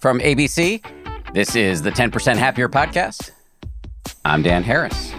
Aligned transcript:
From 0.00 0.20
ABC, 0.20 0.80
this 1.34 1.56
is 1.56 1.82
the 1.82 1.90
10% 1.90 2.36
Happier 2.36 2.68
Podcast. 2.68 3.32
I'm 4.24 4.44
Dan 4.44 4.62
Harris. 4.62 5.10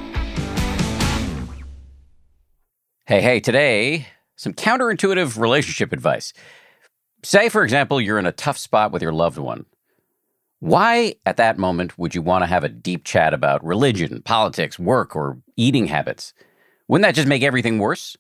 Hey, 3.05 3.20
hey, 3.20 3.42
today, 3.42 4.07
some 4.38 4.54
counterintuitive 4.54 5.38
relationship 5.38 5.92
advice. 5.92 6.31
Say, 7.23 7.50
for 7.50 7.65
example, 7.65 8.00
you're 8.00 8.20
in 8.20 8.26
a 8.26 8.31
tough 8.31 8.58
spot 8.58 8.94
with 8.94 9.02
your 9.02 9.12
loved 9.12 9.38
one. 9.38 9.65
Why, 10.60 11.16
at 11.26 11.36
that 11.36 11.58
moment, 11.58 11.98
would 11.98 12.16
you 12.16 12.22
want 12.22 12.44
to 12.44 12.48
have 12.48 12.64
a 12.64 12.70
deep 12.70 13.04
chat 13.04 13.34
about 13.34 13.62
religion, 13.66 14.22
politics, 14.22 14.80
work, 14.80 15.14
or 15.14 15.40
eating 15.58 15.88
habits? 15.88 16.34
Wouldn't 16.88 17.04
that 17.04 17.16
just 17.16 17.27
make 17.27 17.44
everything 17.44 17.80
worse? 17.80 18.16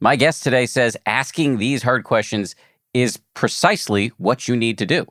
My 0.00 0.16
guest 0.16 0.42
today 0.42 0.64
says 0.64 0.96
asking 1.04 1.58
these 1.58 1.82
hard 1.82 2.04
questions 2.04 2.56
is 2.94 3.18
precisely 3.34 4.08
what 4.16 4.48
you 4.48 4.56
need 4.56 4.78
to 4.78 4.86
do. 4.86 5.06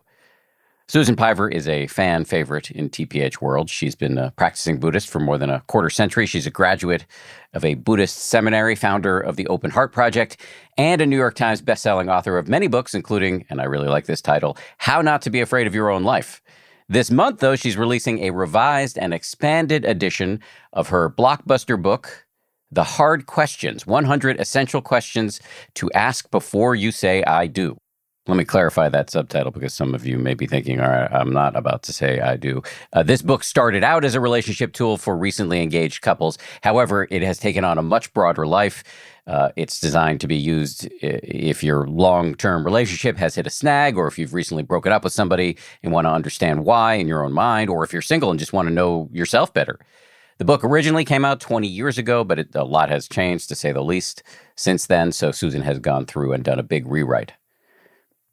Susan 0.89 1.17
Piver 1.17 1.49
is 1.49 1.67
a 1.67 1.85
fan 1.87 2.23
favorite 2.23 2.71
in 2.71 2.89
TPH 2.89 3.41
world. 3.41 3.69
She's 3.69 3.93
been 3.93 4.17
a 4.17 4.31
practicing 4.37 4.79
Buddhist 4.79 5.09
for 5.09 5.19
more 5.19 5.37
than 5.37 5.49
a 5.49 5.59
quarter 5.67 5.89
century. 5.89 6.25
She's 6.25 6.47
a 6.47 6.51
graduate 6.51 7.05
of 7.53 7.65
a 7.65 7.73
Buddhist 7.73 8.17
seminary, 8.17 8.73
founder 8.73 9.19
of 9.19 9.35
the 9.35 9.47
Open 9.47 9.69
Heart 9.69 9.91
Project, 9.91 10.37
and 10.77 11.01
a 11.01 11.05
New 11.05 11.17
York 11.17 11.35
Times 11.35 11.61
bestselling 11.61 12.09
author 12.09 12.37
of 12.37 12.47
many 12.47 12.67
books, 12.67 12.93
including, 12.93 13.45
and 13.49 13.59
I 13.59 13.65
really 13.65 13.89
like 13.89 14.05
this 14.05 14.21
title, 14.21 14.55
How 14.77 15.01
Not 15.01 15.21
to 15.23 15.29
Be 15.29 15.41
Afraid 15.41 15.67
of 15.67 15.75
Your 15.75 15.89
Own 15.89 16.05
Life. 16.05 16.41
This 16.87 17.11
month, 17.11 17.41
though, 17.41 17.57
she's 17.57 17.75
releasing 17.75 18.19
a 18.19 18.29
revised 18.29 18.97
and 18.97 19.13
expanded 19.13 19.83
edition 19.83 20.39
of 20.71 20.87
her 20.87 21.09
blockbuster 21.09 21.81
book, 21.81 22.27
The 22.71 22.85
Hard 22.85 23.25
Questions 23.25 23.85
100 23.85 24.39
Essential 24.39 24.81
Questions 24.81 25.41
to 25.73 25.91
Ask 25.91 26.31
Before 26.31 26.75
You 26.75 26.93
Say 26.93 27.25
I 27.25 27.47
Do. 27.47 27.77
Let 28.27 28.35
me 28.35 28.43
clarify 28.43 28.89
that 28.89 29.09
subtitle 29.09 29.51
because 29.51 29.73
some 29.73 29.95
of 29.95 30.05
you 30.05 30.17
may 30.17 30.33
be 30.33 30.47
thinking, 30.47 30.81
all 30.81 30.89
right, 30.89 31.09
I'm 31.09 31.31
not 31.31 31.55
about 31.55 31.83
to 31.83 31.93
say 31.93 32.19
I 32.19 32.35
do. 32.35 32.61
Uh, 32.91 33.01
this 33.01 33.21
book 33.21 33.41
started 33.41 33.85
out 33.85 34.03
as 34.03 34.15
a 34.15 34.19
relationship 34.19 34.73
tool 34.73 34.97
for 34.97 35.15
recently 35.15 35.61
engaged 35.61 36.01
couples. 36.01 36.37
However, 36.61 37.07
it 37.09 37.21
has 37.21 37.39
taken 37.39 37.63
on 37.63 37.77
a 37.77 37.81
much 37.81 38.13
broader 38.13 38.45
life. 38.45 38.83
Uh, 39.27 39.51
it's 39.55 39.79
designed 39.79 40.19
to 40.21 40.27
be 40.27 40.35
used 40.35 40.89
if 41.01 41.63
your 41.63 41.87
long 41.87 42.35
term 42.35 42.65
relationship 42.65 43.15
has 43.15 43.35
hit 43.35 43.47
a 43.47 43.49
snag, 43.49 43.97
or 43.97 44.07
if 44.07 44.19
you've 44.19 44.33
recently 44.33 44.63
broken 44.63 44.91
up 44.91 45.05
with 45.05 45.13
somebody 45.13 45.57
and 45.81 45.93
want 45.93 46.05
to 46.05 46.11
understand 46.11 46.65
why 46.65 46.95
in 46.95 47.07
your 47.07 47.23
own 47.23 47.31
mind, 47.31 47.69
or 47.69 47.85
if 47.85 47.93
you're 47.93 48.01
single 48.01 48.29
and 48.29 48.39
just 48.39 48.51
want 48.51 48.67
to 48.67 48.73
know 48.73 49.09
yourself 49.13 49.53
better. 49.53 49.79
The 50.37 50.45
book 50.45 50.65
originally 50.65 51.05
came 51.05 51.23
out 51.23 51.39
20 51.39 51.65
years 51.65 51.97
ago, 51.97 52.25
but 52.25 52.39
it, 52.39 52.55
a 52.55 52.65
lot 52.65 52.89
has 52.89 53.07
changed 53.07 53.47
to 53.49 53.55
say 53.55 53.71
the 53.71 53.81
least 53.81 54.21
since 54.55 54.85
then. 54.85 55.13
So 55.13 55.31
Susan 55.31 55.61
has 55.61 55.79
gone 55.79 56.05
through 56.05 56.33
and 56.33 56.43
done 56.43 56.59
a 56.59 56.63
big 56.63 56.85
rewrite. 56.87 57.31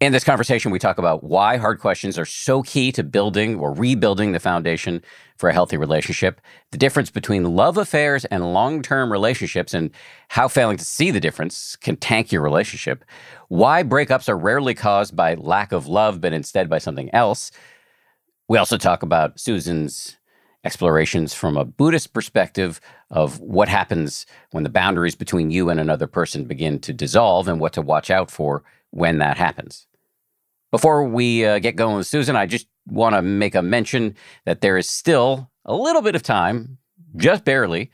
In 0.05 0.12
this 0.12 0.22
conversation, 0.22 0.70
we 0.70 0.78
talk 0.78 0.98
about 0.98 1.24
why 1.24 1.56
hard 1.56 1.80
questions 1.80 2.19
are 2.19 2.27
so 2.27 2.62
key 2.62 2.92
to 2.92 3.02
building 3.02 3.58
or 3.58 3.72
rebuilding 3.72 4.33
the 4.33 4.38
foundation 4.38 5.02
for 5.38 5.48
a 5.48 5.52
healthy 5.55 5.78
relationship, 5.78 6.42
the 6.72 6.77
difference 6.77 7.08
between 7.08 7.56
love 7.56 7.78
affairs 7.78 8.27
and 8.27 8.52
long 8.52 8.82
term 8.82 9.10
relationships, 9.10 9.72
and 9.72 9.91
how 10.28 10.47
failing 10.47 10.77
to 10.77 10.84
see 10.84 11.10
the 11.10 11.20
difference 11.20 11.75
can 11.77 11.97
tank 11.97 12.32
your 12.32 12.42
relationship, 12.42 13.02
why 13.48 13.82
breakups 13.82 14.28
are 14.28 14.36
rarely 14.36 14.75
caused 14.75 15.16
by 15.16 15.36
lack 15.36 15.72
of 15.72 15.86
love, 15.86 16.20
but 16.20 16.34
instead 16.34 16.69
by 16.69 16.77
something 16.77 17.08
else. 17.14 17.50
We 18.47 18.58
also 18.58 18.77
talk 18.77 19.02
about 19.02 19.41
Susan's 19.41 20.19
explorations 20.64 21.32
from 21.32 21.56
a 21.56 21.64
Buddhist 21.64 22.12
perspective 22.12 22.78
of 23.10 23.41
what 23.41 23.69
happens 23.69 24.27
when 24.50 24.64
the 24.64 24.69
boundaries 24.69 25.14
between 25.14 25.50
you 25.50 25.70
and 25.70 25.80
another 25.80 26.06
person 26.06 26.44
begin 26.44 26.78
to 26.80 26.92
dissolve 26.92 27.48
and 27.48 27.58
what 27.58 27.72
to 27.72 27.80
watch 27.80 28.10
out 28.10 28.30
for 28.30 28.64
when 28.91 29.16
that 29.16 29.38
happens. 29.38 29.86
Before 30.75 31.05
we 31.05 31.44
uh, 31.44 31.61
get 31.61 31.77
going 31.77 31.98
with 31.98 32.08
Susan, 32.08 32.34
I 32.34 32.47
just 32.47 32.67
want 32.84 33.14
to 33.14 33.22
make 33.22 33.55
a 33.55 33.62
mention 33.62 34.17
that 34.44 34.61
there 34.61 34.77
is 34.77 34.91
still 34.91 35.48
a 35.64 35.72
little 35.72 36.03
bit 36.03 36.16
of 36.16 36.25
time, 36.25 36.78
just 37.14 37.44
barely, 37.44 37.93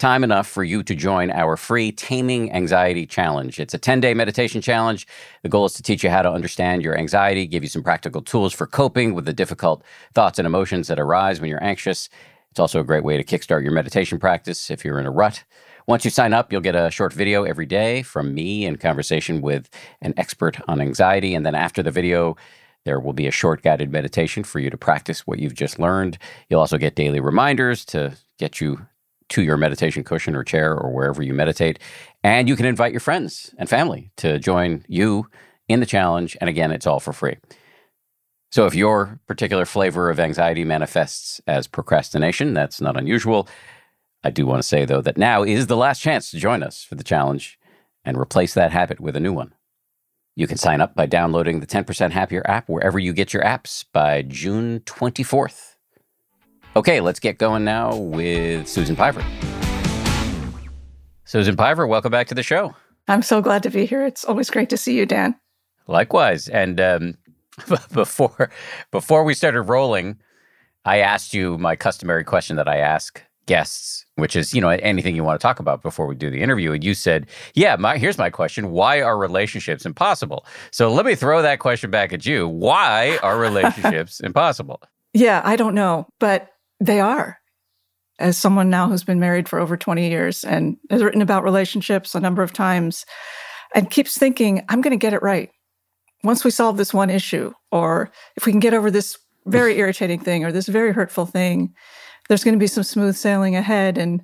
time 0.00 0.24
enough 0.24 0.48
for 0.48 0.64
you 0.64 0.82
to 0.82 0.96
join 0.96 1.30
our 1.30 1.56
free 1.56 1.92
Taming 1.92 2.50
Anxiety 2.52 3.06
Challenge. 3.06 3.60
It's 3.60 3.72
a 3.72 3.78
10 3.78 4.00
day 4.00 4.14
meditation 4.14 4.60
challenge. 4.60 5.06
The 5.44 5.48
goal 5.48 5.66
is 5.66 5.74
to 5.74 5.82
teach 5.84 6.02
you 6.02 6.10
how 6.10 6.22
to 6.22 6.32
understand 6.32 6.82
your 6.82 6.98
anxiety, 6.98 7.46
give 7.46 7.62
you 7.62 7.68
some 7.68 7.84
practical 7.84 8.20
tools 8.20 8.52
for 8.52 8.66
coping 8.66 9.14
with 9.14 9.24
the 9.24 9.32
difficult 9.32 9.84
thoughts 10.12 10.40
and 10.40 10.46
emotions 10.46 10.88
that 10.88 10.98
arise 10.98 11.40
when 11.40 11.50
you're 11.50 11.62
anxious. 11.62 12.08
It's 12.50 12.58
also 12.58 12.80
a 12.80 12.84
great 12.84 13.04
way 13.04 13.16
to 13.16 13.22
kickstart 13.22 13.62
your 13.62 13.70
meditation 13.70 14.18
practice 14.18 14.72
if 14.72 14.84
you're 14.84 14.98
in 14.98 15.06
a 15.06 15.12
rut. 15.12 15.44
Once 15.88 16.04
you 16.04 16.10
sign 16.10 16.34
up, 16.34 16.52
you'll 16.52 16.60
get 16.60 16.74
a 16.74 16.90
short 16.90 17.14
video 17.14 17.44
every 17.44 17.64
day 17.64 18.02
from 18.02 18.34
me 18.34 18.66
in 18.66 18.76
conversation 18.76 19.40
with 19.40 19.70
an 20.02 20.12
expert 20.18 20.60
on 20.68 20.82
anxiety. 20.82 21.34
And 21.34 21.46
then 21.46 21.54
after 21.54 21.82
the 21.82 21.90
video, 21.90 22.36
there 22.84 23.00
will 23.00 23.14
be 23.14 23.26
a 23.26 23.30
short 23.30 23.62
guided 23.62 23.90
meditation 23.90 24.44
for 24.44 24.58
you 24.58 24.68
to 24.68 24.76
practice 24.76 25.26
what 25.26 25.38
you've 25.38 25.54
just 25.54 25.78
learned. 25.78 26.18
You'll 26.50 26.60
also 26.60 26.76
get 26.76 26.94
daily 26.94 27.20
reminders 27.20 27.86
to 27.86 28.14
get 28.38 28.60
you 28.60 28.86
to 29.30 29.42
your 29.42 29.56
meditation 29.56 30.04
cushion 30.04 30.36
or 30.36 30.44
chair 30.44 30.76
or 30.76 30.92
wherever 30.92 31.22
you 31.22 31.32
meditate. 31.32 31.78
And 32.22 32.50
you 32.50 32.56
can 32.56 32.66
invite 32.66 32.92
your 32.92 33.00
friends 33.00 33.54
and 33.56 33.66
family 33.66 34.10
to 34.18 34.38
join 34.38 34.84
you 34.88 35.26
in 35.68 35.80
the 35.80 35.86
challenge. 35.86 36.36
And 36.42 36.50
again, 36.50 36.70
it's 36.70 36.86
all 36.86 37.00
for 37.00 37.14
free. 37.14 37.38
So 38.50 38.66
if 38.66 38.74
your 38.74 39.20
particular 39.26 39.64
flavor 39.64 40.10
of 40.10 40.20
anxiety 40.20 40.64
manifests 40.64 41.40
as 41.46 41.66
procrastination, 41.66 42.52
that's 42.52 42.78
not 42.78 42.98
unusual. 42.98 43.48
I 44.24 44.30
do 44.30 44.46
want 44.46 44.60
to 44.60 44.66
say, 44.66 44.84
though, 44.84 45.00
that 45.02 45.16
now 45.16 45.44
is 45.44 45.68
the 45.68 45.76
last 45.76 46.00
chance 46.00 46.30
to 46.30 46.38
join 46.38 46.62
us 46.62 46.82
for 46.82 46.96
the 46.96 47.04
challenge 47.04 47.58
and 48.04 48.16
replace 48.16 48.54
that 48.54 48.72
habit 48.72 49.00
with 49.00 49.14
a 49.14 49.20
new 49.20 49.32
one. 49.32 49.54
You 50.34 50.46
can 50.46 50.56
sign 50.56 50.80
up 50.80 50.94
by 50.94 51.06
downloading 51.06 51.60
the 51.60 51.66
10% 51.66 52.10
Happier 52.10 52.42
app 52.46 52.68
wherever 52.68 52.98
you 52.98 53.12
get 53.12 53.32
your 53.32 53.42
apps 53.42 53.84
by 53.92 54.22
June 54.22 54.80
24th. 54.80 55.76
Okay, 56.76 57.00
let's 57.00 57.20
get 57.20 57.38
going 57.38 57.64
now 57.64 57.96
with 57.96 58.68
Susan 58.68 58.96
Piver. 58.96 59.24
Susan 61.24 61.56
Piver, 61.56 61.86
welcome 61.86 62.10
back 62.10 62.26
to 62.28 62.34
the 62.34 62.42
show. 62.42 62.74
I'm 63.08 63.22
so 63.22 63.40
glad 63.40 63.62
to 63.64 63.70
be 63.70 63.86
here. 63.86 64.04
It's 64.04 64.24
always 64.24 64.50
great 64.50 64.70
to 64.70 64.76
see 64.76 64.96
you, 64.96 65.06
Dan. 65.06 65.34
Likewise. 65.86 66.48
And 66.48 66.80
um, 66.80 67.14
before 67.92 68.50
before 68.90 69.24
we 69.24 69.34
started 69.34 69.62
rolling, 69.62 70.18
I 70.84 70.98
asked 70.98 71.34
you 71.34 71.58
my 71.58 71.76
customary 71.76 72.24
question 72.24 72.56
that 72.56 72.68
I 72.68 72.78
ask 72.78 73.22
guests, 73.48 74.04
which 74.14 74.36
is, 74.36 74.54
you 74.54 74.60
know, 74.60 74.68
anything 74.68 75.16
you 75.16 75.24
want 75.24 75.40
to 75.40 75.42
talk 75.42 75.58
about 75.58 75.82
before 75.82 76.06
we 76.06 76.14
do 76.14 76.30
the 76.30 76.40
interview. 76.40 76.72
And 76.72 76.84
you 76.84 76.94
said, 76.94 77.26
yeah, 77.54 77.74
my, 77.74 77.98
here's 77.98 78.18
my 78.18 78.30
question. 78.30 78.70
Why 78.70 79.00
are 79.00 79.18
relationships 79.18 79.84
impossible? 79.84 80.46
So 80.70 80.92
let 80.92 81.04
me 81.04 81.16
throw 81.16 81.42
that 81.42 81.58
question 81.58 81.90
back 81.90 82.12
at 82.12 82.24
you. 82.24 82.46
Why 82.46 83.18
are 83.22 83.36
relationships 83.40 84.20
impossible? 84.20 84.80
Yeah, 85.14 85.40
I 85.44 85.56
don't 85.56 85.74
know, 85.74 86.06
but 86.20 86.50
they 86.78 87.00
are. 87.00 87.40
As 88.20 88.36
someone 88.36 88.68
now 88.68 88.88
who's 88.88 89.04
been 89.04 89.20
married 89.20 89.48
for 89.48 89.58
over 89.58 89.76
20 89.76 90.08
years 90.08 90.44
and 90.44 90.76
has 90.90 91.02
written 91.02 91.22
about 91.22 91.44
relationships 91.44 92.14
a 92.14 92.20
number 92.20 92.42
of 92.42 92.52
times 92.52 93.06
and 93.74 93.90
keeps 93.90 94.18
thinking, 94.18 94.64
I'm 94.68 94.80
going 94.80 94.96
to 94.96 95.02
get 95.02 95.12
it 95.12 95.22
right. 95.22 95.50
Once 96.24 96.44
we 96.44 96.50
solve 96.50 96.76
this 96.76 96.92
one 96.92 97.10
issue, 97.10 97.52
or 97.70 98.10
if 98.36 98.44
we 98.44 98.52
can 98.52 98.60
get 98.60 98.74
over 98.74 98.90
this 98.90 99.16
very 99.46 99.78
irritating 99.78 100.20
thing 100.20 100.44
or 100.44 100.52
this 100.52 100.66
very 100.66 100.92
hurtful 100.92 101.26
thing, 101.26 101.74
there's 102.28 102.44
going 102.44 102.54
to 102.54 102.58
be 102.58 102.66
some 102.66 102.82
smooth 102.82 103.16
sailing 103.16 103.56
ahead. 103.56 103.98
And 103.98 104.22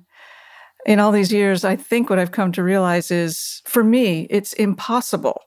in 0.85 0.99
all 0.99 1.11
these 1.11 1.33
years, 1.33 1.65
I 1.65 1.75
think 1.75 2.09
what 2.09 2.19
I've 2.19 2.31
come 2.31 2.51
to 2.53 2.63
realize 2.63 3.11
is 3.11 3.61
for 3.65 3.83
me, 3.83 4.27
it's 4.29 4.53
impossible 4.53 5.41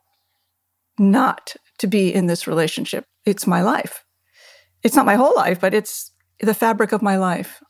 not 0.99 1.55
to 1.79 1.87
be 1.87 2.13
in 2.13 2.27
this 2.27 2.47
relationship. 2.47 3.07
It's 3.25 3.47
my 3.47 3.63
life. 3.63 4.05
It's 4.83 4.97
not 4.97 5.07
my 5.07 5.15
whole 5.15 5.35
life, 5.37 5.61
but 5.61 5.75
it's 5.75 6.13
the 6.41 6.55
fabric 6.55 6.93
of 6.93 7.03
my 7.03 7.17
life 7.17 7.63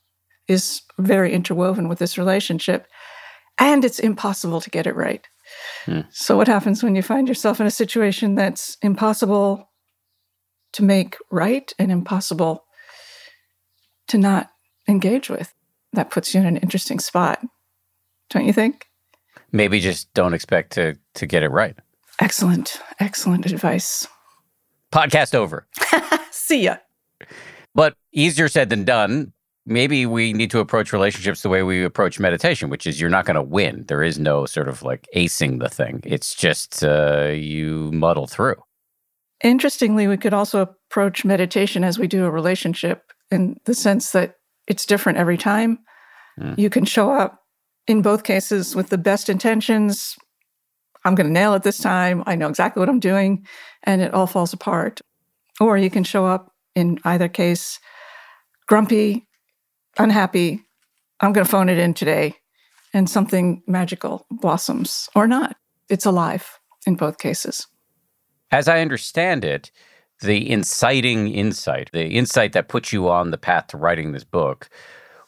is 0.47 0.83
very 0.99 1.33
interwoven 1.33 1.89
with 1.89 1.99
this 1.99 2.17
relationship. 2.17 2.87
And 3.59 3.85
it's 3.85 3.99
impossible 3.99 4.61
to 4.61 4.71
get 4.71 4.87
it 4.87 4.97
right. 4.97 5.27
Hmm. 5.85 6.01
So, 6.11 6.37
what 6.37 6.49
happens 6.49 6.83
when 6.83 6.95
you 6.95 7.03
find 7.03 7.29
yourself 7.29 7.61
in 7.61 7.67
a 7.67 7.71
situation 7.71 8.35
that's 8.35 8.77
impossible 8.83 9.71
to 10.75 10.85
make 10.85 11.17
right 11.31 11.73
and 11.79 11.91
impossible 11.91 12.65
to 14.09 14.19
not 14.19 14.51
engage 14.89 15.31
with. 15.31 15.55
That 15.93 16.11
puts 16.11 16.35
you 16.35 16.41
in 16.41 16.47
an 16.47 16.57
interesting 16.59 16.99
spot, 16.99 17.41
don't 18.31 18.47
you 18.47 18.53
think? 18.53 18.87
Maybe 19.53 19.81
just 19.81 20.13
don't 20.15 20.35
expect 20.35 20.73
to 20.73 20.97
to 21.15 21.27
get 21.27 21.43
it 21.43 21.51
right. 21.51 21.77
Excellent, 22.21 22.81
excellent 22.99 23.47
advice. 23.47 24.07
Podcast 24.93 25.35
over. 25.35 25.67
See 26.31 26.65
ya. 26.65 26.79
But 27.75 27.95
easier 28.13 28.49
said 28.49 28.71
than 28.71 28.85
done. 28.85 29.33
Maybe 29.65 30.07
we 30.07 30.33
need 30.33 30.51
to 30.51 30.61
approach 30.61 30.95
relationships 30.95 31.43
the 31.43 31.51
way 31.51 31.63
we 31.63 31.85
approach 31.85 32.19
meditation, 32.19 32.71
which 32.71 32.87
is 32.87 33.01
you're 33.01 33.11
not 33.11 33.27
going 33.27 33.35
to 33.35 33.43
win. 33.43 33.85
There 33.87 34.03
is 34.03 34.19
no 34.19 34.47
sort 34.47 34.67
of 34.67 34.83
like 34.83 35.07
acing 35.15 35.61
the 35.61 35.69
thing. 35.69 36.01
It's 36.05 36.35
just 36.35 36.83
uh, 36.83 37.33
you 37.35 37.93
muddle 37.93 38.27
through. 38.27 38.57
Interestingly, 39.45 40.09
we 40.09 40.17
could 40.17 40.33
also 40.33 40.63
approach 40.63 41.25
meditation 41.25 41.85
as 41.85 41.99
we 41.99 42.09
do 42.09 42.25
a 42.25 42.31
relationship 42.31 43.13
in 43.31 43.59
the 43.67 43.75
sense 43.75 44.13
that 44.13 44.38
it's 44.69 44.87
different 44.87 45.19
every 45.19 45.37
time. 45.37 45.81
Mm. 46.39 46.59
You 46.59 46.71
can 46.71 46.85
show 46.85 47.11
up 47.11 47.41
in 47.87 48.03
both 48.03 48.23
cases 48.23 48.77
with 48.77 48.91
the 48.91 48.99
best 48.99 49.29
intentions. 49.29 50.17
I'm 51.05 51.15
going 51.15 51.27
to 51.27 51.33
nail 51.33 51.55
it 51.55 51.63
this 51.63 51.79
time. 51.79 52.23
I 52.27 52.37
know 52.37 52.49
exactly 52.49 52.81
what 52.81 52.89
I'm 52.89 53.01
doing, 53.01 53.47
and 53.83 54.03
it 54.03 54.15
all 54.15 54.27
falls 54.27 54.53
apart. 54.53 55.01
Or 55.59 55.77
you 55.77 55.91
can 55.91 56.05
show 56.05 56.27
up 56.27 56.53
in 56.75 56.99
either 57.05 57.29
case, 57.29 57.81
grumpy, 58.67 59.27
unhappy, 59.99 60.63
I'm 61.21 61.33
going 61.33 61.45
to 61.45 61.51
phone 61.51 61.69
it 61.69 61.79
in 61.79 61.95
today, 61.95 62.37
and 62.95 63.11
something 63.11 63.63
magical 63.67 64.27
blossoms 64.31 65.09
or 65.15 65.27
not. 65.27 65.57
It's 65.89 66.07
alive 66.07 66.59
in 66.87 66.95
both 66.95 67.19
cases. 67.19 67.67
As 68.51 68.69
I 68.69 68.81
understand 68.81 69.45
it, 69.45 69.71
the 70.21 70.51
inciting 70.51 71.33
insight, 71.33 71.91
the 71.93 72.07
insight 72.07 72.53
that 72.53 72.69
put 72.69 72.93
you 72.93 73.09
on 73.09 73.31
the 73.31 73.39
path 73.39 73.69
to 73.69 73.77
writing 73.77 74.13
this 74.13 74.25
book, 74.25 74.69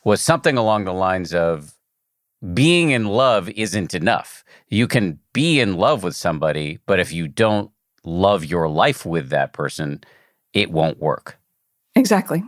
was 0.04 0.20
something 0.20 0.56
along 0.56 0.84
the 0.84 0.92
lines 0.92 1.34
of 1.34 1.74
being 2.54 2.90
in 2.90 3.06
love 3.06 3.48
isn't 3.50 3.94
enough. 3.94 4.44
You 4.68 4.88
can 4.88 5.18
be 5.32 5.60
in 5.60 5.74
love 5.76 6.02
with 6.02 6.16
somebody, 6.16 6.78
but 6.86 6.98
if 6.98 7.12
you 7.12 7.28
don't 7.28 7.70
love 8.04 8.44
your 8.44 8.68
life 8.68 9.04
with 9.04 9.28
that 9.28 9.52
person, 9.52 10.02
it 10.54 10.70
won't 10.70 10.98
work. 10.98 11.38
Exactly. 11.94 12.42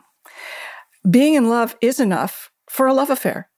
Being 1.08 1.34
in 1.34 1.48
love 1.48 1.76
is 1.80 2.00
enough 2.00 2.50
for 2.70 2.86
a 2.86 2.94
love 2.94 3.10
affair, 3.10 3.50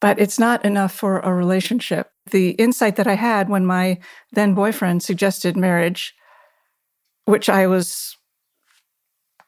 but 0.00 0.20
it's 0.20 0.38
not 0.38 0.64
enough 0.64 0.92
for 0.92 1.18
a 1.20 1.34
relationship. 1.34 2.12
The 2.30 2.50
insight 2.50 2.96
that 2.96 3.06
I 3.06 3.14
had 3.14 3.48
when 3.48 3.66
my 3.66 3.98
then 4.32 4.54
boyfriend 4.54 5.02
suggested 5.02 5.56
marriage, 5.56 6.14
which 7.26 7.48
I 7.48 7.66
was 7.66 8.16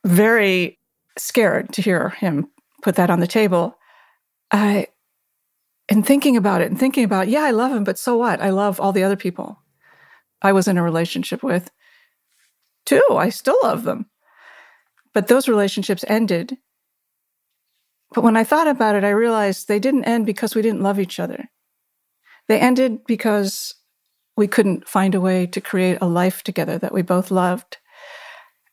very 0.05 0.79
scared 1.17 1.73
to 1.73 1.83
hear 1.83 2.11
him 2.11 2.49
put 2.83 2.97
that 2.97 3.11
on 3.11 3.21
the 3.21 3.27
table. 3.27 3.77
I, 4.51 4.89
in 5.89 6.03
thinking 6.03 6.37
about 6.37 6.61
it 6.61 6.71
and 6.71 6.79
thinking 6.79 7.05
about, 7.05 7.29
yeah, 7.29 7.43
I 7.43 7.51
love 7.51 7.73
him, 7.73 7.85
but 7.85 7.99
so 7.99 8.17
what? 8.17 8.41
I 8.41 8.51
love 8.51 8.81
all 8.81 8.93
the 8.93 9.03
other 9.03 9.17
people 9.17 9.63
I 10.43 10.53
was 10.53 10.69
in 10.69 10.79
a 10.79 10.83
relationship 10.83 11.43
with 11.43 11.71
too. 12.87 13.03
I 13.11 13.31
still 13.31 13.59
love 13.63 13.85
them. 13.85 14.07
But 15.15 15.29
those 15.29 15.49
relationships 15.49 16.05
ended. 16.09 16.57
But 18.15 18.25
when 18.25 18.37
I 18.37 18.45
thought 18.45 18.69
about 18.69 18.95
it, 18.95 19.05
I 19.05 19.11
realized 19.11 19.67
they 19.67 19.81
didn't 19.81 20.05
end 20.05 20.27
because 20.27 20.55
we 20.55 20.63
didn't 20.63 20.83
love 20.83 21.01
each 21.01 21.19
other. 21.19 21.51
They 22.47 22.61
ended 22.61 23.05
because 23.07 23.75
we 24.39 24.47
couldn't 24.47 24.89
find 24.89 25.17
a 25.17 25.21
way 25.21 25.47
to 25.49 25.61
create 25.61 25.99
a 26.01 26.07
life 26.07 26.45
together 26.45 26.79
that 26.79 26.95
we 26.95 27.03
both 27.03 27.33
loved. 27.33 27.79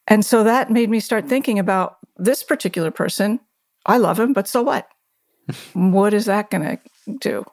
And 0.08 0.24
so 0.24 0.44
that 0.44 0.70
made 0.70 0.92
me 0.92 1.00
start 1.00 1.28
thinking 1.28 1.58
about 1.58 1.98
this 2.18 2.44
particular 2.44 2.92
person. 2.92 3.40
I 3.84 3.98
love 3.98 4.20
him, 4.20 4.32
but 4.32 4.48
so 4.48 4.62
what? 4.62 4.88
what 5.74 6.14
is 6.14 6.26
that 6.26 6.52
going 6.52 6.78
to 7.08 7.18
do? 7.20 7.46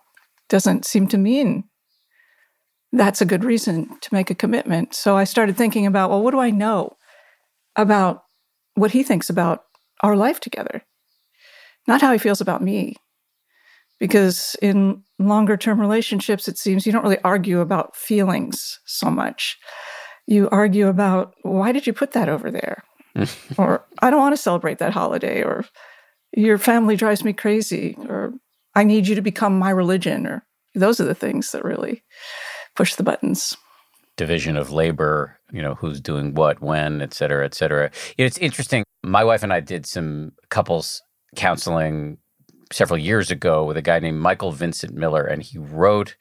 Doesn't 0.51 0.85
seem 0.85 1.09
to 1.09 1.17
mean 1.17 1.65
that's 2.93 3.23
a 3.23 3.27
good 3.27 3.45
reason 3.45 3.89
to 4.03 4.13
make 4.13 4.31
a 4.31 4.35
commitment. 4.35 4.95
So 4.95 5.17
I 5.17 5.25
started 5.25 5.57
thinking 5.57 5.87
about, 5.87 6.11
well, 6.11 6.23
what 6.23 6.33
do 6.33 6.39
I 6.39 6.51
know 6.51 6.99
about 7.77 8.25
what 8.75 8.91
he 8.91 9.03
thinks 9.03 9.31
about 9.31 9.65
our 10.03 10.15
life 10.15 10.39
together? 10.39 10.83
Not 11.89 12.03
how 12.03 12.13
he 12.13 12.19
feels 12.19 12.43
about 12.43 12.63
me. 12.63 12.97
Because 14.03 14.57
in 14.61 15.01
longer 15.21 15.57
term 15.57 15.81
relationships, 15.81 16.49
it 16.49 16.59
seems 16.59 16.85
you 16.85 16.91
don't 16.91 17.05
really 17.05 17.23
argue 17.23 17.61
about 17.61 17.95
feelings 17.95 18.81
so 18.85 19.09
much. 19.09 19.57
You 20.27 20.49
argue 20.51 20.89
about, 20.89 21.35
why 21.43 21.71
did 21.71 21.87
you 21.87 21.93
put 21.93 22.11
that 22.11 22.29
over 22.29 22.51
there? 22.51 22.83
or, 23.57 23.85
I 24.01 24.11
don't 24.11 24.19
want 24.19 24.33
to 24.33 24.43
celebrate 24.43 24.79
that 24.79 24.93
holiday. 24.93 25.45
Or, 25.45 25.65
your 26.33 26.59
family 26.59 26.97
drives 26.97 27.23
me 27.23 27.33
crazy. 27.33 27.97
Or, 28.09 28.33
I 28.75 28.83
need 28.83 29.07
you 29.07 29.15
to 29.15 29.23
become 29.23 29.57
my 29.57 29.71
religion. 29.71 30.27
Or, 30.27 30.45
those 30.75 30.99
are 30.99 31.05
the 31.05 31.15
things 31.15 31.53
that 31.53 31.65
really 31.65 32.03
push 32.75 32.97
the 32.97 33.05
buttons. 33.05 33.57
Division 34.17 34.57
of 34.57 34.73
labor, 34.73 35.39
you 35.53 35.63
know, 35.63 35.77
who's 35.77 36.01
doing 36.01 36.35
what, 36.35 36.61
when, 36.61 37.03
et 37.03 37.15
cetera, 37.15 37.45
et 37.45 37.55
cetera. 37.55 37.93
It's 38.19 38.39
interesting. 38.39 38.83
My 39.05 39.23
wife 39.23 39.45
and 39.45 39.53
I 39.53 39.61
did 39.61 39.87
some 39.87 40.33
couples 40.51 41.01
counseling 41.37 42.19
several 42.73 42.99
years 42.99 43.31
ago 43.31 43.65
with 43.65 43.77
a 43.77 43.83
guy 43.83 43.99
named 43.99 44.21
Michael 44.21 44.53
Vincent 44.53 44.95
Miller, 44.95 45.25
and 45.25 45.43
he 45.43 45.59
wrote 45.59 46.17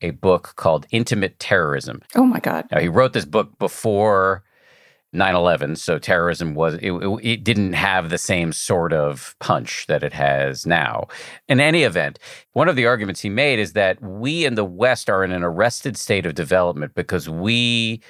a 0.00 0.10
book 0.10 0.54
called 0.56 0.86
Intimate 0.90 1.38
Terrorism. 1.38 2.02
Oh 2.14 2.24
my 2.24 2.40
God. 2.40 2.66
Now, 2.70 2.80
he 2.80 2.88
wrote 2.88 3.12
this 3.12 3.24
book 3.24 3.58
before 3.58 4.42
9/11 5.14 5.76
so 5.76 5.98
terrorism 5.98 6.54
was 6.54 6.74
it, 6.80 6.90
it, 7.22 7.44
didn't 7.44 7.74
have 7.74 8.08
the 8.08 8.16
same 8.16 8.50
sort 8.50 8.94
of 8.94 9.36
punch 9.40 9.86
that 9.86 10.02
it 10.02 10.14
has 10.14 10.64
now 10.64 11.06
in 11.48 11.60
any 11.60 11.82
event 11.82 12.18
one 12.54 12.66
of 12.66 12.76
the 12.76 12.86
arguments 12.86 13.20
he 13.20 13.28
made 13.28 13.58
is 13.58 13.74
that 13.74 14.00
we 14.02 14.46
in 14.46 14.54
the 14.54 14.64
west 14.64 15.10
are 15.10 15.22
in 15.22 15.30
an 15.30 15.42
arrested 15.42 15.98
state 15.98 16.24
of 16.24 16.34
development 16.34 16.94
because 16.94 17.28
we 17.28 18.00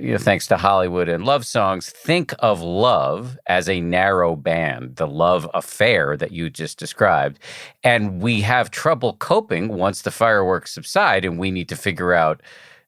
you 0.00 0.12
know, 0.12 0.18
thanks 0.18 0.46
to 0.48 0.56
Hollywood 0.56 1.08
and 1.08 1.24
love 1.24 1.46
songs, 1.46 1.90
think 1.90 2.34
of 2.40 2.60
love 2.60 3.38
as 3.46 3.68
a 3.68 3.80
narrow 3.80 4.36
band, 4.36 4.96
the 4.96 5.06
love 5.06 5.48
affair 5.54 6.16
that 6.16 6.32
you 6.32 6.50
just 6.50 6.78
described. 6.78 7.38
And 7.82 8.22
we 8.22 8.40
have 8.42 8.70
trouble 8.70 9.14
coping 9.14 9.68
once 9.68 10.02
the 10.02 10.10
fireworks 10.10 10.72
subside 10.72 11.24
and 11.24 11.38
we 11.38 11.50
need 11.50 11.68
to 11.68 11.76
figure 11.76 12.12
out 12.12 12.42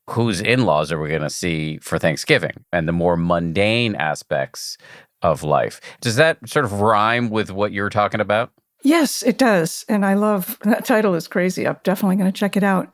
whose 0.09 0.41
in 0.41 0.65
laws 0.65 0.91
are 0.91 1.01
we 1.01 1.09
going 1.09 1.23
to 1.23 1.31
see 1.31 1.79
for 1.79 1.99
Thanksgiving 1.99 2.65
and 2.73 2.89
the 2.89 2.93
more 2.93 3.17
mundane 3.17 3.95
aspects 3.95 4.77
of 5.23 5.43
life. 5.43 5.81
Does 6.01 6.17
that 6.17 6.39
sort 6.49 6.65
of 6.65 6.81
rhyme 6.81 7.31
with 7.31 7.51
what 7.51 7.73
you're 7.73 7.91
talking 7.91 8.21
about? 8.21 8.51
Yes, 8.83 9.23
it 9.23 9.37
does. 9.39 9.85
And 9.89 10.07
I 10.07 10.15
love 10.15 10.59
that 10.62 10.85
title 10.85 11.15
is 11.15 11.29
crazy. 11.29 11.67
I'm 11.67 11.77
definitely 11.85 12.17
going 12.17 12.33
to 12.33 12.39
check 12.39 12.57
it 12.57 12.62
out. 12.62 12.93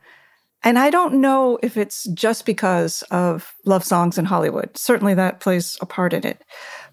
And 0.63 0.79
I 0.79 0.89
don't 0.89 1.15
know 1.15 1.59
if 1.61 1.77
it's 1.77 2.05
just 2.13 2.45
because 2.45 3.03
of 3.11 3.53
love 3.65 3.83
songs 3.83 4.17
in 4.17 4.25
Hollywood. 4.25 4.77
Certainly 4.77 5.13
that 5.15 5.39
plays 5.39 5.77
a 5.81 5.85
part 5.85 6.13
in 6.13 6.25
it. 6.25 6.43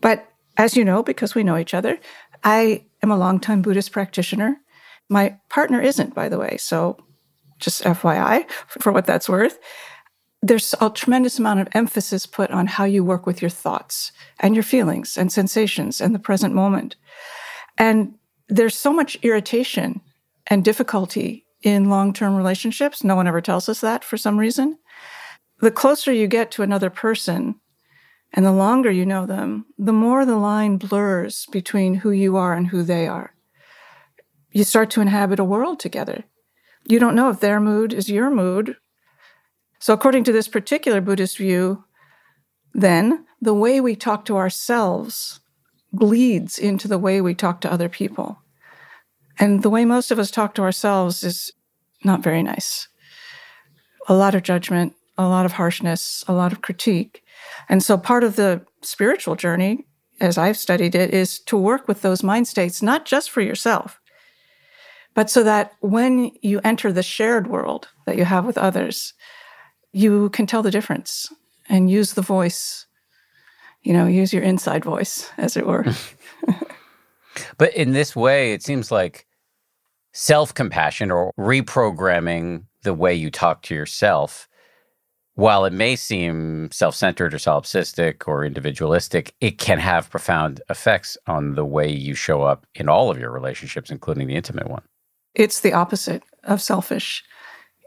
But 0.01 0.29
as 0.57 0.77
you 0.77 0.85
know, 0.85 1.03
because 1.03 1.35
we 1.35 1.45
know 1.45 1.57
each 1.57 1.75
other, 1.75 1.99
I 2.45 2.85
am 3.03 3.11
a 3.11 3.17
longtime 3.17 3.63
Buddhist 3.63 3.91
practitioner. 3.91 4.57
My 5.09 5.39
partner 5.49 5.81
isn't, 5.81 6.15
by 6.15 6.29
the 6.29 6.39
way. 6.39 6.57
So 6.59 6.99
just 7.59 7.83
FYI, 7.83 8.49
for 8.51 8.93
what 8.93 9.07
that's 9.07 9.29
worth 9.29 9.59
there's 10.45 10.75
a 10.79 10.91
tremendous 10.91 11.39
amount 11.39 11.61
of 11.61 11.69
emphasis 11.73 12.27
put 12.27 12.51
on 12.51 12.67
how 12.67 12.85
you 12.85 13.03
work 13.03 13.25
with 13.25 13.41
your 13.41 13.49
thoughts 13.49 14.13
and 14.41 14.55
your 14.55 14.63
feelings 14.63 15.17
and 15.17 15.33
sensations 15.33 16.03
and 16.03 16.15
the 16.15 16.19
present 16.19 16.55
moment. 16.55 16.97
And 17.79 18.17
there's 18.49 18.75
so 18.75 18.93
much 18.93 19.17
irritation 19.23 20.03
and 20.47 20.63
difficulty 20.63 21.44
in 21.65 21.91
long 21.91 22.13
term 22.13 22.37
relationships. 22.37 23.03
No 23.03 23.17
one 23.17 23.27
ever 23.27 23.41
tells 23.41 23.69
us 23.69 23.81
that 23.81 24.05
for 24.05 24.17
some 24.17 24.39
reason. 24.39 24.79
The 25.61 25.73
closer 25.73 26.13
you 26.13 26.29
get 26.29 26.51
to 26.53 26.63
another 26.63 26.91
person 26.91 27.57
and 28.33 28.45
the 28.45 28.53
longer 28.53 28.91
you 28.91 29.07
know 29.07 29.27
them, 29.27 29.67
the 29.79 29.93
more 29.93 30.25
the 30.25 30.37
line 30.37 30.77
blurs 30.77 31.47
between 31.51 31.95
who 31.95 32.11
you 32.11 32.37
are 32.37 32.55
and 32.55 32.69
who 32.69 32.83
they 32.83 33.09
are. 33.09 33.35
You 34.53 34.63
start 34.63 34.91
to 34.91 35.01
inhabit 35.01 35.41
a 35.41 35.45
world 35.45 35.81
together. 35.81 36.25
You 36.87 36.99
don't 36.99 37.17
know 37.17 37.31
if 37.31 37.41
their 37.41 37.61
mood 37.61 37.93
is 37.93 38.09
your 38.09 38.31
mood 38.31 38.77
so, 39.85 39.93
according 39.93 40.25
to 40.25 40.33
this 40.33 40.49
particular 40.49 41.03
Buddhist 41.03 41.37
view, 41.37 41.85
then 42.73 43.27
the 43.43 43.53
way 43.53 43.83
we 43.83 43.95
talk 43.95 44.25
to 44.25 44.39
ourselves 44.39 45.41
bleeds 45.93 46.59
into 46.59 46.89
the 46.89 46.97
way 46.97 47.21
we 47.21 47.35
talk 47.35 47.61
to 47.61 47.71
other 47.71 47.91
people. 47.91 48.39
And 49.39 49.63
the 49.63 49.71
way 49.71 49.85
most 49.85 50.11
of 50.11 50.19
us 50.19 50.31
talk 50.31 50.55
to 50.55 50.63
ourselves 50.63 51.25
is 51.25 51.53
not 52.05 52.23
very 52.23 52.43
nice. 52.43 52.89
A 54.09 54.15
lot 54.15 54.35
of 54.35 54.43
judgment, 54.43 54.95
a 55.17 55.27
lot 55.27 55.47
of 55.47 55.53
harshness, 55.53 56.25
a 56.29 56.33
lot 56.33 56.53
of 56.53 56.63
critique. 56.63 57.23
And 57.69 57.83
so 57.83 57.97
part 57.97 58.25
of 58.25 58.37
the 58.37 58.65
spiritual 58.83 59.37
journey, 59.37 59.87
as 60.21 60.39
I've 60.39 60.57
studied 60.57 60.95
it, 60.95 61.13
is 61.13 61.39
to 61.41 61.57
work 61.57 61.89
with 61.89 62.03
those 62.03 62.23
mind 62.23 62.47
states, 62.49 62.83
not 62.83 63.07
just 63.07 63.31
for 63.31 63.41
yourself, 63.41 64.01
but 65.15 65.31
so 65.31 65.43
that 65.45 65.73
when 65.81 66.33
you 66.43 66.61
enter 66.65 66.93
the 66.93 67.03
shared 67.03 67.47
world 67.47 67.89
that 68.07 68.17
you 68.17 68.25
have 68.25 68.45
with 68.45 68.59
others, 68.59 69.15
you 69.93 70.29
can 70.31 70.47
tell 70.47 70.63
the 70.63 70.71
difference 70.71 71.33
and 71.69 71.91
use 71.91 72.15
the 72.15 72.23
voice, 72.23 72.87
you 73.83 73.93
know, 73.93 74.07
use 74.07 74.33
your 74.33 74.43
inside 74.43 74.85
voice, 74.85 75.31
as 75.39 75.57
it 75.57 75.67
were. 75.67 75.87
but 77.59 77.75
in 77.75 77.93
this 77.93 78.15
way, 78.15 78.53
it 78.53 78.63
seems 78.63 78.91
like 78.91 79.27
self 80.13 80.55
compassion 80.55 81.11
or 81.11 81.33
reprogramming 81.39 82.65
the 82.83 82.95
way 82.95 83.15
you 83.15 83.31
talk 83.31 83.63
to 83.63 83.75
yourself, 83.75 84.49
while 85.35 85.65
it 85.65 85.73
may 85.73 85.97
seem 85.97 86.71
self 86.71 86.95
centered 86.95 87.35
or 87.35 87.39
solipsistic 87.39 88.29
or 88.29 88.45
individualistic, 88.45 89.35
it 89.41 89.59
can 89.59 89.79
have 89.79 90.11
profound 90.11 90.63
effects 90.71 91.19
on 91.27 91.57
the 91.57 91.65
way 91.65 91.91
you 91.91 92.15
show 92.15 92.43
up 92.43 92.67
in 92.75 92.89
all 92.89 93.11
of 93.11 93.19
your 93.19 93.33
relationships, 93.33 93.91
including 93.91 94.29
the 94.29 94.37
intimate 94.37 94.71
one. 94.71 94.83
It's 95.35 95.61
the 95.61 95.73
opposite 95.73 96.23
of 96.45 96.63
selfish. 96.63 97.25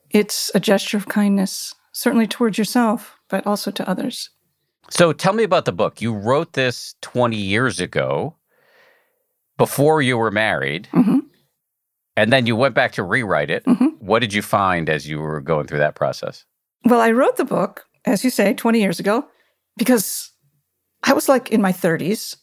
It's 0.10 0.52
a 0.54 0.60
gesture 0.60 0.98
of 0.98 1.08
kindness, 1.08 1.74
certainly 1.94 2.28
towards 2.28 2.58
yourself, 2.58 3.16
but 3.30 3.48
also 3.48 3.72
to 3.72 3.90
others. 3.90 4.30
So 4.90 5.14
tell 5.14 5.34
me 5.34 5.44
about 5.44 5.66
the 5.66 5.72
book. 5.72 6.02
You 6.02 6.14
wrote 6.14 6.54
this 6.54 6.96
20 7.02 7.36
years 7.36 7.80
ago 7.80 8.36
before 9.58 10.02
you 10.02 10.18
were 10.18 10.32
married. 10.32 10.88
Mm-hmm. 10.94 11.20
And 12.16 12.34
then 12.34 12.48
you 12.48 12.56
went 12.56 12.74
back 12.74 12.94
to 12.94 13.04
rewrite 13.04 13.50
it. 13.50 13.64
Mm-hmm. 13.66 13.88
What 14.00 14.20
did 14.20 14.34
you 14.34 14.42
find 14.42 14.90
as 14.90 15.08
you 15.08 15.20
were 15.20 15.42
going 15.42 15.68
through 15.68 15.80
that 15.80 15.96
process? 15.96 16.46
Well, 16.86 17.00
I 17.00 17.12
wrote 17.12 17.38
the 17.38 17.46
book, 17.46 17.86
as 18.06 18.24
you 18.24 18.30
say, 18.30 18.54
20 18.54 18.80
years 18.80 19.00
ago, 19.00 19.28
because 19.78 20.32
I 21.04 21.14
was 21.14 21.30
like 21.30 21.52
in 21.52 21.62
my 21.62 21.72
30s. 21.72 22.38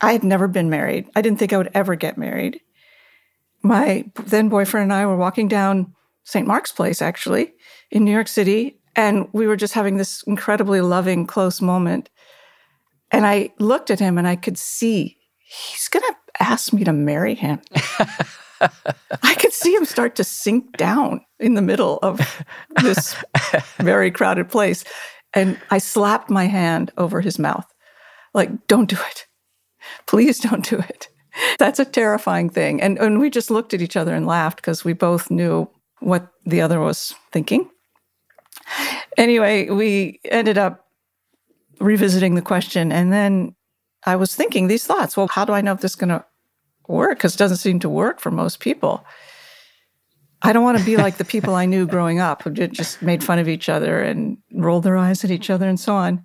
I 0.00 0.12
had 0.12 0.24
never 0.24 0.48
been 0.48 0.68
married. 0.68 1.08
I 1.14 1.22
didn't 1.22 1.38
think 1.38 1.52
I 1.52 1.58
would 1.58 1.70
ever 1.74 1.94
get 1.94 2.18
married. 2.18 2.60
My 3.62 4.04
then 4.24 4.48
boyfriend 4.48 4.84
and 4.84 4.92
I 4.92 5.06
were 5.06 5.16
walking 5.16 5.48
down 5.48 5.94
St. 6.24 6.46
Mark's 6.46 6.72
Place, 6.72 7.00
actually, 7.00 7.54
in 7.90 8.04
New 8.04 8.12
York 8.12 8.28
City, 8.28 8.80
and 8.96 9.28
we 9.32 9.46
were 9.46 9.56
just 9.56 9.74
having 9.74 9.96
this 9.96 10.22
incredibly 10.26 10.80
loving, 10.80 11.26
close 11.26 11.62
moment. 11.62 12.10
And 13.12 13.26
I 13.26 13.52
looked 13.58 13.90
at 13.90 14.00
him 14.00 14.18
and 14.18 14.26
I 14.26 14.36
could 14.36 14.58
see 14.58 15.16
he's 15.46 15.88
going 15.88 16.02
to 16.02 16.42
ask 16.42 16.72
me 16.72 16.84
to 16.84 16.92
marry 16.92 17.34
him. 17.34 17.60
I 18.60 19.34
could 19.38 19.52
see 19.52 19.74
him 19.74 19.84
start 19.84 20.16
to 20.16 20.24
sink 20.24 20.76
down 20.76 21.20
in 21.38 21.54
the 21.54 21.62
middle 21.62 21.98
of 22.02 22.20
this 22.82 23.16
very 23.78 24.10
crowded 24.10 24.48
place. 24.48 24.84
And 25.34 25.58
I 25.70 25.78
slapped 25.78 26.30
my 26.30 26.46
hand 26.46 26.92
over 26.96 27.20
his 27.20 27.38
mouth, 27.38 27.66
like, 28.32 28.66
don't 28.66 28.88
do 28.88 28.96
it. 28.96 29.26
Please 30.06 30.40
don't 30.40 30.68
do 30.68 30.78
it. 30.78 31.08
That's 31.58 31.78
a 31.78 31.84
terrifying 31.84 32.48
thing. 32.48 32.80
And, 32.80 32.98
and 32.98 33.20
we 33.20 33.28
just 33.28 33.50
looked 33.50 33.74
at 33.74 33.82
each 33.82 33.96
other 33.96 34.14
and 34.14 34.26
laughed 34.26 34.56
because 34.56 34.84
we 34.84 34.94
both 34.94 35.30
knew 35.30 35.68
what 36.00 36.28
the 36.44 36.60
other 36.62 36.80
was 36.80 37.14
thinking. 37.32 37.68
Anyway, 39.16 39.68
we 39.68 40.20
ended 40.24 40.58
up 40.58 40.86
revisiting 41.80 42.34
the 42.34 42.42
question. 42.42 42.92
And 42.92 43.12
then 43.12 43.55
I 44.06 44.16
was 44.16 44.34
thinking 44.34 44.68
these 44.68 44.86
thoughts 44.86 45.16
well, 45.16 45.28
how 45.28 45.44
do 45.44 45.52
I 45.52 45.60
know 45.60 45.72
if 45.72 45.80
this 45.80 45.92
is 45.92 45.96
going 45.96 46.10
to 46.10 46.24
work? 46.88 47.18
Because 47.18 47.34
it 47.34 47.38
doesn't 47.38 47.58
seem 47.58 47.80
to 47.80 47.88
work 47.88 48.20
for 48.20 48.30
most 48.30 48.60
people. 48.60 49.04
I 50.42 50.52
don't 50.52 50.62
want 50.62 50.78
to 50.78 50.84
be 50.84 50.96
like 51.06 51.16
the 51.16 51.24
people 51.24 51.54
I 51.54 51.66
knew 51.66 51.86
growing 51.86 52.20
up 52.20 52.42
who 52.42 52.50
just 52.50 53.02
made 53.02 53.24
fun 53.24 53.38
of 53.38 53.48
each 53.48 53.68
other 53.68 54.00
and 54.00 54.38
rolled 54.52 54.84
their 54.84 54.96
eyes 54.96 55.24
at 55.24 55.30
each 55.30 55.50
other 55.50 55.68
and 55.68 55.78
so 55.78 55.94
on. 55.94 56.24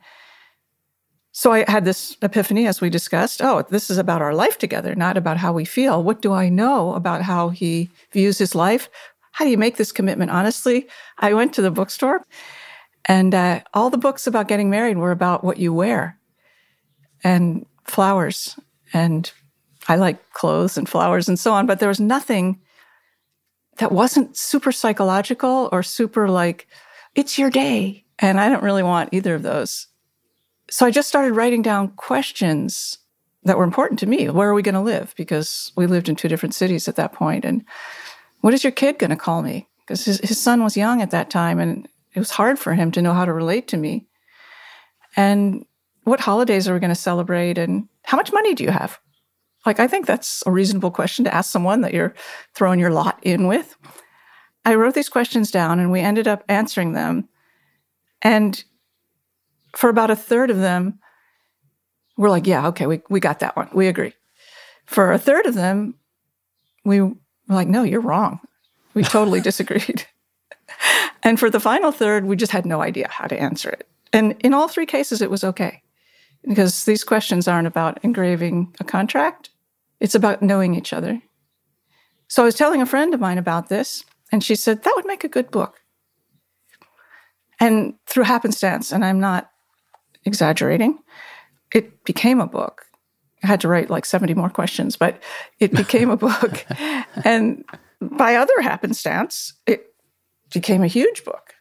So 1.34 1.54
I 1.54 1.70
had 1.70 1.86
this 1.86 2.18
epiphany 2.22 2.68
as 2.68 2.82
we 2.82 2.90
discussed. 2.90 3.42
Oh, 3.42 3.66
this 3.70 3.90
is 3.90 3.98
about 3.98 4.22
our 4.22 4.36
life 4.36 4.58
together, 4.58 4.96
not 4.96 5.16
about 5.16 5.38
how 5.38 5.54
we 5.54 5.64
feel. 5.64 6.04
What 6.04 6.22
do 6.22 6.34
I 6.34 6.50
know 6.50 6.94
about 6.94 7.22
how 7.22 7.50
he 7.50 7.90
views 8.12 8.38
his 8.38 8.54
life? 8.54 8.90
How 9.32 9.46
do 9.46 9.52
you 9.52 9.58
make 9.58 9.78
this 9.78 9.94
commitment 9.94 10.30
honestly? 10.30 10.88
I 11.20 11.34
went 11.34 11.54
to 11.54 11.62
the 11.62 11.72
bookstore 11.72 12.26
and 13.06 13.34
uh, 13.34 13.62
all 13.74 13.90
the 13.90 13.98
books 13.98 14.28
about 14.28 14.50
getting 14.50 14.70
married 14.70 14.98
were 14.98 15.12
about 15.12 15.44
what 15.44 15.58
you 15.58 15.74
wear 15.74 16.20
and 17.24 17.66
flowers. 17.86 18.60
And 18.94 19.32
I 19.88 19.96
like 19.96 20.32
clothes 20.34 20.78
and 20.78 20.88
flowers 20.88 21.28
and 21.28 21.40
so 21.40 21.54
on, 21.54 21.66
but 21.66 21.80
there 21.80 21.90
was 21.90 22.00
nothing 22.00 22.60
that 23.78 23.92
wasn't 23.92 24.38
super 24.38 24.72
psychological 24.72 25.70
or 25.72 25.82
super 25.82 26.30
like, 26.30 26.68
it's 27.16 27.38
your 27.38 27.50
day. 27.50 28.06
And 28.20 28.40
I 28.40 28.50
don't 28.50 28.64
really 28.64 28.84
want 28.84 29.10
either 29.12 29.36
of 29.36 29.44
those. 29.44 29.88
So 30.70 30.86
I 30.86 30.92
just 30.92 31.10
started 31.10 31.34
writing 31.34 31.62
down 31.62 31.90
questions 31.90 33.00
that 33.44 33.58
were 33.58 33.64
important 33.64 34.00
to 34.00 34.06
me. 34.06 34.30
Where 34.30 34.50
are 34.50 34.54
we 34.54 34.62
going 34.62 34.76
to 34.76 34.82
live? 34.82 35.14
Because 35.18 35.72
we 35.76 35.88
lived 35.88 36.08
in 36.08 36.16
two 36.16 36.28
different 36.28 36.54
cities 36.54 36.88
at 36.88 36.96
that 36.98 37.14
point. 37.14 37.44
And 37.44 37.66
what 38.42 38.54
is 38.54 38.64
your 38.64 38.72
kid 38.72 39.00
going 39.00 39.10
to 39.10 39.16
call 39.16 39.42
me? 39.42 39.68
Because 39.80 40.06
his, 40.06 40.20
his 40.20 40.40
son 40.40 40.64
was 40.64 40.78
young 40.78 41.02
at 41.02 41.12
that 41.12 41.30
time 41.30 41.60
and 41.60 41.88
it 42.14 42.20
was 42.20 42.32
hard 42.32 42.60
for 42.60 42.74
him 42.74 42.92
to 42.92 43.02
know 43.02 43.14
how 43.14 43.26
to 43.26 43.34
relate 43.34 43.68
to 43.70 43.78
me. 43.78 44.06
And 45.16 45.66
what 46.03 46.20
holidays 46.20 46.67
are 46.67 46.74
we 46.74 46.79
going 46.79 46.89
to 46.89 46.96
celebrate? 46.96 47.58
And 47.58 47.88
how 48.03 48.17
much 48.17 48.34
money 48.34 48.53
do 48.53 48.63
you 48.63 48.72
have? 48.72 49.00
Like, 49.65 49.79
I 49.79 49.88
think 49.88 50.08
that's 50.08 50.43
a 50.46 50.51
reasonable 50.51 50.91
question 50.91 51.25
to 51.25 51.34
ask 51.34 51.51
someone 51.51 51.81
that 51.81 51.93
you're 51.93 52.15
throwing 52.55 52.79
your 52.79 52.89
lot 52.89 53.20
in 53.22 53.48
with. 53.48 53.75
I 54.65 54.75
wrote 54.75 54.96
these 54.96 55.10
questions 55.10 55.51
down 55.51 55.79
and 55.79 55.91
we 55.91 56.00
ended 56.00 56.27
up 56.27 56.43
answering 56.48 56.93
them. 56.93 57.29
And 58.22 58.63
for 59.75 59.89
about 59.89 60.12
a 60.12 60.15
third 60.15 60.50
of 60.50 60.58
them, 60.58 61.00
we're 62.17 62.29
like, 62.29 62.48
yeah, 62.48 62.67
okay, 62.67 62.88
we, 62.88 63.01
we 63.10 63.20
got 63.20 63.39
that 63.39 63.55
one. 63.55 63.70
We 63.74 63.88
agree. 63.88 64.13
For 64.86 65.12
a 65.12 65.20
third 65.20 65.46
of 65.46 65.55
them, 65.55 65.96
we 66.84 67.01
were 67.01 67.13
like, 67.48 67.67
no, 67.67 67.84
you're 67.84 68.01
wrong. 68.01 68.39
We 68.93 69.03
totally 69.03 69.41
disagreed. 69.41 70.05
and 71.24 71.39
for 71.39 71.50
the 71.50 71.60
final 71.60 71.91
third, 71.91 72.25
we 72.25 72.36
just 72.36 72.51
had 72.51 72.65
no 72.65 72.81
idea 72.81 73.08
how 73.10 73.27
to 73.27 73.39
answer 73.39 73.70
it. 73.70 73.88
And 74.13 74.36
in 74.41 74.53
all 74.53 74.67
three 74.67 74.86
cases, 74.86 75.22
it 75.22 75.31
was 75.31 75.43
okay 75.43 75.81
because 76.48 76.86
these 76.86 77.03
questions 77.03 77.48
aren't 77.48 77.67
about 77.67 78.03
engraving 78.03 78.75
a 78.79 78.83
contract, 78.83 79.50
it's 80.00 80.15
about 80.15 80.41
knowing 80.41 80.75
each 80.75 80.93
other. 80.93 81.21
So 82.27 82.41
I 82.41 82.45
was 82.45 82.55
telling 82.55 82.81
a 82.81 82.86
friend 82.86 83.13
of 83.13 83.19
mine 83.19 83.38
about 83.38 83.69
this, 83.69 84.05
and 84.31 84.43
she 84.43 84.55
said, 84.55 84.83
that 84.83 84.93
would 84.95 85.05
make 85.05 85.24
a 85.24 85.29
good 85.29 85.51
book. 85.51 85.81
And 87.60 87.93
through 88.07 88.24
happenstance, 88.24 88.91
and 88.91 89.05
I'm 89.05 89.19
not 89.19 89.51
exaggerating. 90.25 90.98
It 91.74 92.03
became 92.05 92.41
a 92.41 92.48
book. 92.48 92.86
I 93.43 93.48
had 93.48 93.62
to 93.62 93.67
write 93.67 93.89
like 93.89 94.05
70 94.05 94.33
more 94.33 94.50
questions, 94.50 94.95
but 94.95 95.21
it 95.60 95.71
became 95.75 96.10
a 96.10 96.17
book. 96.17 96.65
and 97.24 97.63
by 98.01 98.36
other 98.36 98.62
happenstance, 98.62 99.53
it 99.67 99.93
became 100.51 100.83
a 100.83 100.88
huge 100.88 101.24
book. 101.24 101.53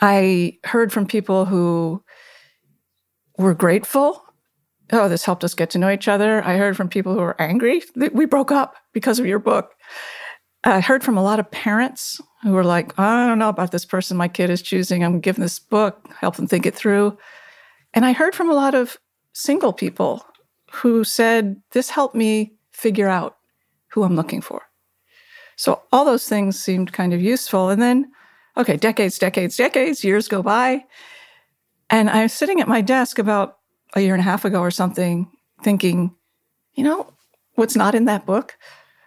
I 0.00 0.58
heard 0.64 0.92
from 0.92 1.06
people 1.06 1.44
who 1.44 2.02
were 3.38 3.54
grateful. 3.54 4.24
Oh, 4.92 5.08
this 5.08 5.24
helped 5.24 5.44
us 5.44 5.54
get 5.54 5.70
to 5.70 5.78
know 5.78 5.90
each 5.90 6.08
other. 6.08 6.44
I 6.44 6.56
heard 6.56 6.76
from 6.76 6.88
people 6.88 7.14
who 7.14 7.20
were 7.20 7.40
angry 7.40 7.82
that 7.94 8.14
we 8.14 8.26
broke 8.26 8.52
up 8.52 8.76
because 8.92 9.18
of 9.18 9.26
your 9.26 9.38
book. 9.38 9.72
I 10.64 10.80
heard 10.80 11.02
from 11.02 11.16
a 11.16 11.22
lot 11.22 11.40
of 11.40 11.50
parents 11.50 12.20
who 12.42 12.52
were 12.52 12.64
like, 12.64 12.96
I 12.98 13.26
don't 13.26 13.38
know 13.38 13.48
about 13.48 13.72
this 13.72 13.84
person 13.84 14.16
my 14.16 14.28
kid 14.28 14.50
is 14.50 14.62
choosing. 14.62 15.02
I'm 15.02 15.20
giving 15.20 15.42
this 15.42 15.58
book, 15.58 16.08
help 16.20 16.36
them 16.36 16.46
think 16.46 16.66
it 16.66 16.74
through. 16.74 17.16
And 17.94 18.04
I 18.04 18.12
heard 18.12 18.34
from 18.34 18.50
a 18.50 18.54
lot 18.54 18.74
of 18.74 18.96
single 19.32 19.72
people 19.72 20.24
who 20.70 21.04
said, 21.04 21.60
This 21.72 21.90
helped 21.90 22.14
me 22.14 22.54
figure 22.70 23.08
out 23.08 23.36
who 23.88 24.02
I'm 24.02 24.16
looking 24.16 24.40
for. 24.40 24.62
So 25.56 25.82
all 25.92 26.04
those 26.04 26.28
things 26.28 26.58
seemed 26.58 26.92
kind 26.92 27.12
of 27.12 27.20
useful. 27.20 27.68
And 27.68 27.80
then, 27.80 28.10
okay, 28.56 28.76
decades, 28.76 29.18
decades, 29.18 29.56
decades, 29.56 30.02
years 30.02 30.28
go 30.28 30.42
by. 30.42 30.84
And 31.92 32.08
I 32.08 32.22
was 32.22 32.32
sitting 32.32 32.60
at 32.60 32.66
my 32.66 32.80
desk 32.80 33.18
about 33.18 33.58
a 33.94 34.00
year 34.00 34.14
and 34.14 34.20
a 34.20 34.24
half 34.24 34.46
ago 34.46 34.60
or 34.60 34.70
something, 34.70 35.30
thinking, 35.62 36.14
you 36.72 36.84
know, 36.84 37.12
what's 37.54 37.76
not 37.76 37.94
in 37.94 38.06
that 38.06 38.24
book? 38.24 38.56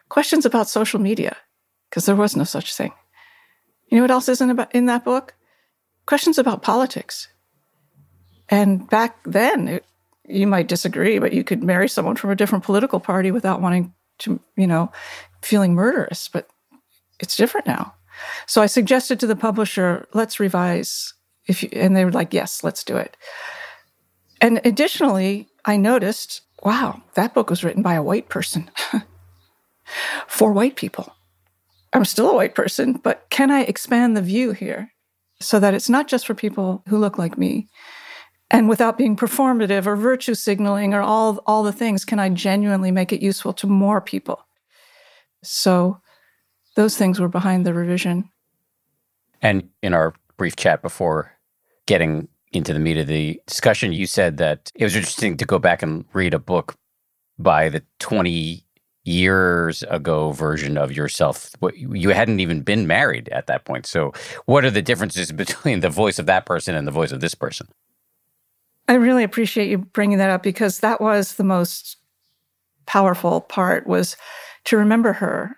Questions 0.08 0.46
about 0.46 0.70
social 0.70 1.02
media, 1.02 1.36
because 1.90 2.06
there 2.06 2.16
was 2.16 2.36
no 2.36 2.44
such 2.44 2.76
thing. 2.76 2.94
You 3.88 3.98
know 3.98 4.04
what 4.04 4.12
else 4.12 4.30
isn't 4.30 4.52
about 4.52 4.74
in 4.76 4.86
that 4.86 5.04
book? 5.04 5.34
Questions 6.06 6.38
about 6.38 6.62
politics. 6.62 7.28
And 8.50 8.88
back 8.88 9.18
then, 9.26 9.68
it, 9.68 9.86
you 10.28 10.46
might 10.46 10.68
disagree, 10.68 11.18
but 11.18 11.34
you 11.34 11.44
could 11.44 11.64
marry 11.64 11.90
someone 11.90 12.16
from 12.16 12.30
a 12.30 12.36
different 12.36 12.64
political 12.64 13.00
party 13.00 13.32
without 13.32 13.62
wanting 13.62 13.96
to, 14.20 14.40
you 14.56 14.68
know, 14.68 14.92
feeling 15.42 15.74
murderous. 15.74 16.28
But 16.28 16.48
it's 17.20 17.36
different 17.36 17.66
now. 17.66 17.96
So 18.46 18.62
I 18.62 18.68
suggested 18.68 19.20
to 19.20 19.28
the 19.28 19.36
publisher, 19.36 20.08
let's 20.14 20.40
revise. 20.40 21.15
If 21.48 21.64
you, 21.64 21.70
and 21.74 21.96
they 21.96 22.06
were 22.06 22.12
like, 22.12 22.34
yes, 22.34 22.64
let's 22.64 22.84
do 22.84 22.98
it. 22.98 23.16
And 24.42 24.62
additionally, 24.66 25.48
I 25.64 25.78
noticed, 25.78 26.42
wow, 26.64 27.02
that 27.14 27.34
book 27.34 27.50
was 27.50 27.64
written 27.64 27.82
by 27.82 27.94
a 27.94 28.04
white 28.04 28.30
person 28.30 28.70
for 30.28 30.52
white 30.52 30.76
people. 30.76 31.14
I'm 31.94 32.06
still 32.06 32.30
a 32.30 32.36
white 32.36 32.56
person, 32.56 32.94
but 32.94 33.28
can 33.30 33.52
I 33.52 33.62
expand 33.62 34.18
the 34.18 34.22
view 34.22 34.52
here 34.52 34.92
so 35.40 35.60
that 35.60 35.74
it's 35.74 35.90
not 35.90 36.08
just 36.08 36.26
for 36.26 36.34
people 36.34 36.84
who 36.88 36.98
look 36.98 37.18
like 37.18 37.38
me, 37.38 37.70
and 38.52 38.70
without 38.70 38.98
being 38.98 39.16
performative 39.16 39.86
or 39.86 39.96
virtue 39.96 40.36
signaling 40.36 40.94
or 40.94 41.02
all, 41.02 41.42
all 41.46 41.64
the 41.64 41.72
things, 41.72 42.06
can 42.06 42.20
I 42.20 42.30
genuinely 42.30 42.92
make 42.92 43.12
it 43.12 43.22
useful 43.22 43.54
to 43.54 43.68
more 43.68 44.02
people? 44.02 44.46
So 45.44 46.00
those 46.76 46.98
things 46.98 47.20
were 47.20 47.28
behind 47.28 47.66
the 47.66 47.74
revision. 47.74 48.30
And 49.42 49.70
in 49.82 49.94
our 49.94 50.14
brief 50.38 50.56
chat 50.56 50.82
before 50.82 51.35
getting 51.86 52.28
into 52.52 52.74
the 52.74 52.80
meat 52.80 52.98
of 52.98 53.08
the 53.08 53.40
discussion, 53.48 53.94
you 53.94 54.06
said 54.06 54.38
that 54.38 54.72
it 54.76 54.84
was 54.84 54.96
interesting 54.96 55.38
to 55.38 55.46
go 55.46 55.60
back 55.60 55.82
and 55.82 56.06
read 56.14 56.34
a 56.34 56.40
book 56.40 56.76
by 57.38 57.70
the 57.70 57.84
20 58.00 58.66
years 59.04 59.84
ago 59.84 60.32
version 60.32 60.78
of 60.78 60.92
yourself. 60.92 61.52
You 61.76 62.10
hadn't 62.10 62.40
even 62.40 62.62
been 62.62 62.88
married 62.88 63.30
at 63.30 63.48
that 63.48 63.66
point. 63.66 63.86
So, 63.86 64.14
what 64.46 64.66
are 64.66 64.72
the 64.72 64.82
differences 64.82 65.32
between 65.44 65.82
the 65.82 65.90
voice 65.90 66.20
of 66.20 66.26
that 66.26 66.46
person 66.46 66.76
and 66.76 66.88
the 66.88 66.92
voice 66.92 67.12
of 67.12 67.22
this 67.22 67.36
person? 67.36 67.68
I 68.88 68.94
really 68.94 69.24
appreciate 69.24 69.70
you 69.70 69.80
bringing 69.80 70.20
that 70.20 70.30
up 70.30 70.44
because 70.44 70.80
that 70.80 71.02
was 71.02 71.36
the 71.36 71.44
most 71.44 71.98
powerful 72.86 73.42
part 73.42 73.88
was 73.88 74.16
to 74.66 74.78
remember 74.78 75.14
her. 75.14 75.56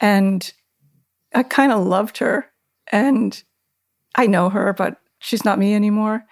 And 0.00 0.52
I 1.34 1.42
kind 1.42 1.72
of 1.72 1.86
loved 1.86 2.18
her 2.18 2.46
and 2.92 3.42
I 4.14 4.26
know 4.26 4.50
her, 4.50 4.74
but 4.74 4.98
she's 5.18 5.44
not 5.44 5.58
me 5.58 5.74
anymore. 5.74 6.24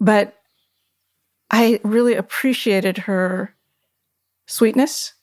But 0.00 0.34
I 1.50 1.80
really 1.82 2.14
appreciated 2.14 2.98
her 2.98 3.54
sweetness 4.46 5.14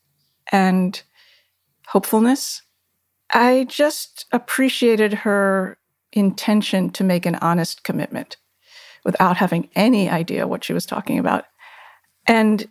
and 0.51 1.01
hopefulness. 1.87 2.61
I 3.31 3.65
just 3.69 4.25
appreciated 4.31 5.13
her 5.13 5.77
intention 6.13 6.89
to 6.91 7.03
make 7.03 7.25
an 7.25 7.35
honest 7.35 7.83
commitment 7.83 8.37
without 9.03 9.37
having 9.37 9.69
any 9.75 10.09
idea 10.09 10.47
what 10.47 10.63
she 10.63 10.73
was 10.73 10.85
talking 10.85 11.19
about. 11.19 11.45
And 12.27 12.67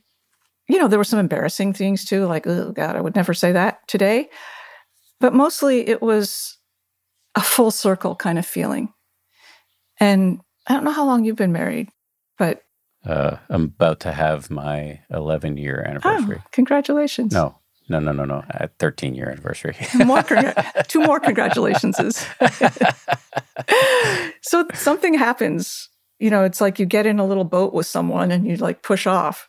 you 0.68 0.78
know, 0.78 0.88
there 0.88 0.98
were 0.98 1.04
some 1.04 1.18
embarrassing 1.18 1.74
things 1.74 2.04
too, 2.06 2.24
like, 2.24 2.46
oh 2.46 2.72
God, 2.72 2.96
I 2.96 3.00
would 3.00 3.14
never 3.14 3.34
say 3.34 3.52
that 3.52 3.86
today. 3.86 4.30
But 5.20 5.34
mostly 5.34 5.86
it 5.86 6.00
was 6.00 6.56
a 7.34 7.42
full 7.42 7.70
circle 7.70 8.16
kind 8.16 8.38
of 8.38 8.46
feeling. 8.46 8.93
And 10.04 10.40
I 10.66 10.74
don't 10.74 10.84
know 10.84 10.92
how 10.92 11.06
long 11.06 11.24
you've 11.24 11.36
been 11.36 11.52
married, 11.52 11.88
but. 12.36 12.62
Uh, 13.06 13.38
I'm 13.48 13.64
about 13.64 14.00
to 14.00 14.12
have 14.12 14.50
my 14.50 15.00
11 15.10 15.56
year 15.56 15.84
anniversary. 15.86 16.38
Oh, 16.40 16.48
congratulations. 16.52 17.32
No, 17.32 17.58
no, 17.88 18.00
no, 18.00 18.12
no, 18.12 18.24
no. 18.24 18.44
At 18.50 18.78
13 18.78 19.14
year 19.14 19.30
anniversary. 19.30 19.74
more 20.04 20.22
congr- 20.22 20.86
two 20.88 21.00
more 21.00 21.20
congratulations. 21.20 21.96
so 24.42 24.66
something 24.74 25.14
happens. 25.14 25.88
You 26.18 26.30
know, 26.30 26.44
it's 26.44 26.60
like 26.60 26.78
you 26.78 26.86
get 26.86 27.06
in 27.06 27.18
a 27.18 27.26
little 27.26 27.44
boat 27.44 27.72
with 27.74 27.86
someone 27.86 28.30
and 28.30 28.46
you 28.46 28.56
like 28.56 28.82
push 28.82 29.06
off. 29.06 29.48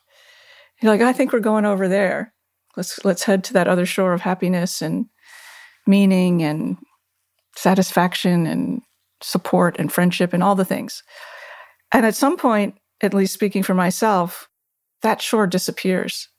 You're 0.82 0.92
like, 0.92 1.02
I 1.02 1.14
think 1.14 1.32
we're 1.32 1.40
going 1.40 1.66
over 1.66 1.88
there. 1.88 2.34
Let's 2.76 3.04
let's 3.06 3.24
head 3.24 3.44
to 3.46 3.54
that 3.54 3.68
other 3.68 3.86
shore 3.86 4.14
of 4.14 4.22
happiness 4.22 4.82
and 4.82 5.06
meaning 5.88 6.44
and 6.44 6.78
satisfaction 7.56 8.46
and 8.46 8.82
support 9.26 9.76
and 9.80 9.92
friendship 9.92 10.34
and 10.34 10.44
all 10.44 10.56
the 10.56 10.66
things. 10.66 11.04
And 11.92 12.06
at 12.06 12.16
some 12.16 12.38
point, 12.38 12.78
at 13.02 13.14
least 13.14 13.34
speaking 13.34 13.64
for 13.64 13.74
myself, 13.74 14.48
that 15.02 15.22
shore 15.22 15.48
disappears. 15.48 16.30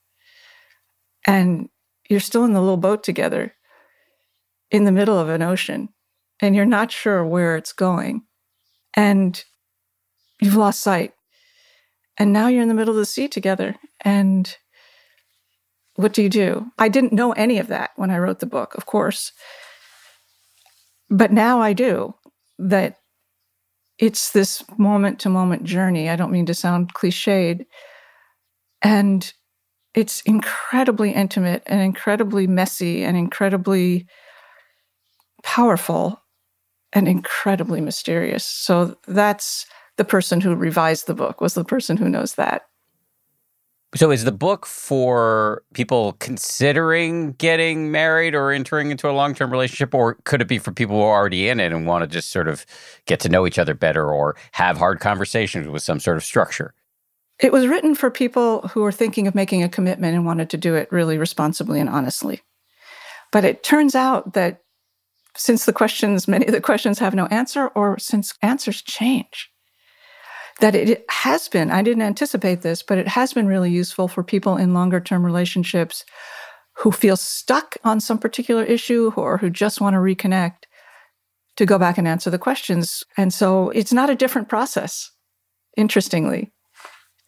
And 1.26 1.68
you're 2.08 2.20
still 2.20 2.44
in 2.44 2.52
the 2.52 2.60
little 2.60 2.76
boat 2.76 3.02
together 3.02 3.52
in 4.70 4.84
the 4.84 4.92
middle 4.92 5.18
of 5.18 5.28
an 5.28 5.42
ocean 5.42 5.88
and 6.40 6.54
you're 6.54 6.64
not 6.64 6.92
sure 6.92 7.24
where 7.24 7.56
it's 7.56 7.72
going. 7.72 8.22
And 8.94 9.42
you've 10.40 10.56
lost 10.56 10.80
sight. 10.80 11.12
And 12.18 12.32
now 12.32 12.48
you're 12.48 12.62
in 12.62 12.68
the 12.68 12.74
middle 12.74 12.94
of 12.94 12.98
the 12.98 13.06
sea 13.06 13.28
together. 13.28 13.76
And 14.02 14.54
what 15.96 16.12
do 16.12 16.22
you 16.22 16.28
do? 16.28 16.66
I 16.78 16.88
didn't 16.88 17.12
know 17.12 17.32
any 17.32 17.58
of 17.58 17.68
that 17.68 17.90
when 17.96 18.10
I 18.10 18.18
wrote 18.18 18.40
the 18.40 18.46
book, 18.46 18.74
of 18.74 18.86
course. 18.86 19.32
But 21.08 21.32
now 21.32 21.60
I 21.60 21.72
do 21.72 22.14
that 22.58 22.98
it's 23.98 24.32
this 24.32 24.62
moment 24.78 25.20
to 25.20 25.28
moment 25.28 25.64
journey. 25.64 26.08
I 26.08 26.16
don't 26.16 26.32
mean 26.32 26.46
to 26.46 26.54
sound 26.54 26.94
cliched. 26.94 27.66
And 28.82 29.32
it's 29.94 30.20
incredibly 30.22 31.12
intimate 31.12 31.62
and 31.66 31.80
incredibly 31.80 32.46
messy 32.46 33.02
and 33.02 33.16
incredibly 33.16 34.06
powerful 35.42 36.22
and 36.92 37.08
incredibly 37.08 37.80
mysterious. 37.80 38.44
So 38.44 38.96
that's 39.06 39.66
the 39.96 40.04
person 40.04 40.40
who 40.40 40.54
revised 40.54 41.06
the 41.06 41.14
book 41.14 41.40
was 41.40 41.54
the 41.54 41.64
person 41.64 41.96
who 41.96 42.08
knows 42.08 42.34
that. 42.34 42.62
So 43.94 44.10
is 44.10 44.24
the 44.24 44.32
book 44.32 44.66
for 44.66 45.62
people 45.72 46.14
considering 46.14 47.32
getting 47.32 47.90
married 47.90 48.34
or 48.34 48.50
entering 48.50 48.90
into 48.90 49.08
a 49.08 49.12
long-term 49.12 49.50
relationship 49.50 49.94
or 49.94 50.16
could 50.24 50.42
it 50.42 50.48
be 50.48 50.58
for 50.58 50.72
people 50.72 50.96
who 50.96 51.02
are 51.02 51.16
already 51.16 51.48
in 51.48 51.60
it 51.60 51.72
and 51.72 51.86
want 51.86 52.02
to 52.02 52.06
just 52.06 52.30
sort 52.30 52.48
of 52.48 52.66
get 53.06 53.20
to 53.20 53.28
know 53.28 53.46
each 53.46 53.58
other 53.58 53.74
better 53.74 54.10
or 54.10 54.36
have 54.52 54.76
hard 54.76 55.00
conversations 55.00 55.68
with 55.68 55.82
some 55.82 56.00
sort 56.00 56.16
of 56.16 56.24
structure? 56.24 56.74
It 57.38 57.52
was 57.52 57.66
written 57.66 57.94
for 57.94 58.10
people 58.10 58.62
who 58.68 58.82
were 58.82 58.92
thinking 58.92 59.26
of 59.26 59.34
making 59.34 59.62
a 59.62 59.68
commitment 59.68 60.14
and 60.14 60.26
wanted 60.26 60.50
to 60.50 60.56
do 60.56 60.74
it 60.74 60.90
really 60.90 61.16
responsibly 61.16 61.80
and 61.80 61.88
honestly. 61.88 62.42
But 63.30 63.44
it 63.44 63.62
turns 63.62 63.94
out 63.94 64.32
that 64.32 64.62
since 65.36 65.64
the 65.64 65.72
questions, 65.72 66.26
many 66.26 66.46
of 66.46 66.52
the 66.52 66.60
questions 66.60 66.98
have 66.98 67.14
no 67.14 67.26
answer, 67.26 67.68
or 67.68 67.98
since 67.98 68.34
answers 68.42 68.82
change, 68.82 69.50
that 70.60 70.74
it 70.74 71.04
has 71.10 71.48
been, 71.48 71.70
I 71.70 71.82
didn't 71.82 72.02
anticipate 72.02 72.62
this, 72.62 72.82
but 72.82 72.98
it 72.98 73.08
has 73.08 73.32
been 73.32 73.46
really 73.46 73.70
useful 73.70 74.08
for 74.08 74.22
people 74.22 74.56
in 74.56 74.74
longer 74.74 75.00
term 75.00 75.24
relationships 75.24 76.04
who 76.78 76.92
feel 76.92 77.16
stuck 77.16 77.76
on 77.84 78.00
some 78.00 78.18
particular 78.18 78.62
issue 78.62 79.12
or 79.16 79.38
who 79.38 79.50
just 79.50 79.80
want 79.80 79.94
to 79.94 79.98
reconnect 79.98 80.64
to 81.56 81.66
go 81.66 81.78
back 81.78 81.98
and 81.98 82.06
answer 82.06 82.30
the 82.30 82.38
questions. 82.38 83.02
And 83.16 83.32
so 83.32 83.70
it's 83.70 83.92
not 83.92 84.10
a 84.10 84.14
different 84.14 84.48
process, 84.48 85.10
interestingly, 85.76 86.52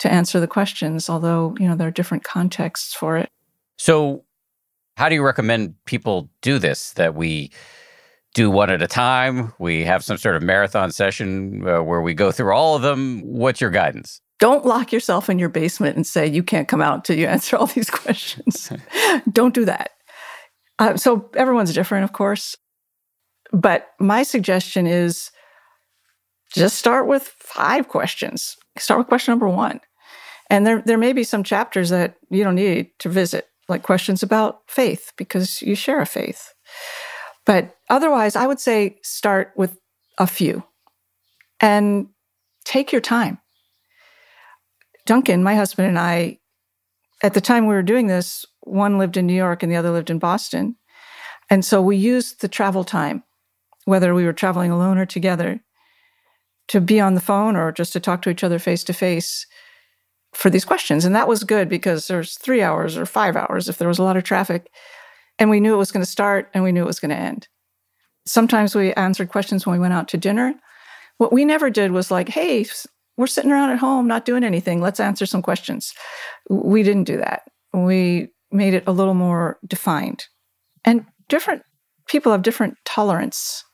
to 0.00 0.12
answer 0.12 0.38
the 0.38 0.46
questions, 0.46 1.08
although, 1.08 1.54
you 1.58 1.66
know, 1.66 1.76
there 1.76 1.88
are 1.88 1.92
different 1.92 2.24
contexts 2.24 2.94
for 2.94 3.16
it. 3.16 3.30
So, 3.78 4.24
how 4.96 5.08
do 5.08 5.14
you 5.14 5.22
recommend 5.22 5.74
people 5.84 6.28
do 6.42 6.58
this? 6.58 6.92
That 6.94 7.14
we 7.14 7.52
do 8.34 8.50
one 8.50 8.70
at 8.70 8.82
a 8.82 8.86
time. 8.86 9.52
We 9.58 9.84
have 9.84 10.04
some 10.04 10.16
sort 10.16 10.36
of 10.36 10.42
marathon 10.42 10.92
session 10.92 11.66
uh, 11.66 11.82
where 11.82 12.00
we 12.00 12.14
go 12.14 12.30
through 12.30 12.52
all 12.52 12.76
of 12.76 12.82
them. 12.82 13.20
What's 13.22 13.60
your 13.60 13.70
guidance? 13.70 14.20
Don't 14.38 14.64
lock 14.64 14.92
yourself 14.92 15.28
in 15.28 15.38
your 15.38 15.48
basement 15.48 15.96
and 15.96 16.06
say 16.06 16.26
you 16.26 16.42
can't 16.42 16.68
come 16.68 16.80
out 16.80 16.94
until 16.94 17.18
you 17.18 17.26
answer 17.28 17.56
all 17.56 17.66
these 17.66 17.90
questions. 17.90 18.72
Don't 19.32 19.54
do 19.54 19.64
that. 19.64 19.90
Uh, 20.78 20.96
so 20.96 21.28
everyone's 21.36 21.74
different, 21.74 22.04
of 22.04 22.12
course. 22.12 22.56
But 23.52 23.88
my 23.98 24.22
suggestion 24.22 24.86
is 24.86 25.30
just 26.54 26.78
start 26.78 27.06
with 27.06 27.34
five 27.38 27.88
questions. 27.88 28.56
Start 28.78 28.98
with 28.98 29.08
question 29.08 29.32
number 29.32 29.48
one. 29.48 29.80
And 30.50 30.66
there, 30.66 30.82
there 30.84 30.98
may 30.98 31.12
be 31.12 31.24
some 31.24 31.42
chapters 31.42 31.90
that 31.90 32.14
you 32.30 32.44
don't 32.44 32.54
need 32.54 32.90
to 33.00 33.08
visit, 33.08 33.48
like 33.68 33.82
questions 33.82 34.22
about 34.22 34.62
faith, 34.66 35.12
because 35.16 35.60
you 35.60 35.74
share 35.74 36.00
a 36.00 36.06
faith. 36.06 36.54
But 37.48 37.74
otherwise, 37.88 38.36
I 38.36 38.46
would 38.46 38.60
say 38.60 38.98
start 39.02 39.54
with 39.56 39.78
a 40.18 40.26
few 40.26 40.64
and 41.60 42.08
take 42.66 42.92
your 42.92 43.00
time. 43.00 43.38
Duncan, 45.06 45.42
my 45.42 45.54
husband, 45.54 45.88
and 45.88 45.98
I, 45.98 46.40
at 47.22 47.32
the 47.32 47.40
time 47.40 47.66
we 47.66 47.74
were 47.74 47.82
doing 47.82 48.06
this, 48.06 48.44
one 48.60 48.98
lived 48.98 49.16
in 49.16 49.26
New 49.26 49.32
York 49.32 49.62
and 49.62 49.72
the 49.72 49.76
other 49.76 49.90
lived 49.90 50.10
in 50.10 50.18
Boston. 50.18 50.76
And 51.48 51.64
so 51.64 51.80
we 51.80 51.96
used 51.96 52.42
the 52.42 52.48
travel 52.48 52.84
time, 52.84 53.22
whether 53.86 54.14
we 54.14 54.26
were 54.26 54.34
traveling 54.34 54.70
alone 54.70 54.98
or 54.98 55.06
together, 55.06 55.64
to 56.66 56.82
be 56.82 57.00
on 57.00 57.14
the 57.14 57.20
phone 57.22 57.56
or 57.56 57.72
just 57.72 57.94
to 57.94 58.00
talk 58.00 58.20
to 58.22 58.30
each 58.30 58.44
other 58.44 58.58
face 58.58 58.84
to 58.84 58.92
face 58.92 59.46
for 60.34 60.50
these 60.50 60.66
questions. 60.66 61.06
And 61.06 61.16
that 61.16 61.28
was 61.28 61.44
good 61.44 61.70
because 61.70 62.08
there's 62.08 62.36
three 62.36 62.60
hours 62.60 62.98
or 62.98 63.06
five 63.06 63.36
hours 63.36 63.70
if 63.70 63.78
there 63.78 63.88
was 63.88 63.98
a 63.98 64.02
lot 64.02 64.18
of 64.18 64.24
traffic. 64.24 64.68
And 65.38 65.50
we 65.50 65.60
knew 65.60 65.74
it 65.74 65.78
was 65.78 65.92
going 65.92 66.04
to 66.04 66.10
start 66.10 66.50
and 66.54 66.64
we 66.64 66.72
knew 66.72 66.82
it 66.82 66.86
was 66.86 67.00
going 67.00 67.10
to 67.10 67.16
end. 67.16 67.48
Sometimes 68.26 68.74
we 68.74 68.92
answered 68.94 69.30
questions 69.30 69.66
when 69.66 69.74
we 69.74 69.80
went 69.80 69.94
out 69.94 70.08
to 70.08 70.16
dinner. 70.16 70.54
What 71.18 71.32
we 71.32 71.44
never 71.44 71.70
did 71.70 71.92
was 71.92 72.10
like, 72.10 72.28
hey, 72.28 72.66
we're 73.16 73.26
sitting 73.26 73.50
around 73.50 73.70
at 73.70 73.78
home, 73.78 74.06
not 74.06 74.24
doing 74.24 74.44
anything. 74.44 74.80
Let's 74.80 75.00
answer 75.00 75.26
some 75.26 75.42
questions. 75.42 75.92
We 76.48 76.82
didn't 76.82 77.04
do 77.04 77.16
that. 77.18 77.42
We 77.72 78.28
made 78.50 78.74
it 78.74 78.84
a 78.86 78.92
little 78.92 79.14
more 79.14 79.58
defined. 79.66 80.26
And 80.84 81.06
different 81.28 81.62
people 82.06 82.32
have 82.32 82.42
different 82.42 82.76
tolerance 82.84 83.64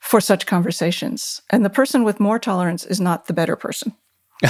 for 0.00 0.20
such 0.20 0.46
conversations. 0.46 1.40
And 1.50 1.64
the 1.64 1.70
person 1.70 2.04
with 2.04 2.20
more 2.20 2.38
tolerance 2.38 2.84
is 2.84 3.00
not 3.00 3.26
the 3.26 3.34
better 3.34 3.56
person. 3.56 3.94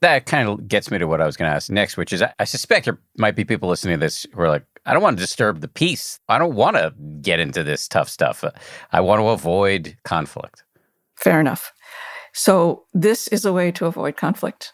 that 0.00 0.26
kind 0.26 0.48
of 0.48 0.66
gets 0.66 0.90
me 0.90 0.98
to 0.98 1.06
what 1.06 1.20
I 1.20 1.26
was 1.26 1.36
going 1.36 1.50
to 1.50 1.54
ask 1.54 1.70
next, 1.70 1.96
which 1.96 2.12
is 2.12 2.22
I, 2.22 2.32
I, 2.38 2.44
suspect 2.44 2.86
there 2.86 2.98
might 3.18 3.36
be 3.36 3.44
people 3.44 3.68
listening 3.68 3.98
to 3.98 4.00
this 4.00 4.26
who 4.32 4.40
are 4.40 4.48
like, 4.48 4.64
I 4.86 4.92
don't 4.92 5.02
want 5.02 5.18
to 5.18 5.22
disturb 5.22 5.60
the 5.60 5.68
peace. 5.68 6.18
I 6.28 6.38
don't 6.38 6.54
want 6.54 6.76
to 6.76 6.94
get 7.20 7.40
into 7.40 7.62
this 7.62 7.86
tough 7.86 8.08
stuff. 8.08 8.42
Uh, 8.42 8.50
I 8.92 9.00
want 9.00 9.20
to 9.20 9.28
avoid 9.28 9.96
conflict. 10.04 10.64
Fair 11.16 11.38
enough. 11.38 11.72
So, 12.32 12.84
this 12.94 13.28
is 13.28 13.44
a 13.44 13.52
way 13.52 13.72
to 13.72 13.86
avoid 13.86 14.16
conflict. 14.16 14.72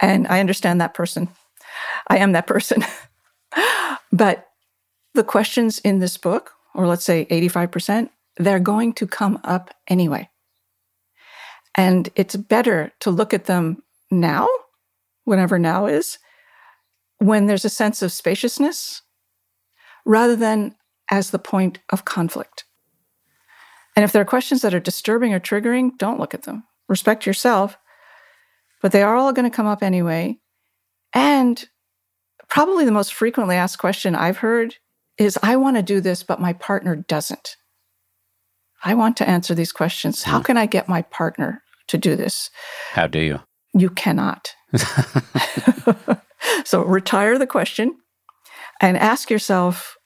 And 0.00 0.26
I 0.28 0.40
understand 0.40 0.80
that 0.80 0.94
person. 0.94 1.28
I 2.08 2.16
am 2.18 2.32
that 2.32 2.46
person. 2.46 2.84
but 4.12 4.48
the 5.14 5.24
questions 5.24 5.78
in 5.80 5.98
this 5.98 6.16
book, 6.16 6.52
or 6.74 6.86
let's 6.86 7.04
say 7.04 7.26
85%, 7.26 8.08
they're 8.36 8.58
going 8.58 8.94
to 8.94 9.06
come 9.06 9.38
up 9.44 9.74
anyway. 9.88 10.28
And 11.74 12.08
it's 12.16 12.34
better 12.34 12.92
to 13.00 13.10
look 13.10 13.34
at 13.34 13.44
them 13.44 13.82
now, 14.10 14.48
whenever 15.24 15.58
now 15.58 15.86
is, 15.86 16.18
when 17.18 17.46
there's 17.46 17.64
a 17.64 17.70
sense 17.70 18.02
of 18.02 18.12
spaciousness, 18.12 19.02
rather 20.04 20.36
than 20.36 20.74
as 21.10 21.30
the 21.30 21.38
point 21.38 21.78
of 21.90 22.04
conflict. 22.04 22.64
And 23.96 24.04
if 24.04 24.12
there 24.12 24.22
are 24.22 24.26
questions 24.26 24.62
that 24.62 24.74
are 24.74 24.80
disturbing 24.80 25.34
or 25.34 25.40
triggering, 25.40 25.98
don't 25.98 26.20
look 26.20 26.34
at 26.34 26.44
them. 26.44 26.64
Respect 26.88 27.26
yourself, 27.26 27.76
but 28.80 28.92
they 28.92 29.02
are 29.02 29.16
all 29.16 29.32
going 29.32 29.48
to 29.48 29.54
come 29.54 29.66
up 29.66 29.82
anyway. 29.82 30.38
And 31.12 31.62
probably 32.48 32.84
the 32.84 32.92
most 32.92 33.12
frequently 33.12 33.56
asked 33.56 33.78
question 33.78 34.14
I've 34.14 34.38
heard 34.38 34.76
is 35.18 35.38
I 35.42 35.56
want 35.56 35.76
to 35.76 35.82
do 35.82 36.00
this, 36.00 36.22
but 36.22 36.40
my 36.40 36.52
partner 36.52 36.96
doesn't. 36.96 37.56
I 38.82 38.94
want 38.94 39.16
to 39.18 39.28
answer 39.28 39.54
these 39.54 39.72
questions. 39.72 40.22
How 40.22 40.38
hmm. 40.38 40.44
can 40.44 40.56
I 40.56 40.66
get 40.66 40.88
my 40.88 41.02
partner 41.02 41.62
to 41.88 41.98
do 41.98 42.16
this? 42.16 42.50
How 42.92 43.06
do 43.06 43.20
you? 43.20 43.40
You 43.74 43.90
cannot. 43.90 44.54
so 46.64 46.84
retire 46.84 47.38
the 47.38 47.46
question 47.46 47.96
and 48.80 48.96
ask 48.96 49.30
yourself 49.30 49.96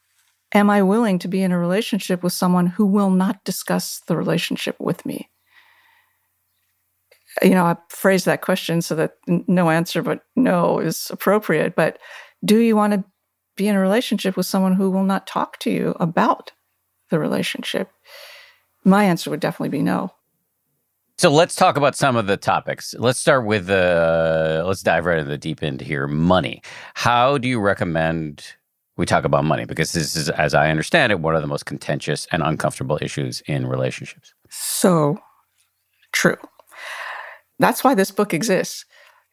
Am 0.52 0.70
I 0.70 0.82
willing 0.82 1.18
to 1.18 1.26
be 1.26 1.42
in 1.42 1.50
a 1.50 1.58
relationship 1.58 2.22
with 2.22 2.32
someone 2.32 2.68
who 2.68 2.86
will 2.86 3.10
not 3.10 3.42
discuss 3.42 4.00
the 4.06 4.16
relationship 4.16 4.76
with 4.78 5.04
me? 5.04 5.28
you 7.42 7.50
know, 7.50 7.64
I 7.64 7.76
phrased 7.88 8.26
that 8.26 8.42
question 8.42 8.82
so 8.82 8.94
that 8.94 9.16
no 9.26 9.70
answer 9.70 10.02
but 10.02 10.20
no 10.36 10.78
is 10.78 11.08
appropriate. 11.10 11.74
But 11.74 11.98
do 12.44 12.58
you 12.58 12.76
want 12.76 12.92
to 12.92 13.04
be 13.56 13.68
in 13.68 13.74
a 13.74 13.80
relationship 13.80 14.36
with 14.36 14.46
someone 14.46 14.74
who 14.74 14.90
will 14.90 15.04
not 15.04 15.26
talk 15.26 15.58
to 15.60 15.70
you 15.70 15.96
about 15.98 16.52
the 17.10 17.18
relationship? 17.18 17.90
My 18.84 19.04
answer 19.04 19.30
would 19.30 19.40
definitely 19.40 19.76
be 19.76 19.82
no. 19.82 20.12
So 21.16 21.30
let's 21.30 21.54
talk 21.54 21.76
about 21.76 21.94
some 21.94 22.16
of 22.16 22.26
the 22.26 22.36
topics. 22.36 22.94
Let's 22.98 23.20
start 23.20 23.46
with 23.46 23.70
uh, 23.70 24.64
let's 24.66 24.82
dive 24.82 25.06
right 25.06 25.18
into 25.18 25.30
the 25.30 25.38
deep 25.38 25.62
end 25.62 25.80
here. 25.80 26.06
Money. 26.06 26.60
How 26.94 27.38
do 27.38 27.48
you 27.48 27.60
recommend 27.60 28.44
we 28.96 29.06
talk 29.06 29.24
about 29.24 29.44
money? 29.44 29.64
Because 29.64 29.92
this 29.92 30.16
is, 30.16 30.28
as 30.30 30.54
I 30.54 30.70
understand 30.70 31.12
it, 31.12 31.20
one 31.20 31.34
of 31.34 31.42
the 31.42 31.48
most 31.48 31.66
contentious 31.66 32.26
and 32.32 32.42
uncomfortable 32.42 32.98
issues 33.00 33.42
in 33.46 33.66
relationships. 33.66 34.34
So 34.50 35.18
true. 36.12 36.36
That's 37.58 37.84
why 37.84 37.94
this 37.94 38.10
book 38.10 38.34
exists. 38.34 38.84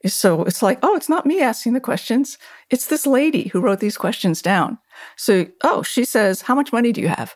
So 0.05 0.43
it's 0.43 0.63
like, 0.63 0.79
oh, 0.81 0.95
it's 0.95 1.09
not 1.09 1.25
me 1.25 1.41
asking 1.41 1.73
the 1.73 1.79
questions. 1.79 2.37
It's 2.69 2.87
this 2.87 3.05
lady 3.05 3.49
who 3.49 3.59
wrote 3.59 3.79
these 3.79 3.97
questions 3.97 4.41
down. 4.41 4.79
So, 5.15 5.45
oh, 5.63 5.83
she 5.83 6.05
says, 6.05 6.41
how 6.41 6.55
much 6.55 6.73
money 6.73 6.91
do 6.91 7.01
you 7.01 7.07
have? 7.07 7.35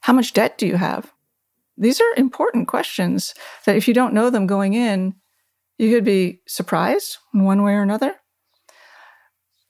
How 0.00 0.12
much 0.14 0.32
debt 0.32 0.56
do 0.56 0.66
you 0.66 0.76
have? 0.76 1.12
These 1.76 2.00
are 2.00 2.14
important 2.16 2.68
questions 2.68 3.34
that 3.66 3.76
if 3.76 3.88
you 3.88 3.94
don't 3.94 4.14
know 4.14 4.30
them 4.30 4.46
going 4.46 4.74
in, 4.74 5.14
you 5.78 5.90
could 5.90 6.04
be 6.04 6.40
surprised 6.46 7.18
one 7.32 7.62
way 7.62 7.72
or 7.72 7.82
another. 7.82 8.14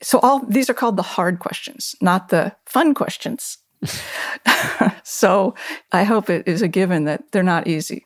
So 0.01 0.19
all 0.19 0.45
these 0.45 0.69
are 0.69 0.73
called 0.73 0.97
the 0.97 1.01
hard 1.01 1.39
questions, 1.39 1.95
not 2.01 2.27
the 2.27 2.55
fun 2.65 2.93
questions. 2.93 3.57
so 5.03 5.55
I 5.91 6.03
hope 6.03 6.29
it 6.29 6.47
is 6.47 6.61
a 6.61 6.67
given 6.67 7.05
that 7.05 7.31
they're 7.31 7.41
not 7.41 7.67
easy. 7.67 8.05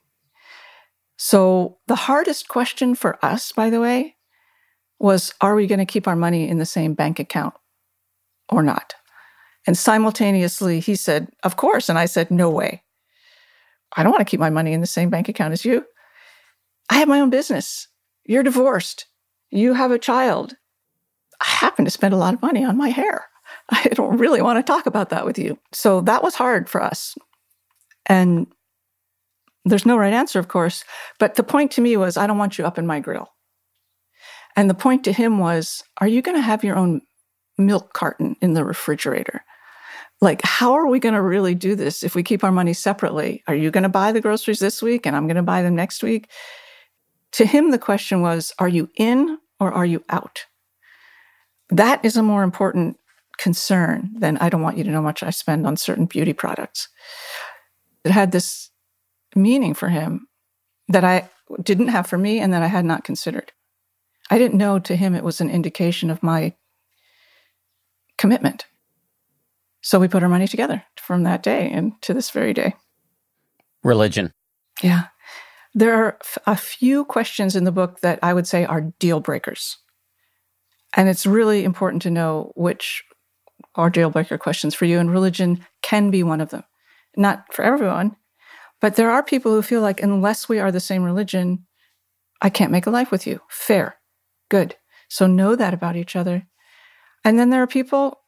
So 1.18 1.80
the 1.88 1.96
hardest 1.96 2.48
question 2.48 2.94
for 2.94 3.24
us, 3.26 3.52
by 3.52 3.70
the 3.70 3.82
way, 3.82 4.16
was 5.00 5.34
are 5.42 5.56
we 5.56 5.68
going 5.68 5.80
to 5.80 5.86
keep 5.86 6.08
our 6.08 6.16
money 6.16 6.48
in 6.48 6.60
the 6.60 6.66
same 6.66 6.94
bank 6.94 7.20
account 7.20 7.56
or 8.50 8.62
not? 8.62 8.94
And 9.66 9.78
simultaneously, 9.78 10.80
he 10.80 10.96
said, 10.96 11.30
Of 11.44 11.58
course. 11.58 11.90
And 11.90 12.00
I 12.00 12.06
said, 12.06 12.32
No 12.32 12.50
way. 12.50 12.84
I 13.96 14.04
don't 14.04 14.12
want 14.12 14.22
to 14.22 14.30
keep 14.30 14.40
my 14.40 14.50
money 14.50 14.74
in 14.74 14.82
the 14.82 14.88
same 14.88 15.10
bank 15.10 15.30
account 15.30 15.54
as 15.54 15.66
you. 15.66 15.86
I 16.90 16.96
have 16.98 17.08
my 17.08 17.20
own 17.20 17.30
business. 17.30 17.88
You're 18.26 18.44
divorced. 18.44 19.08
You 19.50 19.74
have 19.74 19.92
a 19.92 20.00
child. 20.00 20.56
I 21.42 21.48
happen 21.48 21.86
to 21.86 21.92
spend 21.92 22.14
a 22.14 22.18
lot 22.18 22.34
of 22.34 22.42
money 22.42 22.64
on 22.64 22.78
my 22.78 22.90
hair. 22.90 23.26
I 23.70 23.90
don't 23.94 24.18
really 24.18 24.42
want 24.42 24.58
to 24.58 24.72
talk 24.72 24.86
about 24.86 25.10
that 25.10 25.26
with 25.26 25.38
you. 25.38 25.58
So 25.74 26.02
that 26.02 26.24
was 26.24 26.36
hard 26.36 26.70
for 26.70 26.82
us. 26.82 27.16
And 28.06 28.48
there's 29.66 29.86
no 29.86 29.98
right 29.98 30.14
answer, 30.14 30.40
of 30.40 30.48
course. 30.48 30.84
But 31.20 31.36
the 31.36 31.44
point 31.44 31.72
to 31.72 31.82
me 31.82 31.98
was, 31.98 32.18
I 32.18 32.28
don't 32.28 32.38
want 32.38 32.58
you 32.58 32.66
up 32.66 32.78
in 32.78 32.88
my 32.88 33.00
grill. 33.00 33.30
And 34.56 34.70
the 34.70 34.74
point 34.74 35.04
to 35.04 35.14
him 35.14 35.40
was, 35.40 35.84
are 36.00 36.08
you 36.08 36.22
going 36.22 36.38
to 36.38 36.42
have 36.42 36.64
your 36.64 36.76
own 36.76 37.02
milk 37.58 37.94
carton 37.94 38.36
in 38.42 38.54
the 38.54 38.64
refrigerator? 38.64 39.44
Like 40.22 40.42
how 40.44 40.74
are 40.74 40.88
we 40.88 41.00
going 41.00 41.14
to 41.16 41.22
really 41.22 41.56
do 41.56 41.76
this 41.76 42.04
if 42.04 42.16
we 42.16 42.24
keep 42.24 42.44
our 42.44 42.52
money 42.52 42.74
separately? 42.74 43.44
Are 43.48 43.56
you 43.56 43.72
going 43.72 43.84
to 43.84 43.90
buy 43.90 44.12
the 44.12 44.22
groceries 44.22 44.60
this 44.60 44.82
week 44.82 45.06
and 45.06 45.16
i'm 45.16 45.28
going 45.28 45.36
to 45.38 45.44
buy 45.44 45.62
them 45.62 45.76
next 45.76 46.04
week? 46.04 46.30
To 47.34 47.46
him 47.46 47.72
the 47.72 47.80
question 47.80 48.22
was 48.22 48.54
are 48.60 48.68
you 48.68 48.90
in 48.96 49.38
or 49.60 49.72
are 49.72 49.86
you 49.86 50.04
out? 50.10 50.46
That 51.70 52.04
is 52.04 52.18
a 52.18 52.24
more 52.24 52.44
important 52.44 52.98
concern 53.38 54.10
than 54.18 54.36
i 54.38 54.50
don't 54.50 54.64
want 54.64 54.78
you 54.78 54.84
to 54.84 54.90
know 54.90 54.98
how 54.98 55.04
much 55.04 55.22
i 55.22 55.30
spend 55.30 55.68
on 55.68 55.78
certain 55.78 56.06
beauty 56.06 56.34
products. 56.34 56.90
It 58.04 58.12
had 58.12 58.32
this 58.32 58.72
meaning 59.36 59.74
for 59.74 59.90
him 59.90 60.28
that 60.88 61.04
i 61.04 61.30
didn't 61.62 61.90
have 61.90 62.08
for 62.08 62.18
me 62.18 62.40
and 62.40 62.52
that 62.54 62.64
i 62.64 62.68
had 62.68 62.86
not 62.86 63.04
considered. 63.04 63.52
I 64.30 64.40
didn't 64.40 64.58
know 64.58 64.80
to 64.80 64.96
him 64.96 65.14
it 65.14 65.24
was 65.24 65.40
an 65.40 65.50
indication 65.50 66.10
of 66.10 66.24
my 66.24 66.56
commitment 68.18 68.66
so 69.82 70.00
we 70.00 70.08
put 70.08 70.24
our 70.24 70.30
money 70.30 70.48
together 70.48 70.84
from 70.98 71.24
that 71.24 71.44
day 71.44 71.70
and 71.72 71.94
to 72.02 72.14
this 72.14 72.30
very 72.30 72.54
day. 72.54 72.74
Religion. 73.84 74.32
Yeah. 74.82 75.06
There 75.74 75.94
are 75.94 76.18
a 76.46 76.56
few 76.56 77.06
questions 77.06 77.56
in 77.56 77.64
the 77.64 77.72
book 77.72 78.00
that 78.02 78.20
I 78.24 78.34
would 78.34 78.48
say 78.48 78.66
are 78.66 78.94
deal 79.00 79.20
breakers. 79.20 79.78
And 80.96 81.08
it's 81.08 81.26
really 81.26 81.64
important 81.64 82.02
to 82.04 82.10
know 82.10 82.52
which 82.56 83.04
are 83.76 83.90
deal 83.90 84.10
breaker 84.10 84.38
questions 84.38 84.74
for 84.74 84.86
you. 84.86 85.00
And 85.00 85.12
religion 85.12 85.66
can 85.82 86.10
be 86.10 86.24
one 86.24 86.42
of 86.42 86.50
them. 86.50 86.64
Not 87.16 87.54
for 87.54 87.64
everyone, 87.64 88.16
but 88.82 88.96
there 88.96 89.12
are 89.12 89.24
people 89.24 89.52
who 89.52 89.62
feel 89.62 89.82
like 89.82 90.02
unless 90.02 90.48
we 90.48 90.60
are 90.60 90.72
the 90.72 90.80
same 90.80 91.04
religion, 91.04 91.66
I 92.42 92.50
can't 92.50 92.72
make 92.72 92.86
a 92.86 92.92
life 92.92 93.12
with 93.12 93.26
you. 93.26 93.42
Fair. 93.50 93.98
Good. 94.50 94.76
So 95.10 95.28
know 95.28 95.56
that 95.56 95.74
about 95.74 95.96
each 95.96 96.16
other. 96.16 96.46
And 97.24 97.40
then 97.40 97.50
there 97.50 97.64
are 97.64 97.68
people, 97.68 98.20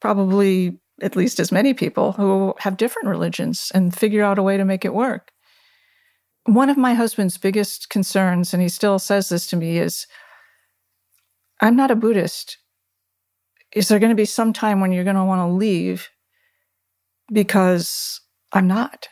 probably 0.00 0.78
at 1.02 1.16
least 1.16 1.40
as 1.40 1.52
many 1.52 1.74
people 1.74 2.12
who 2.12 2.54
have 2.58 2.76
different 2.76 3.08
religions 3.08 3.70
and 3.74 3.96
figure 3.96 4.22
out 4.22 4.38
a 4.38 4.42
way 4.42 4.56
to 4.56 4.64
make 4.64 4.84
it 4.84 4.94
work. 4.94 5.30
One 6.44 6.70
of 6.70 6.76
my 6.76 6.94
husband's 6.94 7.38
biggest 7.38 7.88
concerns, 7.88 8.52
and 8.52 8.62
he 8.62 8.68
still 8.68 8.98
says 8.98 9.28
this 9.28 9.46
to 9.48 9.56
me, 9.56 9.78
is 9.78 10.06
I'm 11.60 11.76
not 11.76 11.90
a 11.90 11.96
Buddhist. 11.96 12.58
Is 13.72 13.88
there 13.88 13.98
going 13.98 14.10
to 14.10 14.16
be 14.16 14.24
some 14.24 14.52
time 14.52 14.80
when 14.80 14.92
you're 14.92 15.04
going 15.04 15.16
to 15.16 15.24
want 15.24 15.40
to 15.40 15.54
leave? 15.54 16.08
Because 17.32 18.20
I'm 18.52 18.68
not. 18.68 19.08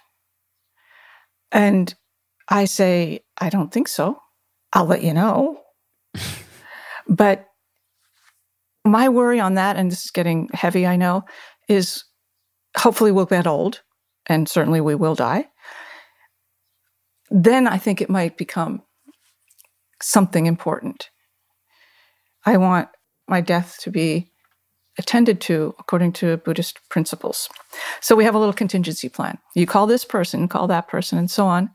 And 1.51 1.95
I 2.49 2.67
say, 2.67 3.21
I 3.39 3.49
don't 3.49 3.73
think 3.73 3.89
so. 3.89 4.21
I'll 4.73 4.87
let 4.87 5.03
you 5.03 5.15
know. 5.15 5.61
but 7.09 7.47
my 8.85 9.09
worry 9.09 9.41
on 9.41 9.55
that, 9.55 9.77
and 9.77 9.91
this 9.91 10.05
is 10.05 10.11
getting 10.11 10.49
heavy, 10.53 10.87
I 10.87 10.97
know, 10.97 11.25
is 11.73 12.05
hopefully 12.77 13.13
we'll 13.13 13.27
get 13.27 13.47
old 13.47 13.83
and 14.27 14.49
certainly 14.49 14.81
we 14.81 14.95
will 14.95 15.15
die. 15.15 15.49
Then 17.31 17.67
I 17.67 17.79
think 17.79 18.01
it 18.01 18.11
might 18.11 18.37
become 18.37 18.83
something 20.01 20.47
important. 20.47 21.11
I 22.45 22.57
want 22.57 22.89
my 23.29 23.41
death 23.41 23.79
to 23.83 23.91
be 23.91 24.31
attended 24.99 25.41
to 25.41 25.75
according 25.79 26.13
to 26.13 26.37
Buddhist 26.39 26.79
principles. 26.91 27.49
So 28.01 28.15
we 28.15 28.25
have 28.25 28.35
a 28.35 28.39
little 28.39 28.53
contingency 28.53 29.09
plan. 29.09 29.39
You 29.55 29.67
call 29.67 29.87
this 29.87 30.05
person, 30.05 30.49
call 30.49 30.67
that 30.69 30.89
person, 30.89 31.19
and 31.19 31.31
so 31.31 31.47
on. 31.47 31.71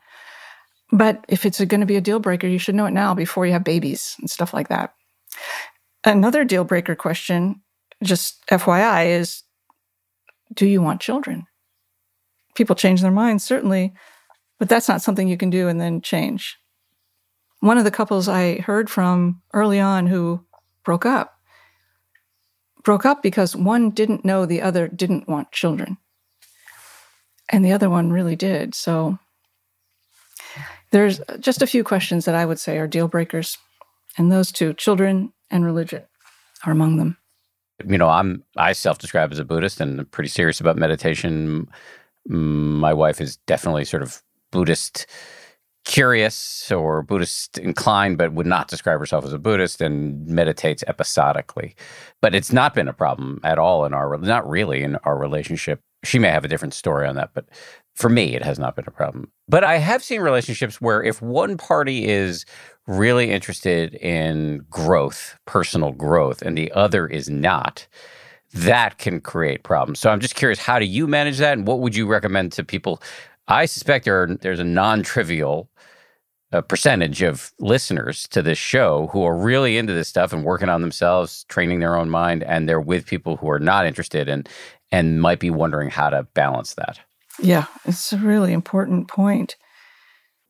But 0.92 1.26
if 1.28 1.46
it's 1.46 1.64
going 1.64 1.82
to 1.82 1.88
be 1.88 1.96
a 1.96 2.02
deal 2.02 2.20
breaker, 2.20 2.48
you 2.48 2.60
should 2.60 2.76
know 2.76 2.86
it 2.86 2.92
now 2.92 3.14
before 3.14 3.46
you 3.46 3.54
have 3.54 3.64
babies 3.64 4.16
and 4.20 4.30
stuff 4.30 4.54
like 4.54 4.70
that. 4.70 4.94
Another 6.04 6.46
deal 6.46 6.64
breaker 6.64 6.96
question, 6.96 7.62
just 8.04 8.46
FYI, 8.48 9.20
is 9.20 9.44
do 10.54 10.66
you 10.66 10.82
want 10.82 11.02
children? 11.02 11.46
People 12.56 12.76
change 12.76 13.02
their 13.02 13.12
minds, 13.12 13.44
certainly, 13.44 13.94
but 14.60 14.70
that's 14.70 14.88
not 14.88 15.02
something 15.02 15.28
you 15.28 15.38
can 15.38 15.50
do 15.50 15.68
and 15.68 15.80
then 15.80 16.02
change. 16.02 16.58
One 17.60 17.78
of 17.78 17.84
the 17.84 17.92
couples 17.92 18.28
I 18.28 18.60
heard 18.60 18.90
from 18.90 19.42
early 19.54 19.80
on 19.80 20.08
who 20.08 20.46
broke 20.84 21.06
up 21.06 21.34
broke 22.84 23.06
up 23.06 23.22
because 23.22 23.56
one 23.56 23.90
didn't 23.90 24.24
know 24.24 24.46
the 24.46 24.62
other 24.62 24.88
didn't 24.88 25.28
want 25.28 25.52
children. 25.52 25.98
And 27.50 27.66
the 27.66 27.74
other 27.74 27.90
one 27.90 28.12
really 28.12 28.36
did. 28.36 28.76
So 28.76 29.20
there's 30.92 31.20
just 31.40 31.62
a 31.62 31.68
few 31.68 31.84
questions 31.84 32.26
that 32.26 32.36
I 32.36 32.46
would 32.46 32.60
say 32.60 32.78
are 32.78 32.88
deal 32.88 33.10
breakers. 33.10 33.58
And 34.18 34.32
those 34.32 34.52
two, 34.54 34.74
children 34.74 35.34
and 35.52 35.66
religion, 35.66 36.04
are 36.66 36.72
among 36.72 36.98
them 36.98 37.18
you 37.86 37.98
know, 37.98 38.10
I'm 38.10 38.44
I 38.56 38.74
self-describe 38.74 39.32
as 39.32 39.40
a 39.40 39.46
Buddhist 39.46 39.82
and 39.82 40.00
I'm 40.00 40.06
pretty 40.08 40.30
serious 40.30 40.60
about 40.60 40.78
meditation. 40.78 41.68
My 42.28 42.94
wife 42.94 43.22
is 43.22 43.38
definitely 43.48 43.86
sort 43.86 44.04
of 44.04 44.22
Buddhist 44.52 45.08
curious 45.86 46.70
or 46.70 47.02
Buddhist 47.02 47.58
inclined, 47.58 48.18
but 48.18 48.34
would 48.34 48.46
not 48.46 48.68
describe 48.68 49.00
herself 49.00 49.24
as 49.24 49.32
a 49.32 49.40
Buddhist 49.40 49.80
and 49.80 50.28
meditates 50.28 50.84
episodically. 50.86 51.76
But 52.22 52.36
it's 52.36 52.52
not 52.52 52.74
been 52.74 52.90
a 52.90 52.94
problem 52.94 53.40
at 53.44 53.58
all 53.58 53.86
in 53.86 53.94
our 53.94 54.18
not 54.18 54.48
really 54.48 54.84
in 54.84 54.98
our 54.98 55.18
relationship. 55.18 55.80
She 56.04 56.20
may 56.20 56.30
have 56.30 56.46
a 56.46 56.48
different 56.48 56.74
story 56.74 57.08
on 57.08 57.16
that, 57.16 57.32
but 57.34 57.46
for 57.96 58.10
me, 58.10 58.36
it 58.36 58.44
has 58.44 58.60
not 58.60 58.76
been 58.76 58.86
a 58.88 58.92
problem. 58.92 59.32
But 59.48 59.64
I 59.64 59.78
have 59.78 60.04
seen 60.04 60.22
relationships 60.22 60.80
where 60.80 61.02
if 61.02 61.22
one 61.22 61.58
party 61.58 62.08
is 62.08 62.46
really 62.88 63.32
interested 63.32 63.94
in 63.96 64.66
growth, 64.70 65.38
personal 65.46 65.92
growth, 65.92 66.42
and 66.42 66.58
the 66.58 66.72
other 66.72 67.06
is 67.08 67.30
not, 67.30 67.86
that 68.54 68.98
can 68.98 69.20
create 69.20 69.64
problems. 69.64 70.00
So 70.00 70.10
I'm 70.10 70.22
just 70.22 70.36
curious, 70.36 70.60
how 70.60 70.80
do 70.80 70.86
you 70.86 71.06
manage 71.06 71.38
that? 71.38 71.58
And 71.58 71.68
what 71.68 71.80
would 71.82 71.96
you 71.96 72.08
recommend 72.08 72.54
to 72.54 72.64
people? 72.64 73.02
I 73.48 73.66
suspect 73.66 74.06
there 74.06 74.24
are, 74.24 74.28
there's 74.28 74.60
a 74.60 74.64
non 74.64 75.04
trivial 75.04 75.70
uh, 76.54 76.62
percentage 76.62 77.22
of 77.22 77.52
listeners 77.60 78.28
to 78.30 78.42
this 78.42 78.58
show 78.58 79.08
who 79.08 79.24
are 79.24 79.38
really 79.38 79.78
into 79.78 79.94
this 79.94 80.08
stuff 80.08 80.32
and 80.32 80.44
working 80.44 80.70
on 80.70 80.82
themselves, 80.82 81.44
training 81.46 81.80
their 81.80 81.96
own 81.96 82.10
mind, 82.10 82.44
and 82.44 82.68
they're 82.68 82.80
with 82.80 83.06
people 83.06 83.38
who 83.38 83.50
are 83.50 83.60
not 83.60 83.86
interested 83.86 84.30
and 84.30 84.48
and 84.90 85.22
might 85.22 85.40
be 85.40 85.50
wondering 85.50 85.90
how 85.90 86.10
to 86.10 86.24
balance 86.34 86.76
that. 86.76 86.98
Yeah, 87.42 87.66
it's 87.84 88.14
a 88.14 88.18
really 88.18 88.54
important 88.54 89.10
point. 89.10 89.58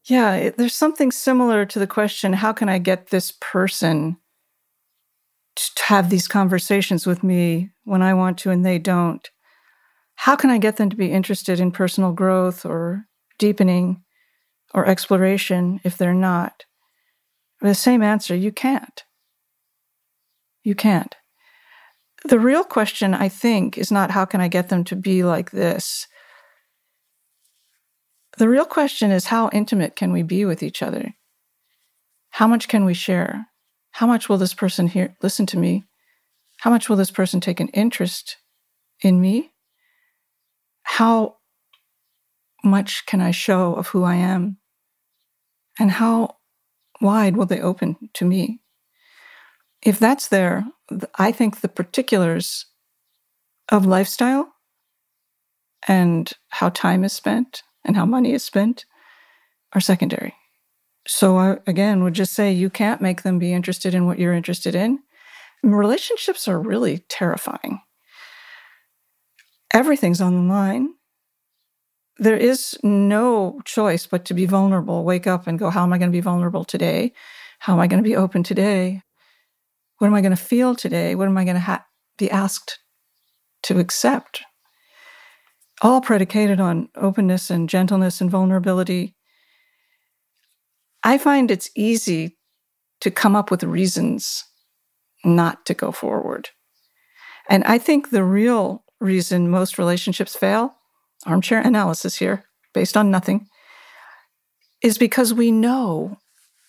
Yeah, 0.07 0.35
it, 0.35 0.57
there's 0.57 0.73
something 0.73 1.11
similar 1.11 1.65
to 1.65 1.79
the 1.79 1.87
question 1.87 2.33
how 2.33 2.53
can 2.53 2.69
I 2.69 2.79
get 2.79 3.07
this 3.07 3.33
person 3.41 4.17
to 5.55 5.83
have 5.83 6.09
these 6.09 6.27
conversations 6.27 7.05
with 7.05 7.23
me 7.23 7.71
when 7.83 8.01
I 8.01 8.13
want 8.13 8.37
to 8.39 8.51
and 8.51 8.65
they 8.65 8.79
don't? 8.79 9.29
How 10.15 10.35
can 10.35 10.49
I 10.49 10.57
get 10.57 10.77
them 10.77 10.89
to 10.89 10.95
be 10.95 11.11
interested 11.11 11.59
in 11.59 11.71
personal 11.71 12.11
growth 12.11 12.65
or 12.65 13.05
deepening 13.37 14.03
or 14.73 14.85
exploration 14.85 15.79
if 15.83 15.97
they're 15.97 16.13
not? 16.13 16.65
The 17.61 17.75
same 17.75 18.01
answer 18.01 18.35
you 18.35 18.51
can't. 18.51 19.03
You 20.63 20.75
can't. 20.75 21.15
The 22.25 22.39
real 22.39 22.63
question, 22.63 23.13
I 23.13 23.29
think, 23.29 23.77
is 23.77 23.91
not 23.91 24.11
how 24.11 24.25
can 24.25 24.41
I 24.41 24.47
get 24.47 24.69
them 24.69 24.83
to 24.85 24.95
be 24.95 25.23
like 25.23 25.51
this? 25.51 26.07
The 28.38 28.47
real 28.47 28.65
question 28.65 29.10
is 29.10 29.26
how 29.26 29.50
intimate 29.52 29.95
can 29.95 30.12
we 30.12 30.21
be 30.21 30.45
with 30.45 30.62
each 30.62 30.84
other? 30.84 31.15
How 32.30 32.45
much 32.45 32.67
can 32.67 32.86
we 32.86 32.93
share? 32.93 33.47
How 33.91 34.06
much 34.06 34.30
will 34.30 34.38
this 34.38 34.54
person 34.54 34.88
hear 34.88 35.15
listen 35.23 35.47
to 35.47 35.58
me? 35.58 35.86
How 36.60 36.69
much 36.69 36.88
will 36.88 36.97
this 36.97 37.10
person 37.10 37.39
take 37.39 37.60
an 37.60 37.69
interest 37.69 38.38
in 39.02 39.19
me? 39.19 39.54
How 40.84 41.38
much 42.63 43.08
can 43.08 43.21
I 43.21 43.32
show 43.32 43.73
of 43.73 43.88
who 43.88 44.04
I 44.04 44.15
am? 44.15 44.58
And 45.80 45.89
how 45.89 46.38
wide 47.02 47.38
will 47.38 47.47
they 47.47 47.60
open 47.60 47.95
to 48.13 48.26
me? 48.26 48.60
If 49.82 49.97
that's 49.97 50.28
there, 50.28 50.65
I 51.15 51.32
think 51.32 51.62
the 51.62 51.69
particulars 51.69 52.67
of 53.69 53.86
lifestyle 53.86 54.54
and 55.88 56.32
how 56.50 56.69
time 56.69 57.04
is 57.04 57.13
spent 57.13 57.63
and 57.88 57.95
how 57.95 58.06
money 58.06 58.34
is 58.34 58.43
spent 58.43 58.86
are 59.73 59.82
secondary. 59.82 60.36
So 61.08 61.38
I, 61.38 61.58
again, 61.65 62.04
would 62.04 62.13
just 62.13 62.34
say 62.34 62.52
you 62.52 62.69
can't 62.69 63.02
make 63.02 63.23
them 63.23 63.39
be 63.39 63.54
interested 63.54 63.95
in 63.95 64.06
what 64.06 64.19
you're 64.19 64.34
interested 64.34 64.76
in. 64.76 65.00
relationships 65.63 66.47
are 66.47 66.60
really 66.60 67.00
terrifying. 67.10 67.80
Everything's 69.73 70.21
on 70.21 70.36
the 70.36 70.54
line. 70.54 70.93
There 72.19 72.38
is 72.38 72.78
no 72.84 73.62
choice 73.63 74.06
but 74.06 74.26
to 74.26 74.34
be 74.34 74.45
vulnerable. 74.45 75.04
Wake 75.04 75.28
up 75.28 75.47
and 75.47 75.60
go, 75.60 75.69
How 75.69 75.84
am 75.84 75.93
I 75.93 75.97
going 75.97 76.12
to 76.12 76.15
be 76.15 76.21
vulnerable 76.21 76.65
today? 76.65 77.13
How 77.60 77.73
am 77.73 77.80
I 77.80 77.88
going 77.88 78.04
to 78.04 78.08
be 78.08 78.15
open 78.15 78.43
today? 78.43 79.02
What 79.97 80.08
am 80.08 80.13
I 80.13 80.21
going 80.21 80.36
to 80.36 80.41
feel 80.41 80.76
today? 80.76 81.15
What 81.15 81.28
am 81.28 81.38
I 81.38 81.43
going 81.43 81.56
to 81.56 81.62
ha- 81.62 81.86
be 82.17 82.30
asked 82.30 82.80
to 83.63 83.80
accept? 83.80 84.43
All 85.81 86.01
predicated 86.01 86.59
on 86.59 86.89
openness 86.95 87.49
and 87.49 87.69
gentleness 87.69 88.19
and 88.19 88.31
vulnerability. 88.31 89.15
I 91.03 91.17
find 91.17 91.51
it's 91.51 91.69
easy 91.75 92.37
to 93.01 93.11
come 93.11 93.35
up 93.35 93.51
with 93.51 93.63
reasons 93.63 94.43
not 95.23 95.65
to 95.67 95.73
go 95.73 95.91
forward. 95.91 96.49
And 97.49 97.63
I 97.65 97.77
think 97.77 98.09
the 98.09 98.23
real 98.23 98.83
reason 98.99 99.49
most 99.49 99.77
relationships 99.77 100.35
fail, 100.35 100.75
armchair 101.25 101.61
analysis 101.61 102.15
here, 102.15 102.43
based 102.73 102.97
on 102.97 103.11
nothing, 103.11 103.47
is 104.81 104.97
because 104.97 105.33
we 105.33 105.51
know 105.51 106.17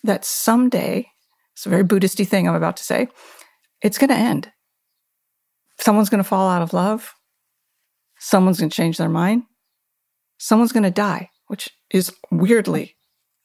that 0.03 0.23
someday 0.25 1.07
it's 1.53 1.65
a 1.65 1.69
very 1.69 1.83
Buddhisty 1.83 2.25
thing 2.25 2.47
I'm 2.47 2.55
about 2.55 2.77
to 2.77 2.83
say. 2.83 3.09
It's 3.81 3.97
going 3.97 4.09
to 4.09 4.15
end. 4.15 4.51
Someone's 5.79 6.09
going 6.09 6.23
to 6.23 6.29
fall 6.29 6.47
out 6.47 6.61
of 6.61 6.73
love. 6.73 7.13
Someone's 8.19 8.59
going 8.59 8.69
to 8.69 8.75
change 8.75 8.97
their 8.97 9.09
mind. 9.09 9.43
Someone's 10.37 10.71
going 10.71 10.83
to 10.83 10.91
die, 10.91 11.29
which 11.47 11.69
is 11.91 12.13
weirdly 12.31 12.97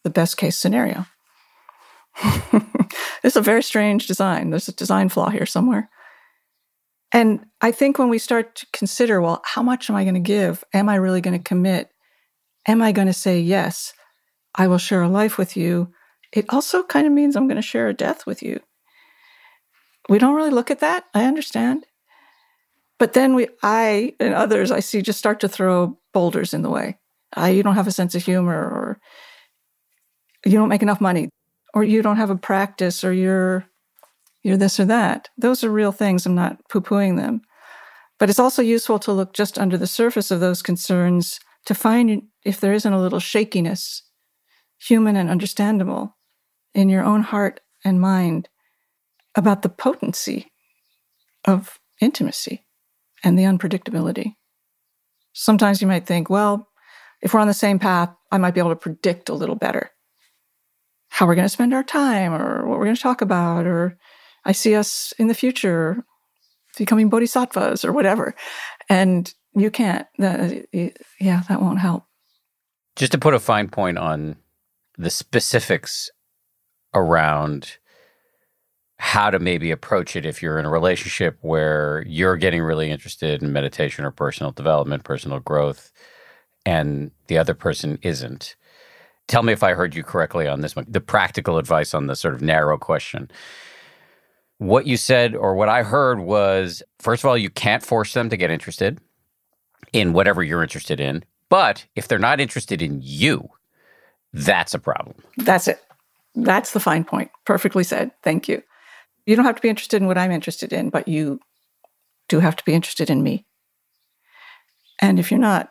the 0.02 0.10
best 0.10 0.36
case 0.36 0.56
scenario. 0.56 1.06
it's 3.24 3.36
a 3.36 3.40
very 3.40 3.62
strange 3.62 4.06
design. 4.06 4.50
There's 4.50 4.68
a 4.68 4.72
design 4.72 5.08
flaw 5.08 5.30
here 5.30 5.46
somewhere. 5.46 5.88
And 7.12 7.46
I 7.60 7.70
think 7.70 7.98
when 7.98 8.08
we 8.08 8.18
start 8.18 8.56
to 8.56 8.66
consider, 8.72 9.20
well, 9.20 9.40
how 9.44 9.62
much 9.62 9.88
am 9.88 9.96
I 9.96 10.04
going 10.04 10.14
to 10.14 10.20
give? 10.20 10.64
Am 10.72 10.88
I 10.88 10.96
really 10.96 11.20
going 11.20 11.38
to 11.38 11.42
commit? 11.42 11.90
Am 12.66 12.82
I 12.82 12.92
going 12.92 13.06
to 13.06 13.12
say, 13.12 13.40
yes, 13.40 13.92
I 14.54 14.66
will 14.66 14.78
share 14.78 15.02
a 15.02 15.08
life 15.08 15.38
with 15.38 15.56
you? 15.56 15.92
it 16.34 16.46
also 16.48 16.82
kind 16.82 17.06
of 17.06 17.12
means 17.12 17.36
I'm 17.36 17.46
going 17.46 17.56
to 17.56 17.62
share 17.62 17.88
a 17.88 17.94
death 17.94 18.26
with 18.26 18.42
you. 18.42 18.60
We 20.08 20.18
don't 20.18 20.34
really 20.34 20.50
look 20.50 20.70
at 20.70 20.80
that. 20.80 21.04
I 21.14 21.24
understand. 21.24 21.86
But 22.98 23.12
then 23.12 23.34
we, 23.34 23.48
I 23.62 24.14
and 24.20 24.34
others 24.34 24.70
I 24.70 24.80
see 24.80 25.02
just 25.02 25.18
start 25.18 25.40
to 25.40 25.48
throw 25.48 25.98
boulders 26.12 26.54
in 26.54 26.62
the 26.62 26.70
way. 26.70 26.98
Uh, 27.36 27.46
you 27.46 27.62
don't 27.62 27.74
have 27.74 27.88
a 27.88 27.92
sense 27.92 28.14
of 28.14 28.24
humor, 28.24 28.56
or 28.56 29.00
you 30.46 30.52
don't 30.52 30.68
make 30.68 30.82
enough 30.82 31.00
money, 31.00 31.28
or 31.74 31.82
you 31.82 32.02
don't 32.02 32.18
have 32.18 32.30
a 32.30 32.36
practice, 32.36 33.02
or 33.02 33.12
you're 33.12 33.66
you're 34.42 34.56
this 34.56 34.78
or 34.78 34.84
that. 34.84 35.28
Those 35.36 35.64
are 35.64 35.70
real 35.70 35.92
things. 35.92 36.26
I'm 36.26 36.34
not 36.34 36.60
poo 36.68 36.80
pooing 36.80 37.16
them. 37.16 37.40
But 38.18 38.30
it's 38.30 38.38
also 38.38 38.62
useful 38.62 38.98
to 39.00 39.12
look 39.12 39.32
just 39.32 39.58
under 39.58 39.76
the 39.76 39.86
surface 39.86 40.30
of 40.30 40.40
those 40.40 40.62
concerns 40.62 41.40
to 41.66 41.74
find 41.74 42.22
if 42.44 42.60
there 42.60 42.74
isn't 42.74 42.92
a 42.92 43.00
little 43.00 43.18
shakiness, 43.18 44.02
human 44.78 45.16
and 45.16 45.30
understandable, 45.30 46.16
in 46.74 46.88
your 46.88 47.02
own 47.02 47.22
heart 47.22 47.60
and 47.84 48.00
mind 48.00 48.48
about 49.34 49.62
the 49.62 49.68
potency 49.68 50.52
of 51.44 51.80
intimacy 52.00 52.63
and 53.24 53.38
the 53.38 53.44
unpredictability. 53.44 54.34
Sometimes 55.32 55.80
you 55.80 55.88
might 55.88 56.06
think, 56.06 56.30
well, 56.30 56.68
if 57.22 57.34
we're 57.34 57.40
on 57.40 57.48
the 57.48 57.54
same 57.54 57.78
path, 57.78 58.14
I 58.30 58.38
might 58.38 58.54
be 58.54 58.60
able 58.60 58.70
to 58.70 58.76
predict 58.76 59.28
a 59.28 59.34
little 59.34 59.56
better 59.56 59.90
how 61.08 61.26
we're 61.26 61.36
going 61.36 61.44
to 61.44 61.48
spend 61.48 61.72
our 61.72 61.84
time 61.84 62.34
or 62.34 62.66
what 62.66 62.76
we're 62.76 62.86
going 62.86 62.96
to 62.96 63.02
talk 63.02 63.20
about, 63.20 63.66
or 63.66 63.96
I 64.44 64.50
see 64.50 64.74
us 64.74 65.14
in 65.16 65.28
the 65.28 65.34
future 65.34 66.04
becoming 66.76 67.08
bodhisattvas 67.08 67.84
or 67.84 67.92
whatever. 67.92 68.34
And 68.88 69.32
you 69.54 69.70
can't, 69.70 70.08
that, 70.18 70.66
yeah, 71.20 71.42
that 71.48 71.62
won't 71.62 71.78
help. 71.78 72.04
Just 72.96 73.12
to 73.12 73.18
put 73.18 73.32
a 73.32 73.38
fine 73.38 73.68
point 73.68 73.96
on 73.96 74.34
the 74.98 75.08
specifics 75.08 76.10
around 76.94 77.78
how 79.04 79.28
to 79.28 79.38
maybe 79.38 79.70
approach 79.70 80.16
it 80.16 80.24
if 80.24 80.42
you're 80.42 80.58
in 80.58 80.64
a 80.64 80.70
relationship 80.70 81.36
where 81.42 82.02
you're 82.06 82.38
getting 82.38 82.62
really 82.62 82.90
interested 82.90 83.42
in 83.42 83.52
meditation 83.52 84.02
or 84.02 84.10
personal 84.10 84.50
development, 84.50 85.04
personal 85.04 85.40
growth, 85.40 85.92
and 86.64 87.10
the 87.26 87.36
other 87.36 87.52
person 87.52 87.98
isn't. 88.00 88.56
Tell 89.28 89.42
me 89.42 89.52
if 89.52 89.62
I 89.62 89.74
heard 89.74 89.94
you 89.94 90.02
correctly 90.02 90.48
on 90.48 90.62
this 90.62 90.74
one. 90.74 90.86
The 90.88 91.02
practical 91.02 91.58
advice 91.58 91.92
on 91.92 92.06
the 92.06 92.16
sort 92.16 92.32
of 92.32 92.40
narrow 92.40 92.78
question. 92.78 93.30
What 94.56 94.86
you 94.86 94.96
said, 94.96 95.34
or 95.36 95.54
what 95.54 95.68
I 95.68 95.82
heard, 95.82 96.20
was 96.20 96.82
first 96.98 97.22
of 97.24 97.28
all, 97.28 97.36
you 97.36 97.50
can't 97.50 97.84
force 97.84 98.14
them 98.14 98.30
to 98.30 98.38
get 98.38 98.50
interested 98.50 98.98
in 99.92 100.14
whatever 100.14 100.42
you're 100.42 100.62
interested 100.62 100.98
in. 100.98 101.22
But 101.50 101.84
if 101.94 102.08
they're 102.08 102.18
not 102.18 102.40
interested 102.40 102.80
in 102.80 103.00
you, 103.02 103.50
that's 104.32 104.72
a 104.72 104.78
problem. 104.78 105.16
That's 105.36 105.68
it. 105.68 105.84
That's 106.34 106.72
the 106.72 106.80
fine 106.80 107.04
point. 107.04 107.30
Perfectly 107.44 107.84
said. 107.84 108.10
Thank 108.22 108.48
you. 108.48 108.62
You 109.26 109.36
don't 109.36 109.44
have 109.44 109.56
to 109.56 109.62
be 109.62 109.68
interested 109.68 110.00
in 110.00 110.06
what 110.06 110.18
I'm 110.18 110.30
interested 110.30 110.72
in, 110.72 110.90
but 110.90 111.08
you 111.08 111.40
do 112.28 112.40
have 112.40 112.56
to 112.56 112.64
be 112.64 112.74
interested 112.74 113.10
in 113.10 113.22
me. 113.22 113.46
And 115.00 115.18
if 115.18 115.30
you're 115.30 115.40
not, 115.40 115.70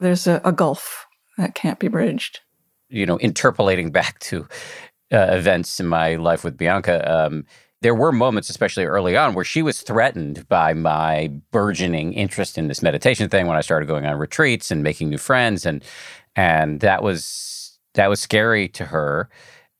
there's 0.00 0.26
a, 0.26 0.40
a 0.44 0.52
gulf 0.52 1.06
that 1.38 1.54
can't 1.54 1.78
be 1.78 1.88
bridged. 1.88 2.40
You 2.88 3.06
know, 3.06 3.18
interpolating 3.18 3.90
back 3.90 4.18
to 4.20 4.48
uh, 5.12 5.28
events 5.30 5.78
in 5.80 5.86
my 5.86 6.16
life 6.16 6.44
with 6.44 6.56
Bianca, 6.56 7.26
um, 7.26 7.44
there 7.82 7.94
were 7.94 8.12
moments, 8.12 8.50
especially 8.50 8.84
early 8.84 9.16
on, 9.16 9.34
where 9.34 9.44
she 9.44 9.62
was 9.62 9.80
threatened 9.80 10.46
by 10.48 10.74
my 10.74 11.32
burgeoning 11.50 12.12
interest 12.12 12.58
in 12.58 12.68
this 12.68 12.82
meditation 12.82 13.28
thing 13.28 13.46
when 13.46 13.56
I 13.56 13.62
started 13.62 13.86
going 13.86 14.04
on 14.04 14.18
retreats 14.18 14.70
and 14.70 14.82
making 14.82 15.08
new 15.08 15.18
friends, 15.18 15.64
and 15.64 15.82
and 16.36 16.80
that 16.80 17.02
was 17.02 17.78
that 17.94 18.10
was 18.10 18.20
scary 18.20 18.68
to 18.68 18.86
her. 18.86 19.30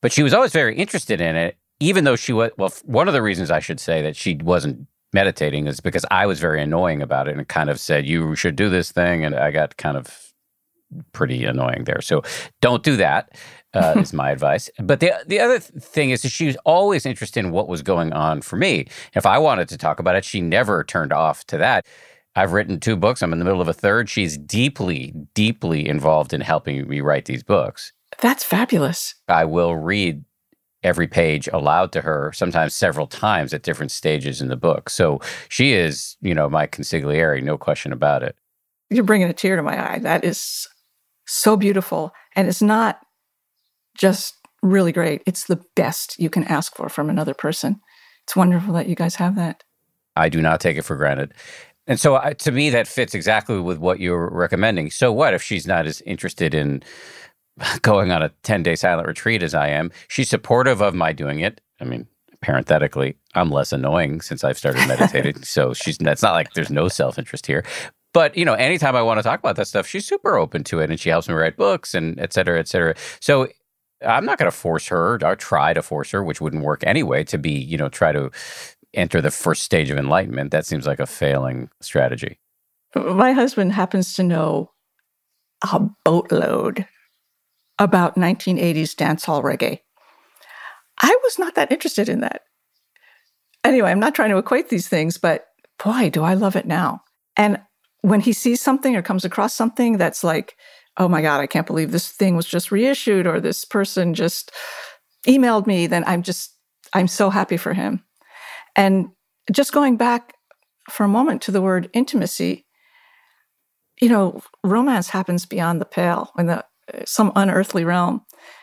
But 0.01 0.13
she 0.13 0.23
was 0.23 0.33
always 0.33 0.53
very 0.53 0.75
interested 0.77 1.21
in 1.21 1.37
it, 1.37 1.59
even 1.81 2.05
though 2.05 2.17
she 2.17 2.33
was, 2.33 2.51
well, 2.57 2.73
one 2.85 3.09
of 3.09 3.15
the 3.15 3.23
reasons 3.23 3.51
I 3.51 3.61
should 3.61 3.81
say 3.81 4.03
that 4.03 4.17
she 4.17 4.39
wasn't 4.43 4.87
meditating 5.13 5.67
is 5.67 5.81
because 5.81 6.05
I 6.11 6.27
was 6.27 6.39
very 6.39 6.63
annoying 6.63 7.03
about 7.03 7.27
it 7.27 7.37
and 7.37 7.49
kind 7.49 7.71
of 7.71 7.81
said, 7.81 8.07
you 8.07 8.37
should 8.37 8.55
do 8.55 8.69
this 8.69 8.93
thing. 8.93 9.25
And 9.25 9.35
I 9.35 9.51
got 9.51 9.77
kind 9.77 9.97
of 9.97 10.33
pretty 11.13 11.45
annoying 11.45 11.85
there. 11.85 12.01
So 12.01 12.23
don't 12.61 12.83
do 12.83 12.97
that. 12.97 13.37
Uh, 13.73 13.95
is 13.99 14.13
my 14.13 14.31
advice. 14.31 14.69
But 14.81 15.01
the 15.01 15.13
the 15.27 15.39
other 15.39 15.61
thing 15.61 16.11
is 16.11 16.23
that 16.23 16.31
she 16.31 16.47
was 16.47 16.57
always 16.65 17.07
interested 17.07 17.45
in 17.45 17.53
what 17.53 17.69
was 17.69 17.83
going 17.83 18.13
on 18.13 18.43
for 18.43 18.57
me. 18.57 18.89
If 19.15 19.27
I 19.27 19.39
wanted 19.39 19.69
to 19.69 19.79
talk 19.79 20.01
about 20.01 20.17
it, 20.17 20.25
she 20.25 20.41
never 20.41 20.83
turned 20.83 21.13
off 21.13 21.45
to 21.47 21.59
that. 21.59 21.87
I've 22.37 22.53
written 22.53 22.81
two 22.81 22.97
books. 22.97 23.23
I'm 23.23 23.33
in 23.33 23.39
the 23.39 23.45
middle 23.45 23.61
of 23.61 23.69
a 23.69 23.73
third. 23.73 24.09
She's 24.09 24.37
deeply, 24.37 25.13
deeply 25.35 25.87
involved 25.87 26.33
in 26.33 26.41
helping 26.41 26.89
me 26.89 27.01
write 27.01 27.27
these 27.27 27.43
books. 27.43 27.93
That's 28.21 28.45
fabulous. 28.45 29.15
I 29.29 29.45
will 29.45 29.77
read 29.77 30.25
every 30.83 31.07
page 31.07 31.49
aloud 31.53 31.93
to 31.93 32.01
her, 32.01 32.33
sometimes 32.35 32.75
several 32.75 33.07
times 33.07 33.53
at 33.53 33.63
different 33.63 33.93
stages 33.93 34.41
in 34.41 34.49
the 34.49 34.57
book. 34.57 34.89
So 34.89 35.21
she 35.49 35.73
is, 35.73 36.17
you 36.21 36.35
know, 36.35 36.49
my 36.49 36.67
consigliere, 36.67 37.43
no 37.43 37.59
question 37.59 37.93
about 37.93 38.23
it. 38.23 38.37
You're 38.89 39.05
bringing 39.05 39.29
a 39.29 39.33
tear 39.33 39.57
to 39.57 39.63
my 39.63 39.93
eye. 39.93 39.99
That 39.99 40.25
is 40.25 40.67
so 41.27 41.57
beautiful. 41.57 42.13
And 42.35 42.49
it's 42.49 42.63
not 42.63 43.01
just 43.97 44.35
really 44.63 44.93
great. 44.93 45.23
It's 45.27 45.45
the 45.45 45.63
best 45.77 46.19
you 46.19 46.31
can 46.31 46.45
ask 46.45 46.75
for 46.75 46.89
from 46.89 47.11
another 47.11 47.35
person. 47.35 47.81
It's 48.25 48.37
wonderful 48.37 48.75
that 48.75 48.89
you 48.89 48.95
guys 48.95 49.17
have 49.17 49.37
that. 49.37 49.63
I 50.17 50.29
do 50.29 50.41
not 50.41 50.61
take 50.61 50.77
it 50.77 50.83
for 50.83 50.97
granted. 50.97 51.35
And 51.87 51.99
so 51.99 52.17
uh, 52.17 52.35
to 52.35 52.53
me, 52.53 52.71
that 52.71 52.87
fits 52.87 53.15
exactly 53.15 53.59
with 53.59 53.79
what 53.79 54.01
you're 54.01 54.31
recommending. 54.31 54.91
So, 54.91 55.13
what 55.13 55.35
if 55.35 55.43
she's 55.43 55.67
not 55.67 55.87
as 55.87 56.01
interested 56.03 56.55
in 56.55 56.83
going 57.83 58.11
on 58.11 58.23
a 58.23 58.31
10 58.43 58.63
day 58.63 58.75
silent 58.75 59.09
retreat 59.09 59.43
as 59.43 59.55
I 59.55 59.69
am? 59.69 59.91
She's 60.09 60.29
supportive 60.29 60.81
of 60.81 60.95
my 60.95 61.13
doing 61.13 61.41
it. 61.41 61.61
I 61.81 61.85
mean, 61.85 62.07
parenthetically, 62.43 63.17
I'm 63.35 63.51
less 63.51 63.73
annoying 63.73 64.21
since 64.21 64.45
I've 64.45 64.59
started 64.59 64.87
meditating. 64.87 65.43
so, 65.43 65.75
she's 65.75 65.99
that's 65.99 66.23
not 66.23 66.33
like 66.33 66.53
there's 66.55 66.71
no 66.71 66.89
self 66.89 67.19
interest 67.19 67.47
here. 67.47 67.65
But, 68.13 68.37
you 68.37 68.45
know, 68.45 68.55
anytime 68.55 68.97
I 68.97 69.03
want 69.03 69.19
to 69.19 69.23
talk 69.23 69.39
about 69.39 69.55
that 69.57 69.69
stuff, 69.69 69.87
she's 69.87 70.05
super 70.07 70.37
open 70.37 70.65
to 70.65 70.81
it 70.81 70.91
and 70.91 70.99
she 70.99 71.11
helps 71.11 71.29
me 71.29 71.35
write 71.35 71.57
books 71.57 71.95
and 71.95 72.19
et 72.19 72.33
cetera, 72.33 72.59
et 72.59 72.67
cetera. 72.67 72.95
So, 73.21 73.49
I'm 74.05 74.25
not 74.25 74.39
going 74.39 74.51
to 74.51 74.57
force 74.57 74.89
her 74.89 75.19
or 75.23 75.37
try 75.37 75.75
to 75.75 75.83
force 75.83 76.11
her, 76.11 76.25
which 76.25 76.41
wouldn't 76.41 76.65
work 76.65 76.83
anyway, 76.87 77.23
to 77.25 77.39
be, 77.39 77.53
you 77.53 77.77
know, 77.77 77.91
try 77.91 78.13
to 78.13 78.31
enter 78.95 79.21
the 79.21 79.31
first 79.31 79.63
stage 79.63 79.91
of 79.91 79.99
enlightenment. 79.99 80.51
That 80.51 80.67
seems 80.67 80.87
like 80.87 81.01
a 81.01 81.07
failing 81.07 81.69
strategy. 81.81 82.39
My 82.95 83.33
husband 83.33 83.73
happens 83.73 84.15
to 84.15 84.23
know 84.23 84.71
a 85.71 85.81
boatload 86.05 86.87
about 87.81 88.15
1980s 88.15 88.95
dancehall 88.95 89.43
reggae. 89.43 89.81
I 90.99 91.19
was 91.25 91.39
not 91.39 91.55
that 91.55 91.73
interested 91.73 92.09
in 92.09 92.21
that. 92.21 92.43
Anyway, 93.65 93.91
I'm 93.91 93.99
not 93.99 94.15
trying 94.15 94.31
to 94.31 94.39
equate 94.39 94.69
these 94.69 94.87
things, 94.87 95.17
but 95.19 95.47
boy, 95.83 96.11
do 96.11 96.23
I 96.23 96.35
love 96.35 96.57
it 96.57 96.67
now. 96.67 97.03
And 97.37 97.59
when 98.03 98.21
he 98.21 98.33
sees 98.33 98.61
something 98.61 98.95
or 98.95 99.03
comes 99.03 99.25
across 99.25 99.55
something 99.55 99.97
that's 99.97 100.23
like, 100.23 100.57
oh 100.99 101.09
my 101.09 101.23
God, 101.23 101.41
I 101.41 101.47
can't 101.47 101.67
believe 101.67 101.91
this 101.91 102.11
thing 102.11 102.37
was 102.37 102.47
just 102.47 102.71
reissued 102.71 103.27
or 103.27 103.41
this 103.41 103.65
person 103.65 104.13
just 104.15 104.53
emailed 105.27 105.67
me, 105.67 105.87
then 105.87 106.05
I'm 106.07 106.23
just, 106.23 106.55
I'm 106.93 107.09
so 107.09 107.31
happy 107.31 107.57
for 107.57 107.73
him. 107.73 108.05
And 108.77 109.09
just 109.51 109.73
going 109.73 109.97
back 109.97 110.35
for 110.91 111.05
a 111.05 111.09
moment 111.09 111.43
to 111.43 111.51
the 111.51 111.63
word 111.63 111.89
intimacy, 111.95 112.67
you 114.01 114.09
know, 114.09 114.43
romance 114.65 115.09
happens 115.09 115.47
beyond 115.47 115.81
the 115.81 115.87
pale 115.87 116.31
When 116.35 116.47
the 116.47 116.65
some 117.05 117.33
unearthly 117.37 117.85
realm. 117.85 118.23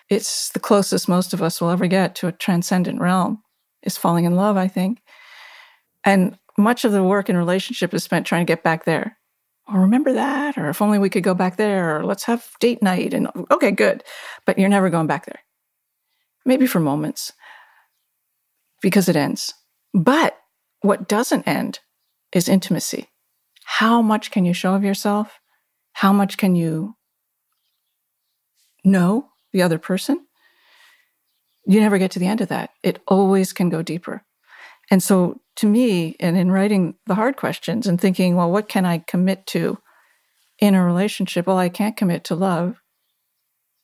It's 0.09 0.49
the 0.49 0.59
closest 0.59 1.09
most 1.09 1.33
of 1.33 1.41
us 1.41 1.59
will 1.59 1.69
ever 1.69 1.87
get 1.87 2.15
to 2.15 2.27
a 2.27 2.31
transcendent 2.31 2.99
realm 2.99 3.43
is 3.83 3.97
falling 3.97 4.25
in 4.25 4.35
love, 4.35 4.57
I 4.57 4.67
think. 4.67 5.01
And 6.03 6.37
much 6.57 6.85
of 6.85 6.91
the 6.91 7.03
work 7.03 7.29
in 7.29 7.37
relationship 7.37 7.93
is 7.93 8.03
spent 8.03 8.25
trying 8.25 8.45
to 8.45 8.51
get 8.51 8.63
back 8.63 8.85
there 8.85 9.17
or 9.67 9.81
remember 9.81 10.13
that, 10.13 10.57
or 10.57 10.69
if 10.69 10.81
only 10.81 10.97
we 10.97 11.09
could 11.09 11.23
go 11.23 11.33
back 11.33 11.57
there, 11.57 11.97
or 11.97 12.05
let's 12.05 12.23
have 12.23 12.49
date 12.59 12.81
night. 12.81 13.13
And 13.13 13.27
okay, 13.51 13.71
good. 13.71 14.03
But 14.45 14.57
you're 14.57 14.69
never 14.69 14.89
going 14.89 15.07
back 15.07 15.25
there. 15.25 15.39
Maybe 16.45 16.67
for 16.67 16.79
moments 16.79 17.33
because 18.81 19.09
it 19.09 19.15
ends. 19.15 19.53
But 19.93 20.37
what 20.81 21.07
doesn't 21.07 21.47
end 21.47 21.79
is 22.31 22.47
intimacy. 22.47 23.09
How 23.65 24.01
much 24.01 24.31
can 24.31 24.45
you 24.45 24.53
show 24.53 24.73
of 24.73 24.83
yourself? 24.83 25.39
How 25.93 26.13
much 26.13 26.37
can 26.37 26.55
you 26.55 26.95
know 28.83 29.29
the 29.53 29.61
other 29.61 29.77
person? 29.77 30.25
You 31.65 31.79
never 31.79 31.97
get 31.97 32.11
to 32.11 32.19
the 32.19 32.27
end 32.27 32.41
of 32.41 32.47
that. 32.49 32.71
It 32.83 33.01
always 33.07 33.53
can 33.53 33.69
go 33.69 33.81
deeper. 33.81 34.23
And 34.89 35.03
so, 35.03 35.41
to 35.57 35.67
me, 35.67 36.15
and 36.19 36.37
in 36.37 36.51
writing 36.51 36.95
the 37.07 37.15
hard 37.15 37.35
questions 37.35 37.87
and 37.87 37.99
thinking, 37.99 38.35
well, 38.35 38.51
what 38.51 38.69
can 38.69 38.85
I 38.85 38.99
commit 38.99 39.45
to 39.47 39.79
in 40.59 40.75
a 40.75 40.83
relationship? 40.83 41.47
Well, 41.47 41.57
I 41.57 41.69
can't 41.69 41.97
commit 41.97 42.23
to 42.25 42.35
love 42.35 42.81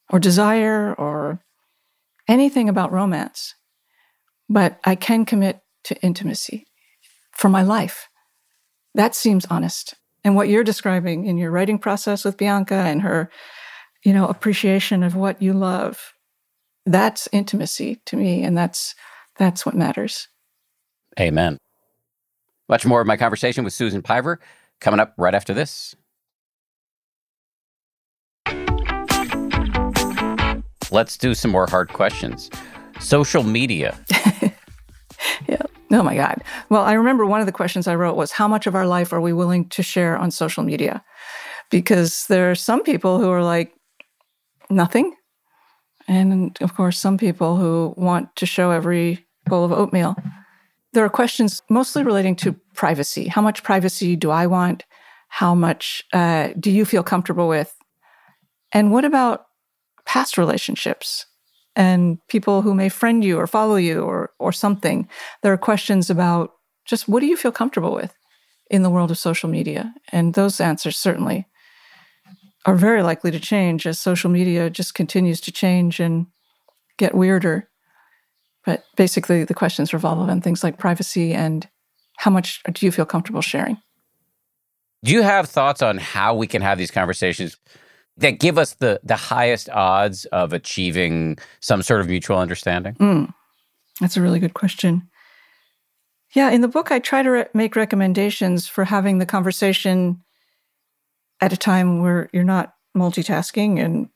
or 0.09 0.19
desire 0.19 0.93
or 0.93 1.43
anything 2.27 2.69
about 2.69 2.91
romance, 2.91 3.55
but 4.47 4.79
I 4.83 4.95
can 4.95 5.25
commit 5.25 5.61
to 5.85 6.01
intimacy 6.01 6.67
for 7.31 7.49
my 7.49 7.63
life. 7.63 8.07
That 8.95 9.15
seems 9.15 9.45
honest. 9.45 9.95
And 10.23 10.35
what 10.35 10.47
you're 10.47 10.63
describing 10.63 11.25
in 11.25 11.37
your 11.37 11.51
writing 11.51 11.79
process 11.79 12.23
with 12.23 12.37
Bianca 12.37 12.75
and 12.75 13.01
her, 13.01 13.29
you 14.03 14.13
know, 14.13 14.27
appreciation 14.27 15.03
of 15.03 15.15
what 15.15 15.41
you 15.41 15.53
love, 15.53 16.13
that's 16.85 17.27
intimacy 17.31 18.01
to 18.05 18.17
me. 18.17 18.43
And 18.43 18.57
that's 18.57 18.95
that's 19.37 19.65
what 19.65 19.75
matters. 19.75 20.27
Amen. 21.19 21.57
Much 22.69 22.85
more 22.85 23.01
of 23.01 23.07
my 23.07 23.17
conversation 23.17 23.63
with 23.63 23.73
Susan 23.73 24.01
Piver 24.01 24.39
coming 24.79 24.99
up 24.99 25.13
right 25.17 25.35
after 25.35 25.53
this. 25.53 25.95
Let's 30.91 31.17
do 31.17 31.33
some 31.33 31.51
more 31.51 31.67
hard 31.67 31.91
questions. 31.91 32.51
Social 32.99 33.43
media. 33.43 33.97
yeah. 35.47 35.61
Oh 35.91 36.03
my 36.03 36.15
God. 36.15 36.43
Well, 36.69 36.83
I 36.83 36.93
remember 36.93 37.25
one 37.25 37.39
of 37.39 37.45
the 37.45 37.51
questions 37.51 37.87
I 37.87 37.95
wrote 37.95 38.15
was 38.15 38.31
how 38.31 38.47
much 38.47 38.67
of 38.67 38.75
our 38.75 38.85
life 38.85 39.11
are 39.11 39.21
we 39.21 39.33
willing 39.33 39.69
to 39.69 39.83
share 39.83 40.17
on 40.17 40.29
social 40.29 40.63
media? 40.63 41.03
Because 41.71 42.27
there 42.27 42.51
are 42.51 42.55
some 42.55 42.83
people 42.83 43.19
who 43.19 43.29
are 43.29 43.43
like, 43.43 43.73
nothing. 44.75 45.15
And 46.07 46.57
of 46.61 46.75
course, 46.75 46.99
some 46.99 47.17
people 47.17 47.57
who 47.57 47.93
want 47.97 48.35
to 48.37 48.45
show 48.45 48.71
every 48.71 49.25
bowl 49.45 49.63
of 49.63 49.71
oatmeal. 49.71 50.15
There 50.93 51.05
are 51.05 51.09
questions 51.09 51.61
mostly 51.69 52.03
relating 52.03 52.35
to 52.37 52.53
privacy. 52.73 53.27
How 53.27 53.41
much 53.41 53.63
privacy 53.63 54.15
do 54.15 54.29
I 54.29 54.47
want? 54.47 54.83
How 55.29 55.55
much 55.55 56.03
uh, 56.13 56.49
do 56.59 56.69
you 56.69 56.85
feel 56.85 57.03
comfortable 57.03 57.47
with? 57.47 57.73
And 58.71 58.91
what 58.91 59.05
about 59.05 59.45
past 60.05 60.37
relationships 60.37 61.25
and 61.75 62.19
people 62.27 62.61
who 62.61 62.73
may 62.73 62.89
friend 62.89 63.23
you 63.23 63.39
or 63.39 63.47
follow 63.47 63.75
you 63.75 64.01
or 64.01 64.31
or 64.39 64.51
something? 64.51 65.07
There 65.41 65.53
are 65.53 65.57
questions 65.57 66.09
about 66.09 66.51
just 66.85 67.07
what 67.07 67.21
do 67.21 67.25
you 67.25 67.37
feel 67.37 67.51
comfortable 67.51 67.93
with 67.93 68.13
in 68.69 68.83
the 68.83 68.89
world 68.89 69.11
of 69.11 69.17
social 69.17 69.49
media? 69.49 69.93
And 70.11 70.33
those 70.33 70.59
answers 70.59 70.97
certainly 70.97 71.47
are 72.65 72.75
very 72.75 73.03
likely 73.03 73.31
to 73.31 73.39
change 73.39 73.85
as 73.85 73.99
social 73.99 74.29
media 74.29 74.69
just 74.69 74.93
continues 74.93 75.41
to 75.41 75.51
change 75.51 75.99
and 75.99 76.27
get 76.97 77.15
weirder. 77.15 77.69
But 78.65 78.85
basically, 78.95 79.43
the 79.43 79.53
questions 79.53 79.93
revolve 79.93 80.25
around 80.25 80.43
things 80.43 80.63
like 80.63 80.77
privacy 80.77 81.33
and 81.33 81.67
how 82.17 82.31
much 82.31 82.63
do 82.63 82.85
you 82.85 82.91
feel 82.91 83.05
comfortable 83.05 83.41
sharing? 83.41 83.77
Do 85.03 85.11
you 85.11 85.21
have 85.21 85.49
thoughts 85.49 85.81
on 85.81 85.97
how 85.97 86.33
we 86.35 86.47
can 86.47 86.61
have 86.61 86.77
these 86.77 86.91
conversations 86.91 87.57
that 88.17 88.39
give 88.39 88.57
us 88.57 88.75
the 88.75 89.01
the 89.03 89.17
highest 89.17 89.69
odds 89.69 90.25
of 90.25 90.53
achieving 90.53 91.37
some 91.59 91.81
sort 91.81 91.99
of 91.99 92.07
mutual 92.07 92.37
understanding? 92.37 92.93
Mm, 92.95 93.33
that's 93.99 94.15
a 94.15 94.21
really 94.21 94.39
good 94.39 94.53
question. 94.53 95.09
Yeah, 96.33 96.49
in 96.49 96.61
the 96.61 96.67
book, 96.67 96.91
I 96.91 96.99
try 96.99 97.21
to 97.21 97.29
re- 97.29 97.45
make 97.53 97.75
recommendations 97.75 98.67
for 98.67 98.85
having 98.85 99.17
the 99.17 99.25
conversation 99.25 100.22
at 101.43 101.51
a 101.51 101.57
time 101.57 102.01
where 102.01 102.29
you're 102.31 102.41
not 102.41 102.73
multitasking 102.95 103.77
and 103.83 104.07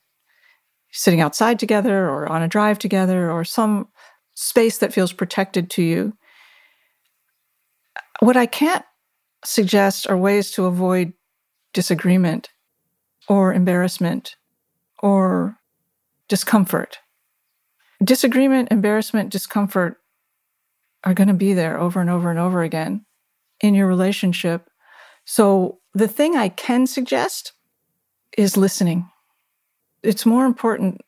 sitting 0.93 1.19
outside 1.19 1.59
together 1.59 2.09
or 2.09 2.25
on 2.25 2.41
a 2.41 2.47
drive 2.47 2.79
together 2.79 3.29
or 3.29 3.43
some 3.43 3.89
space 4.33 4.77
that 4.77 4.93
feels 4.93 5.11
protected 5.11 5.69
to 5.69 5.83
you. 5.83 6.13
What 8.21 8.37
I 8.37 8.45
can't 8.45 8.85
suggest 9.43 10.09
are 10.09 10.17
ways 10.17 10.51
to 10.51 10.67
avoid 10.67 11.11
disagreement 11.73 12.47
or 13.27 13.53
embarrassment 13.53 14.37
or 14.99 15.57
discomfort. 16.29 16.99
Disagreement, 18.01 18.71
embarrassment, 18.71 19.31
discomfort 19.31 19.97
are 21.03 21.13
going 21.13 21.27
to 21.27 21.33
be 21.33 21.53
there 21.53 21.77
over 21.77 21.99
and 21.99 22.09
over 22.09 22.29
and 22.29 22.39
over 22.39 22.63
again 22.63 23.05
in 23.59 23.73
your 23.73 23.87
relationship. 23.87 24.69
So, 25.25 25.79
the 25.98 26.08
thing 26.08 26.35
I 26.35 26.50
can 26.50 26.85
suggest 26.85 27.54
is 28.37 28.56
listening. 28.56 29.10
It's 30.04 30.27
more 30.27 30.45
important 30.45 31.02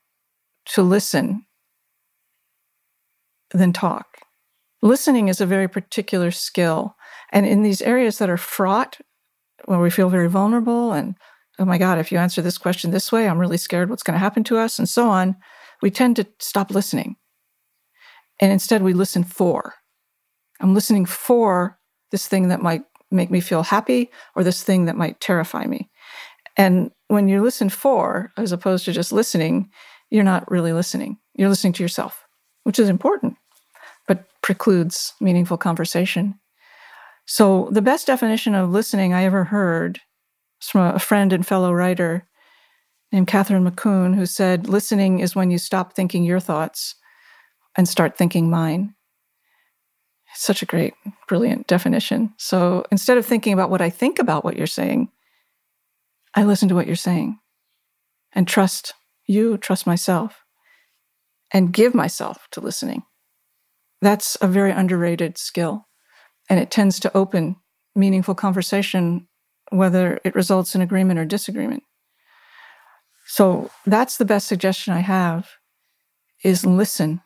to 0.73 0.81
listen 0.81 1.45
than 3.51 3.71
talk. 3.71 4.07
Listening 4.81 5.27
is 5.27 5.41
a 5.41 5.45
very 5.45 5.67
particular 5.67 6.31
skill. 6.31 6.95
And 7.31 7.45
in 7.45 7.61
these 7.61 7.83
areas 7.83 8.17
that 8.17 8.31
are 8.31 8.37
fraught, 8.37 8.97
where 9.65 9.79
we 9.79 9.91
feel 9.91 10.09
very 10.09 10.27
vulnerable 10.27 10.91
and, 10.91 11.15
oh 11.59 11.65
my 11.65 11.77
God, 11.77 11.99
if 11.99 12.11
you 12.11 12.17
answer 12.17 12.41
this 12.41 12.57
question 12.57 12.89
this 12.89 13.11
way, 13.11 13.27
I'm 13.27 13.37
really 13.37 13.57
scared 13.57 13.91
what's 13.91 14.01
going 14.01 14.15
to 14.15 14.19
happen 14.19 14.43
to 14.45 14.57
us, 14.57 14.79
and 14.79 14.89
so 14.89 15.07
on, 15.07 15.35
we 15.83 15.91
tend 15.91 16.15
to 16.15 16.25
stop 16.39 16.71
listening. 16.71 17.15
And 18.39 18.51
instead, 18.51 18.81
we 18.81 18.93
listen 18.93 19.23
for. 19.23 19.75
I'm 20.59 20.73
listening 20.73 21.05
for 21.05 21.77
this 22.09 22.27
thing 22.27 22.47
that 22.47 22.61
might 22.61 22.81
make 23.11 23.31
me 23.31 23.39
feel 23.39 23.63
happy 23.63 24.09
or 24.35 24.43
this 24.43 24.63
thing 24.63 24.85
that 24.85 24.97
might 24.97 25.19
terrify 25.19 25.65
me. 25.65 25.89
And 26.57 26.91
when 27.07 27.27
you 27.27 27.41
listen 27.41 27.69
for, 27.69 28.31
as 28.37 28.51
opposed 28.51 28.85
to 28.85 28.91
just 28.91 29.11
listening, 29.11 29.69
you're 30.09 30.23
not 30.23 30.49
really 30.51 30.73
listening. 30.73 31.17
You're 31.35 31.49
listening 31.49 31.73
to 31.73 31.83
yourself, 31.83 32.25
which 32.63 32.79
is 32.79 32.89
important 32.89 33.37
but 34.09 34.25
precludes 34.41 35.13
meaningful 35.21 35.55
conversation. 35.55 36.37
So, 37.25 37.69
the 37.71 37.81
best 37.81 38.07
definition 38.07 38.55
of 38.55 38.71
listening 38.71 39.13
I 39.13 39.23
ever 39.23 39.45
heard 39.45 40.01
was 40.59 40.67
from 40.67 40.95
a 40.95 40.99
friend 40.99 41.31
and 41.31 41.45
fellow 41.45 41.71
writer 41.71 42.27
named 43.11 43.27
Catherine 43.27 43.63
McCune 43.63 44.15
who 44.15 44.25
said, 44.25 44.67
Listening 44.67 45.19
is 45.19 45.35
when 45.35 45.51
you 45.51 45.59
stop 45.59 45.93
thinking 45.93 46.23
your 46.23 46.39
thoughts 46.39 46.95
and 47.77 47.87
start 47.87 48.17
thinking 48.17 48.49
mine. 48.49 48.95
Such 50.39 50.61
a 50.61 50.65
great, 50.65 50.93
brilliant 51.27 51.67
definition. 51.67 52.33
So 52.37 52.85
instead 52.93 53.17
of 53.17 53.25
thinking 53.25 53.51
about 53.51 53.69
what 53.69 53.81
I 53.81 53.89
think 53.89 54.19
about 54.19 54.45
what 54.45 54.55
you're 54.55 54.67
saying, 54.67 55.09
I 56.33 56.45
listen 56.45 56.69
to 56.69 56.75
what 56.75 56.87
you're 56.87 56.95
saying 56.95 57.37
and 58.31 58.47
trust 58.47 58.93
you, 59.27 59.57
trust 59.57 59.85
myself, 59.85 60.45
and 61.51 61.73
give 61.73 61.93
myself 61.93 62.47
to 62.51 62.61
listening. 62.61 63.03
That's 64.01 64.37
a 64.39 64.47
very 64.47 64.71
underrated 64.71 65.37
skill. 65.37 65.89
And 66.49 66.57
it 66.57 66.71
tends 66.71 67.01
to 67.01 67.17
open 67.17 67.57
meaningful 67.93 68.33
conversation, 68.33 69.27
whether 69.71 70.21
it 70.23 70.35
results 70.35 70.73
in 70.73 70.79
agreement 70.79 71.19
or 71.19 71.25
disagreement. 71.25 71.83
So 73.27 73.71
that's 73.85 74.15
the 74.15 74.23
best 74.23 74.47
suggestion 74.47 74.93
I 74.93 74.99
have 74.99 75.49
is 76.45 76.65
listen 76.65 77.19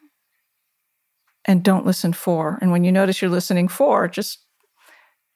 and 1.45 1.63
don't 1.63 1.85
listen 1.85 2.13
for. 2.13 2.57
And 2.61 2.71
when 2.71 2.83
you 2.83 2.91
notice 2.91 3.21
you're 3.21 3.31
listening 3.31 3.67
for, 3.67 4.07
just 4.07 4.39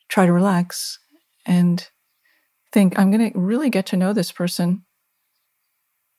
try 0.10 0.26
to 0.26 0.34
relax 0.34 1.00
and 1.46 1.88
think, 2.72 2.98
I'm 2.98 3.12
going 3.12 3.32
to 3.32 3.40
really 3.40 3.70
get 3.70 3.86
to 3.88 3.98
know 3.98 4.14
this 4.14 4.32
person. 4.32 4.86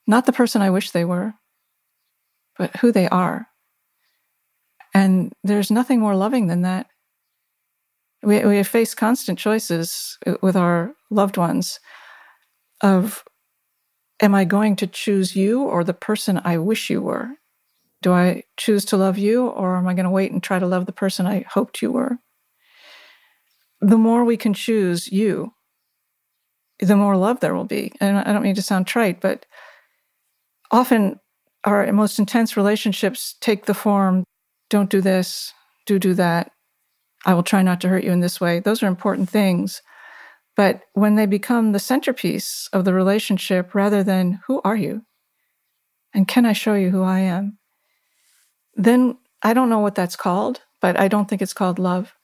Not 0.06 0.26
the 0.26 0.32
person 0.32 0.62
I 0.62 0.70
wish 0.70 0.90
they 0.90 1.04
were, 1.04 1.34
but 2.56 2.76
who 2.78 2.92
they 2.92 3.08
are. 3.08 3.48
And 4.94 5.32
there's 5.44 5.70
nothing 5.70 6.00
more 6.00 6.16
loving 6.16 6.46
than 6.46 6.62
that. 6.62 6.86
We, 8.22 8.44
we 8.44 8.62
face 8.62 8.94
constant 8.94 9.38
choices 9.38 10.18
uh, 10.26 10.34
with 10.42 10.56
our 10.56 10.94
loved 11.10 11.36
ones 11.36 11.78
of 12.82 13.22
am 14.20 14.34
I 14.34 14.44
going 14.44 14.76
to 14.76 14.86
choose 14.86 15.36
you 15.36 15.62
or 15.62 15.84
the 15.84 15.94
person 15.94 16.40
I 16.44 16.58
wish 16.58 16.90
you 16.90 17.00
were? 17.00 17.30
Do 18.02 18.12
I 18.12 18.44
choose 18.56 18.84
to 18.86 18.96
love 18.96 19.18
you 19.18 19.48
or 19.48 19.76
am 19.76 19.88
I 19.88 19.94
going 19.94 20.04
to 20.04 20.10
wait 20.10 20.30
and 20.32 20.42
try 20.42 20.58
to 20.58 20.66
love 20.66 20.86
the 20.86 20.92
person 20.92 21.26
I 21.26 21.44
hoped 21.48 21.82
you 21.82 21.90
were? 21.90 22.18
The 23.80 23.98
more 23.98 24.24
we 24.24 24.36
can 24.36 24.54
choose 24.54 25.10
you, 25.10 25.52
the 26.80 26.96
more 26.96 27.16
love 27.16 27.40
there 27.40 27.54
will 27.54 27.64
be. 27.64 27.92
And 28.00 28.18
I 28.18 28.32
don't 28.32 28.42
mean 28.42 28.54
to 28.54 28.62
sound 28.62 28.86
trite, 28.86 29.20
but 29.20 29.46
often 30.70 31.18
our 31.64 31.90
most 31.92 32.18
intense 32.18 32.56
relationships 32.56 33.36
take 33.40 33.66
the 33.66 33.74
form 33.74 34.24
don't 34.70 34.90
do 34.90 35.00
this, 35.00 35.54
do 35.86 35.98
do 35.98 36.14
that. 36.14 36.52
I 37.24 37.34
will 37.34 37.42
try 37.42 37.62
not 37.62 37.80
to 37.80 37.88
hurt 37.88 38.04
you 38.04 38.12
in 38.12 38.20
this 38.20 38.40
way. 38.40 38.60
Those 38.60 38.82
are 38.82 38.86
important 38.86 39.28
things. 39.28 39.82
But 40.56 40.82
when 40.92 41.14
they 41.14 41.26
become 41.26 41.72
the 41.72 41.78
centerpiece 41.78 42.68
of 42.72 42.84
the 42.84 42.92
relationship 42.92 43.74
rather 43.74 44.02
than 44.02 44.40
who 44.46 44.60
are 44.64 44.76
you? 44.76 45.02
And 46.14 46.26
can 46.26 46.44
I 46.44 46.52
show 46.52 46.74
you 46.74 46.90
who 46.90 47.02
I 47.02 47.20
am? 47.20 47.57
Then 48.78 49.18
I 49.42 49.52
don't 49.52 49.68
know 49.68 49.80
what 49.80 49.96
that's 49.96 50.16
called, 50.16 50.62
but 50.80 50.98
I 50.98 51.08
don't 51.08 51.28
think 51.28 51.42
it's 51.42 51.52
called 51.52 51.78
love. 51.78 52.14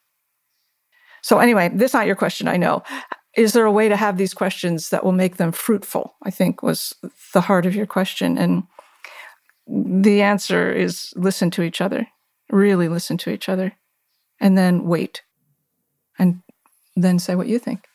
So, 1.20 1.38
anyway, 1.38 1.70
this 1.74 1.90
is 1.90 1.94
not 1.94 2.07
your 2.07 2.16
question, 2.16 2.48
I 2.48 2.57
know. 2.57 2.82
Is 3.36 3.52
there 3.52 3.64
a 3.64 3.72
way 3.72 3.88
to 3.88 3.96
have 3.96 4.16
these 4.16 4.32
questions 4.32 4.90
that 4.90 5.05
will 5.05 5.12
make 5.12 5.36
them 5.36 5.50
fruitful? 5.50 6.14
I 6.22 6.30
think 6.30 6.62
was 6.62 6.94
the 7.32 7.40
heart 7.40 7.66
of 7.66 7.74
your 7.74 7.86
question. 7.86 8.38
And 8.38 8.62
the 9.66 10.22
answer 10.22 10.72
is 10.72 11.12
listen 11.16 11.50
to 11.52 11.62
each 11.62 11.80
other, 11.80 12.07
really 12.50 12.88
listen 12.88 13.18
to 13.18 13.30
each 13.30 13.48
other, 13.48 13.72
and 14.40 14.57
then 14.57 14.84
wait 14.84 15.22
and 16.18 16.42
then 16.94 17.18
say 17.18 17.34
what 17.34 17.48
you 17.48 17.59
think. 17.59 17.86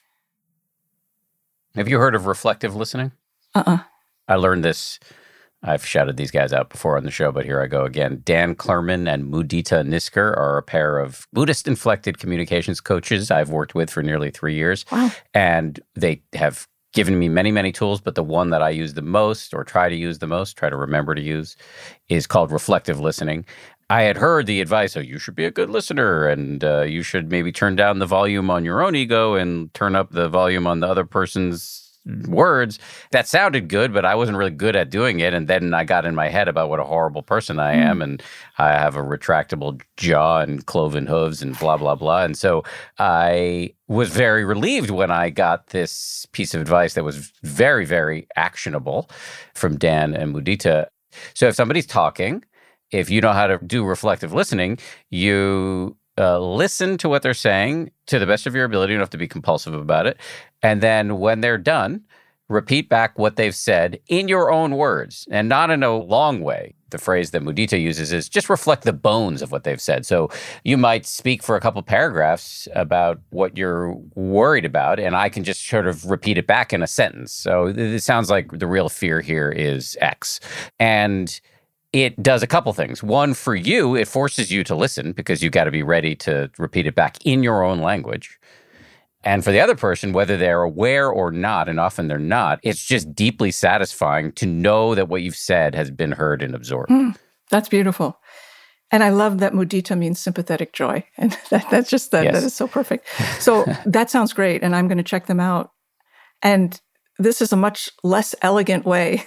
Have 1.76 1.88
you 1.88 1.99
heard 1.99 2.16
of 2.16 2.26
reflective 2.26 2.76
listening? 2.76 3.14
Uh 3.55 3.64
uh 3.66 3.78
I 4.28 4.36
learned 4.36 4.66
this. 4.66 4.99
I've 5.62 5.86
shouted 5.86 6.16
these 6.18 6.32
guys 6.32 6.53
out 6.53 6.70
before 6.70 6.97
on 6.97 7.03
the 7.03 7.12
show, 7.12 7.32
but 7.32 7.45
here 7.45 7.62
I 7.62 7.68
go 7.68 7.84
again. 7.84 8.22
Dan 8.24 8.55
Clurman 8.55 9.12
and 9.12 9.32
Mudita 9.32 9.86
Nisker 9.86 10.38
are 10.38 10.57
a 10.57 10.64
pair 10.64 10.99
of 10.99 11.28
Buddhist 11.34 11.68
inflected 11.68 12.18
communications 12.18 12.80
coaches 12.80 13.30
I've 13.30 13.49
worked 13.49 13.76
with 13.76 13.89
for 13.89 14.01
nearly 14.01 14.32
three 14.32 14.55
years. 14.55 14.86
Wow. 14.91 15.12
And 15.34 15.80
they 15.95 16.22
have 16.34 16.68
given 16.93 17.20
me 17.20 17.30
many, 17.30 17.51
many 17.51 17.72
tools, 17.72 18.01
but 18.01 18.16
the 18.16 18.24
one 18.24 18.49
that 18.49 18.64
I 18.64 18.70
use 18.70 18.93
the 18.93 19.01
most 19.01 19.53
or 19.53 19.64
try 19.64 19.89
to 19.89 19.95
use 19.95 20.20
the 20.20 20.28
most, 20.28 20.57
try 20.57 20.70
to 20.70 20.78
remember 20.78 21.14
to 21.14 21.22
use, 21.22 21.55
is 22.07 22.26
called 22.26 22.51
reflective 22.51 22.99
listening. 22.99 23.45
I 23.91 24.03
had 24.03 24.18
heard 24.18 24.45
the 24.45 24.62
advice 24.62 24.95
of 24.95 25.05
you 25.05 25.18
should 25.18 25.36
be 25.36 25.45
a 25.45 25.51
good 25.51 25.70
listener 25.70 26.28
and 26.28 26.64
uh, 26.64 26.82
you 26.82 27.01
should 27.01 27.32
maybe 27.32 27.51
turn 27.51 27.76
down 27.76 27.99
the 27.99 28.05
volume 28.05 28.49
on 28.49 28.64
your 28.64 28.82
own 28.82 28.95
ego 28.95 29.34
and 29.34 29.74
turn 29.74 29.95
up 29.95 30.12
the 30.12 30.30
volume 30.30 30.68
on 30.68 30.80
the 30.80 30.88
other 30.88 31.05
person's 31.05 31.89
Mm-hmm. 32.10 32.34
words. 32.34 32.80
That 33.12 33.28
sounded 33.28 33.68
good, 33.68 33.93
but 33.93 34.05
I 34.05 34.16
wasn't 34.16 34.38
really 34.38 34.51
good 34.51 34.76
at 34.76 34.89
doing 34.89 35.20
it. 35.20 35.34
And 35.34 35.47
then 35.47 35.74
I 35.74 35.84
got 35.84 36.05
in 36.05 36.16
my 36.16 36.30
head 36.30 36.47
about 36.47 36.70
what 36.70 36.80
a 36.80 36.84
horrible 36.84 37.22
person 37.22 37.60
I 37.60 37.74
am. 37.74 37.95
Mm-hmm. 37.95 38.01
And 38.01 38.24
I 38.57 38.70
have 38.70 38.95
a 38.95 39.03
retractable 39.03 39.82
jaw 39.97 40.39
and 40.39 40.66
cloven 40.66 41.05
hooves 41.05 41.41
and 41.41 41.57
blah, 41.57 41.78
blah, 41.78 41.95
blah. 41.95 42.24
And 42.24 42.38
so 42.38 42.64
I 42.97 43.74
was 43.88 44.10
very 44.10 44.43
relieved 44.43 44.89
when 44.89 45.12
I 45.12 45.30
got 45.30 45.68
this 45.68 46.26
piece 46.32 46.53
of 46.53 46.62
advice 46.62 46.93
that 46.93 47.03
was 47.03 47.32
very, 47.43 47.86
very 47.86 48.28
actionable 48.36 49.10
from 49.53 49.78
Dan 49.78 50.14
and 50.14 50.34
Mudita. 50.34 50.88
So 51.34 51.47
if 51.47 51.55
somebody's 51.55 51.88
talking, 51.88 52.43
if 52.91 53.10
you 53.10 53.22
know 53.22 53.34
how 53.34 53.47
to 53.47 53.60
do 53.60 53.84
reflective 53.86 54.34
listening, 54.34 54.80
you 55.10 55.95
uh, 56.20 56.40
listen 56.40 56.98
to 56.98 57.10
what 57.10 57.22
they're 57.22 57.34
saying 57.34 57.92
to 58.08 58.20
the 58.20 58.26
best 58.28 58.46
of 58.46 58.54
your 58.54 58.66
ability. 58.66 58.94
You 58.94 58.98
don't 58.98 59.04
have 59.04 59.10
to 59.12 59.18
be 59.18 59.28
compulsive 59.28 59.74
about 59.74 60.06
it. 60.06 60.18
And 60.62 60.82
then 60.82 61.20
when 61.20 61.42
they're 61.42 61.58
done, 61.58 62.04
repeat 62.50 62.90
back 62.90 63.18
what 63.18 63.36
they've 63.36 63.56
said 63.56 64.00
in 64.08 64.28
your 64.28 64.52
own 64.52 64.76
words 64.76 65.28
and 65.32 65.48
not 65.48 65.70
in 65.70 65.84
a 65.84 65.96
long 65.96 66.42
way. 66.42 66.74
The 66.90 66.98
phrase 66.98 67.30
that 67.32 67.44
Mudita 67.44 67.80
uses 67.80 68.12
is 68.12 68.28
just 68.28 68.50
reflect 68.50 68.84
the 68.84 68.94
bones 68.94 69.44
of 69.44 69.52
what 69.52 69.64
they've 69.64 69.80
said. 69.80 70.08
So 70.08 70.30
you 70.64 70.76
might 70.76 71.06
speak 71.06 71.44
for 71.44 71.56
a 71.56 71.62
couple 71.62 71.84
paragraphs 71.84 72.68
about 72.74 73.22
what 73.30 73.56
you're 73.56 73.94
worried 74.16 74.66
about, 74.66 75.00
and 75.00 75.16
I 75.16 75.30
can 75.30 75.44
just 75.44 75.68
sort 75.68 75.88
of 75.88 76.10
repeat 76.10 76.40
it 76.40 76.48
back 76.48 76.74
in 76.74 76.82
a 76.82 76.88
sentence. 76.88 77.32
So 77.32 77.68
it 77.68 78.00
sounds 78.00 78.32
like 78.32 78.58
the 78.58 78.66
real 78.66 78.90
fear 78.90 79.22
here 79.22 79.52
is 79.52 79.96
X. 80.02 80.40
And 80.80 81.40
it 81.92 82.22
does 82.22 82.44
a 82.44 82.48
couple 82.48 82.72
things. 82.74 83.02
One, 83.02 83.34
for 83.34 83.56
you, 83.56 83.96
it 83.96 84.08
forces 84.08 84.52
you 84.52 84.64
to 84.66 84.76
listen 84.76 85.12
because 85.12 85.42
you 85.42 85.50
got 85.50 85.64
to 85.64 85.72
be 85.72 85.84
ready 85.84 86.16
to 86.18 86.52
repeat 86.58 86.86
it 86.86 86.96
back 86.96 87.18
in 87.26 87.42
your 87.44 87.64
own 87.64 87.80
language. 87.80 88.40
And 89.24 89.44
for 89.44 89.52
the 89.52 89.60
other 89.60 89.76
person, 89.76 90.14
whether 90.14 90.38
they're 90.38 90.62
aware 90.62 91.10
or 91.10 91.32
not, 91.32 91.68
and 91.68 91.80
often 91.80 92.08
they're 92.08 92.20
not, 92.20 92.60
it's 92.64 92.86
just 92.86 93.14
deeply 93.14 93.52
satisfying 93.52 94.32
to 94.34 94.46
know 94.46 94.96
that 94.96 95.10
what 95.10 95.22
you've 95.22 95.36
said 95.36 95.76
has 95.76 95.92
been 95.92 96.14
heard 96.14 96.42
and 96.42 96.56
absorbed. 96.56 96.92
Mm, 96.92 97.18
that's 97.50 97.68
beautiful. 97.68 98.20
And 98.92 99.04
I 99.04 99.10
love 99.10 99.40
that 99.40 99.54
mudita 99.54 99.98
means 99.98 100.20
sympathetic 100.20 100.74
joy. 100.74 101.04
And 101.18 101.38
that, 101.50 101.70
that's 101.70 101.90
just, 101.90 102.12
that, 102.12 102.24
yes. 102.24 102.34
that 102.36 102.44
is 102.44 102.54
so 102.54 102.68
perfect. 102.68 103.08
So 103.40 103.66
that 103.86 104.10
sounds 104.10 104.32
great. 104.32 104.64
And 104.64 104.76
I'm 104.76 104.88
going 104.88 104.98
to 104.98 105.04
check 105.04 105.26
them 105.26 105.40
out. 105.40 105.72
And 106.42 106.80
this 107.18 107.42
is 107.42 107.52
a 107.52 107.58
much 107.58 107.90
less 108.04 108.34
elegant 108.42 108.86
way 108.86 109.26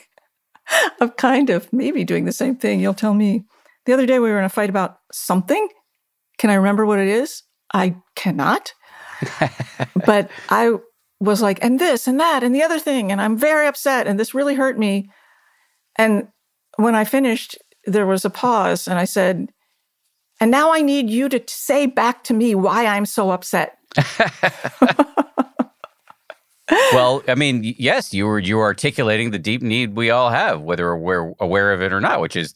of 1.01 1.17
kind 1.17 1.51
of 1.51 1.73
maybe 1.73 2.05
doing 2.05 2.25
the 2.25 2.33
same 2.33 2.57
thing. 2.57 2.81
You'll 2.81 2.95
tell 2.95 3.15
me. 3.15 3.45
The 3.85 3.93
other 3.93 4.07
day 4.07 4.19
we 4.19 4.31
were 4.31 4.39
in 4.39 4.45
a 4.45 4.49
fight 4.49 4.71
about 4.71 4.99
something. 5.11 5.69
Can 6.39 6.51
I 6.51 6.55
remember 6.55 6.87
what 6.87 6.99
it 6.99 7.09
is? 7.09 7.43
I 7.75 7.97
cannot. 8.15 8.73
but 10.07 10.31
I 10.51 10.75
was 11.21 11.43
like, 11.43 11.63
and 11.63 11.81
this 11.81 12.07
and 12.07 12.21
that 12.21 12.43
and 12.43 12.55
the 12.55 12.63
other 12.63 12.79
thing. 12.79 13.11
And 13.11 13.21
I'm 13.21 13.37
very 13.37 13.67
upset. 13.67 14.07
And 14.07 14.19
this 14.19 14.35
really 14.35 14.55
hurt 14.55 14.79
me. 14.79 15.11
And 15.97 16.29
when 16.77 16.95
I 16.95 17.05
finished, 17.05 17.59
there 17.87 18.07
was 18.07 18.25
a 18.25 18.31
pause. 18.31 18.87
And 18.87 18.99
I 18.99 19.05
said, 19.05 19.51
and 20.41 20.51
now 20.51 20.73
I 20.73 20.81
need 20.81 21.11
you 21.11 21.29
to 21.29 21.43
say 21.47 21.87
back 21.87 22.25
to 22.25 22.35
me 22.35 22.55
why 22.55 22.87
I'm 22.87 23.07
so 23.07 23.31
upset. 23.31 23.79
well, 26.93 27.23
I 27.29 27.35
mean, 27.35 27.75
yes, 27.79 28.13
you 28.13 28.27
were 28.27 28.39
you 28.39 28.57
were 28.57 28.65
articulating 28.65 29.31
the 29.31 29.39
deep 29.39 29.63
need 29.63 29.97
we 29.97 30.11
all 30.11 30.31
have, 30.31 30.61
whether 30.61 30.97
we're 30.97 31.35
aware 31.41 31.73
of 31.73 31.83
it 31.83 31.93
or 31.93 32.01
not, 32.01 32.21
which 32.21 32.37
is 32.37 32.55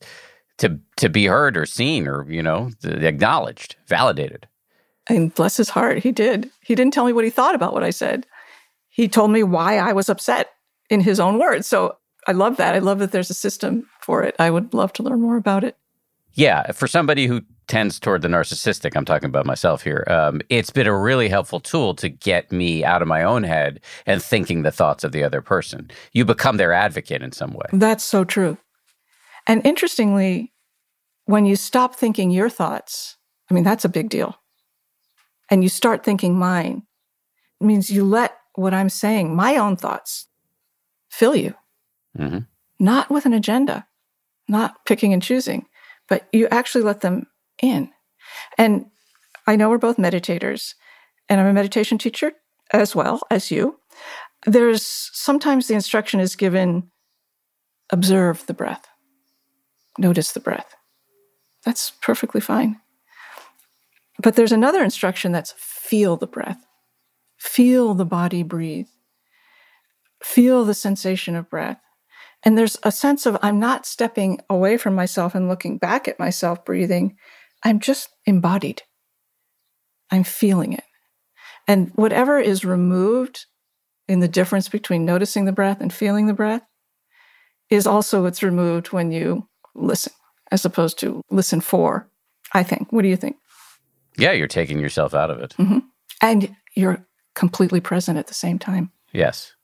to 0.59 0.79
to 0.97 1.09
be 1.09 1.27
heard 1.27 1.57
or 1.57 1.67
seen 1.67 2.07
or 2.07 2.31
you 2.31 2.43
know 2.43 2.71
acknowledged, 2.85 3.77
validated. 3.87 4.47
And 5.09 5.35
bless 5.35 5.57
his 5.57 5.69
heart, 5.69 5.99
he 5.99 6.11
did. 6.11 6.51
He 6.63 6.75
didn't 6.75 6.93
tell 6.93 7.05
me 7.05 7.13
what 7.13 7.25
he 7.25 7.31
thought 7.31 7.55
about 7.55 7.73
what 7.73 7.85
I 7.85 7.91
said. 7.91 8.27
He 8.89 9.09
told 9.09 9.31
me 9.31 9.43
why 9.43 9.79
I 9.79 9.93
was 9.93 10.09
upset 10.09 10.51
in 10.91 11.01
his 11.01 11.21
own 11.21 11.39
words. 11.39 11.67
So 11.67 11.97
I 12.27 12.33
love 12.33 12.57
that. 12.57 12.75
I 12.75 12.81
love 12.81 12.99
that 12.99 13.13
there's 13.13 13.31
a 13.31 13.35
system 13.35 13.89
for 14.01 14.23
it. 14.23 14.35
I 14.39 14.51
would 14.51 14.75
love 14.75 14.93
to 14.95 15.03
learn 15.03 15.21
more 15.21 15.37
about 15.37 15.63
it. 15.63 15.77
Yeah, 16.33 16.73
for 16.73 16.87
somebody 16.89 17.27
who 17.27 17.43
tends 17.69 17.99
toward 17.99 18.23
the 18.23 18.29
narcissistic, 18.29 18.97
I'm 18.97 19.05
talking 19.05 19.29
about 19.29 19.47
myself 19.47 19.83
here. 19.83 20.05
Um, 20.09 20.41
it's 20.49 20.71
been 20.71 20.87
a 20.87 20.97
really 20.97 21.29
helpful 21.29 21.61
tool 21.61 21.95
to 21.97 22.09
get 22.09 22.53
me 22.53 22.85
out 22.85 23.03
of 23.03 23.09
my 23.09 23.23
own 23.23 23.43
head 23.43 23.81
and 24.07 24.23
thinking 24.23 24.63
the 24.63 24.71
thoughts 24.71 25.05
of 25.05 25.13
the 25.13 25.25
other 25.25 25.43
person. 25.43 25.91
You 26.13 26.25
become 26.25 26.57
their 26.57 26.73
advocate 26.73 27.23
in 27.23 27.33
some 27.33 27.53
way. 27.53 27.67
That's 27.73 28.05
so 28.05 28.25
true. 28.25 28.59
And 29.47 29.65
interestingly, 29.67 30.53
when 31.25 31.47
you 31.47 31.57
stop 31.57 31.97
thinking 31.97 32.31
your 32.31 32.49
thoughts, 32.49 33.17
I 33.51 33.55
mean, 33.55 33.65
that's 33.65 33.85
a 33.85 33.89
big 33.91 34.09
deal. 34.09 34.37
And 35.51 35.63
you 35.63 35.69
start 35.69 36.05
thinking 36.05 36.37
mine, 36.37 36.83
it 37.61 37.65
means 37.65 37.91
you 37.91 38.05
let 38.05 38.37
what 38.55 38.75
I'm 38.75 38.89
saying, 38.89 39.35
my 39.35 39.57
own 39.57 39.77
thoughts, 39.77 40.27
fill 41.11 41.37
you. 41.37 41.55
hmm 42.17 42.39
not 42.79 43.11
with 43.11 43.27
an 43.27 43.33
agenda, 43.33 43.87
not 44.49 44.85
picking 44.85 45.13
and 45.13 45.23
choosing, 45.23 45.67
but 46.09 46.29
you 46.33 46.49
actually 46.49 46.85
let 46.85 47.01
them 47.01 47.27
in. 47.63 47.91
And 48.59 48.87
I 49.47 49.57
know 49.57 49.71
we're 49.71 49.79
both 49.79 49.97
meditators, 49.97 50.75
and 51.29 51.41
I'm 51.41 51.47
a 51.47 51.53
meditation 51.53 51.99
teacher 51.99 52.33
as 52.73 52.95
well 52.95 53.21
as 53.31 53.51
you. 53.51 53.79
There's 54.45 54.85
sometimes 54.85 55.67
the 55.67 55.75
instruction 55.75 56.21
is 56.21 56.37
given 56.37 56.91
observe 57.91 58.45
the 58.47 58.55
breath, 58.55 58.87
notice 59.99 60.33
the 60.33 60.41
breath. 60.41 60.75
That's 61.65 61.93
perfectly 62.03 62.41
fine. 62.41 62.81
But 64.23 64.35
there's 64.35 64.53
another 64.53 64.83
instruction 64.83 65.33
that's 65.33 65.55
feel 65.57 66.17
the 66.17 66.27
breath, 66.27 66.65
feel 67.37 67.95
the 67.95 68.05
body 68.05 68.43
breathe, 68.43 68.89
feel 70.23 70.65
the 70.65 70.75
sensation 70.75 71.37
of 71.37 71.51
breath. 71.51 71.81
And 72.45 72.57
there's 72.57 72.79
a 72.83 72.93
sense 72.93 73.27
of 73.27 73.37
I'm 73.43 73.59
not 73.59 73.87
stepping 73.87 74.41
away 74.49 74.77
from 74.77 74.95
myself 74.95 75.35
and 75.35 75.49
looking 75.49 75.79
back 75.79 76.07
at 76.07 76.19
myself 76.19 76.65
breathing. 76.65 77.17
I'm 77.67 77.81
just 77.81 78.11
embodied. 78.27 78.83
I'm 80.13 80.23
feeling 80.23 80.73
it. 80.73 80.85
And 81.67 81.91
whatever 81.97 82.39
is 82.39 82.65
removed 82.65 83.47
in 84.07 84.21
the 84.21 84.29
difference 84.29 84.69
between 84.69 85.05
noticing 85.05 85.47
the 85.47 85.53
breath 85.53 85.81
and 85.81 85.93
feeling 85.93 86.29
the 86.29 86.33
breath 86.33 86.63
is 87.69 87.85
also 87.85 88.23
what's 88.23 88.41
removed 88.41 88.93
when 88.93 89.11
you 89.11 89.49
listen, 89.75 90.13
as 90.53 90.65
opposed 90.65 91.01
to 91.01 91.21
listen 91.29 91.61
for, 91.61 92.09
I 92.53 92.63
think. 92.63 92.93
What 92.93 93.03
do 93.03 93.09
you 93.09 93.17
think? 93.17 93.35
Yeah, 94.17 94.31
you're 94.31 94.47
taking 94.47 94.79
yourself 94.79 95.13
out 95.13 95.33
of 95.33 95.41
it. 95.41 95.55
hmm 95.55 95.79
And 96.23 96.55
you're 96.77 97.05
completely 97.35 97.81
present 97.81 98.17
at 98.17 98.29
the 98.29 98.35
same 98.35 98.61
time. 98.61 98.93
Yes. 99.13 99.57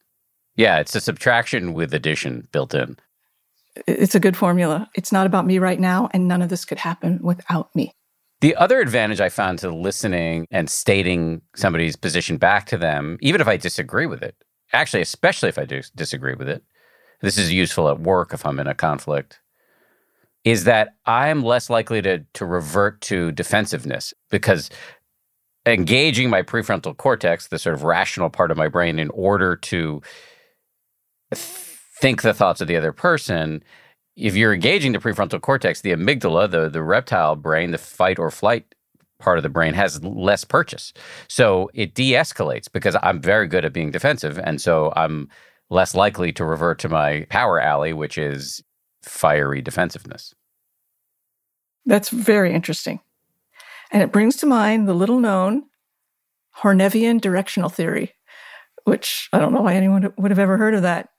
Yeah, 0.57 0.81
it's 0.81 0.97
a 0.97 1.01
subtraction 1.01 1.73
with 1.73 1.95
addition 1.95 2.49
built 2.51 2.75
in. 2.75 2.97
It's 3.87 4.15
a 4.15 4.21
good 4.21 4.37
formula. 4.37 4.91
It's 4.95 5.13
not 5.13 5.27
about 5.27 5.47
me 5.47 5.59
right 5.59 5.81
now, 5.81 6.09
and 6.13 6.29
none 6.29 6.43
of 6.43 6.49
this 6.49 6.65
could 6.65 6.79
happen 6.79 7.19
without 7.23 7.75
me. 7.75 7.95
The 8.41 8.57
other 8.57 8.81
advantage 8.81 9.21
I 9.21 9.29
found 9.29 9.61
to 9.61 9.71
listening 9.71 10.47
and 10.51 10.69
stating 10.69 11.43
somebody's 11.55 11.97
position 11.97 12.39
back 12.39 12.67
to 12.67 12.77
them, 12.77 13.17
even 13.21 13.41
if 13.41 13.47
I 13.47 13.57
disagree 13.57 14.07
with 14.07 14.23
it, 14.23 14.35
actually, 14.73 15.01
especially 15.01 15.49
if 15.49 15.59
I 15.59 15.65
do 15.65 15.81
disagree 15.95 16.35
with 16.35 16.49
it, 16.49 16.63
this 17.21 17.39
is 17.39 17.53
useful 17.53 17.89
at 17.89 18.01
work 18.01 18.35
if 18.35 18.45
I'm 18.45 18.59
in 18.59 18.67
a 18.67 18.75
conflict, 18.75 19.39
is 20.45 20.65
that 20.65 20.97
I'm 21.07 21.45
less 21.45 21.71
likely 21.71 22.03
to, 22.03 22.25
to 22.35 22.45
revert 22.45 23.01
to 23.03 23.31
defensiveness 23.31 24.13
because 24.29 24.71
engaging 25.65 26.29
my 26.29 26.43
prefrontal 26.43 26.97
cortex, 26.97 27.47
the 27.47 27.61
sort 27.61 27.75
of 27.75 27.85
rational 27.85 28.29
part 28.29 28.51
of 28.51 28.57
my 28.57 28.67
brain, 28.67 28.99
in 28.99 29.11
order 29.11 29.55
to 29.55 30.03
think 32.03 32.23
the 32.23 32.35
thoughts 32.35 32.61
of 32.61 32.67
the 32.67 32.77
other 32.77 32.93
person, 32.93 33.63
if 34.17 34.35
you're 34.35 34.53
engaging 34.53 34.93
the 34.93 34.99
prefrontal 34.99 35.41
cortex, 35.41 35.81
the 35.81 35.93
amygdala, 35.93 36.51
the 36.51 36.69
the 36.69 36.83
reptile 36.83 37.37
brain, 37.37 37.71
the 37.71 37.79
fight 37.79 38.19
or 38.19 38.31
flight 38.31 38.75
part 39.21 39.39
of 39.39 39.45
the 39.45 39.49
brain 39.49 39.73
has 39.73 40.03
less 40.03 40.43
purchase. 40.45 40.93
So 41.29 41.71
it 41.75 41.95
de-escalates 41.95 42.71
because 42.71 42.97
I'm 43.05 43.21
very 43.23 43.47
good 43.47 43.65
at 43.65 43.73
being 43.73 43.93
defensive 43.93 44.37
and 44.37 44.61
so 44.61 44.93
I'm 44.97 45.29
less 45.71 45.95
likely 45.95 46.33
to 46.33 46.45
revert 46.45 46.81
to 46.81 46.89
my 46.89 47.25
power 47.31 47.61
alley 47.61 47.93
which 47.93 48.19
is 48.19 48.65
fiery 49.03 49.63
defensiveness. 49.63 50.35
That's 51.87 52.09
very 52.09 52.53
interesting. 52.53 52.99
And 53.93 54.03
it 54.03 54.11
brings 54.11 54.35
to 54.37 54.47
mind 54.47 54.89
the 54.89 54.95
little 54.95 55.21
known 55.21 55.65
Hornevian 56.63 57.21
directional 57.21 57.69
theory, 57.69 58.15
which 58.85 59.29
I 59.33 59.39
don't 59.39 59.53
know 59.53 59.63
why 59.63 59.75
anyone 59.75 60.13
would 60.17 60.33
have 60.33 60.39
ever 60.41 60.57
heard 60.57 60.75
of 60.75 60.83
that, 60.83 61.11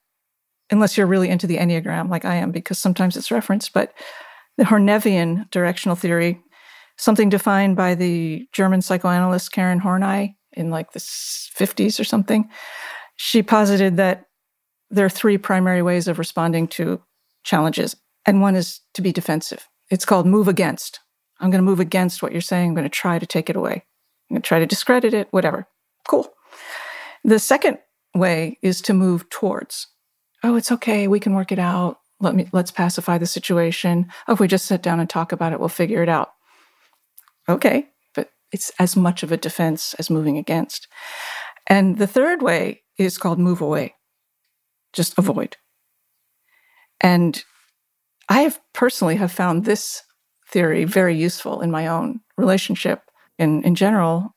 unless 0.70 0.96
you're 0.96 1.06
really 1.06 1.28
into 1.28 1.46
the 1.46 1.58
Enneagram 1.58 2.08
like 2.10 2.24
I 2.24 2.36
am, 2.36 2.50
because 2.50 2.78
sometimes 2.78 3.16
it's 3.16 3.30
referenced. 3.30 3.72
But 3.72 3.92
the 4.56 4.64
Hornevian 4.64 5.50
directional 5.50 5.96
theory, 5.96 6.40
something 6.96 7.28
defined 7.28 7.76
by 7.76 7.94
the 7.94 8.46
German 8.52 8.82
psychoanalyst 8.82 9.52
Karen 9.52 9.80
Horney 9.80 10.36
in 10.52 10.70
like 10.70 10.92
the 10.92 11.00
50s 11.00 11.98
or 11.98 12.04
something, 12.04 12.48
she 13.16 13.42
posited 13.42 13.96
that 13.96 14.26
there 14.90 15.06
are 15.06 15.10
three 15.10 15.38
primary 15.38 15.82
ways 15.82 16.08
of 16.08 16.18
responding 16.18 16.68
to 16.68 17.02
challenges, 17.42 17.96
and 18.26 18.40
one 18.40 18.56
is 18.56 18.80
to 18.94 19.02
be 19.02 19.12
defensive. 19.12 19.68
It's 19.90 20.04
called 20.04 20.26
move 20.26 20.48
against. 20.48 21.00
I'm 21.40 21.50
going 21.50 21.62
to 21.62 21.68
move 21.70 21.80
against 21.80 22.22
what 22.22 22.32
you're 22.32 22.40
saying. 22.40 22.68
I'm 22.68 22.74
going 22.74 22.84
to 22.84 22.88
try 22.88 23.18
to 23.18 23.26
take 23.26 23.50
it 23.50 23.56
away. 23.56 23.84
I'm 24.30 24.34
going 24.34 24.42
to 24.42 24.48
try 24.48 24.58
to 24.60 24.66
discredit 24.66 25.12
it, 25.12 25.28
whatever. 25.30 25.66
Cool. 26.08 26.32
The 27.24 27.38
second 27.38 27.78
way 28.14 28.58
is 28.62 28.80
to 28.82 28.94
move 28.94 29.28
towards. 29.30 29.88
Oh, 30.44 30.56
it's 30.56 30.70
okay. 30.70 31.08
We 31.08 31.20
can 31.20 31.34
work 31.34 31.52
it 31.52 31.58
out. 31.58 32.00
Let 32.20 32.34
me 32.34 32.48
let's 32.52 32.70
pacify 32.70 33.16
the 33.16 33.26
situation. 33.26 34.06
Oh, 34.28 34.34
if 34.34 34.40
we 34.40 34.46
just 34.46 34.66
sit 34.66 34.82
down 34.82 35.00
and 35.00 35.08
talk 35.08 35.32
about 35.32 35.54
it, 35.54 35.58
we'll 35.58 35.70
figure 35.70 36.02
it 36.02 36.08
out. 36.08 36.32
Okay, 37.48 37.88
but 38.14 38.28
it's 38.52 38.70
as 38.78 38.94
much 38.94 39.22
of 39.22 39.32
a 39.32 39.38
defense 39.38 39.94
as 39.98 40.10
moving 40.10 40.36
against. 40.36 40.86
And 41.66 41.96
the 41.96 42.06
third 42.06 42.42
way 42.42 42.82
is 42.98 43.16
called 43.16 43.38
move 43.38 43.62
away. 43.62 43.94
Just 44.92 45.14
hmm. 45.14 45.22
avoid. 45.22 45.56
And 47.00 47.42
I 48.28 48.42
have 48.42 48.60
personally 48.74 49.16
have 49.16 49.32
found 49.32 49.64
this 49.64 50.02
theory 50.50 50.84
very 50.84 51.16
useful 51.16 51.62
in 51.62 51.70
my 51.70 51.86
own 51.86 52.20
relationship 52.36 53.00
and 53.38 53.64
in 53.64 53.74
general, 53.74 54.34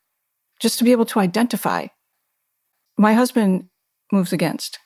just 0.61 0.77
to 0.77 0.85
be 0.85 0.93
able 0.93 1.05
to 1.07 1.19
identify. 1.19 1.87
My 2.97 3.13
husband 3.13 3.65
moves 4.11 4.31
against. 4.31 4.79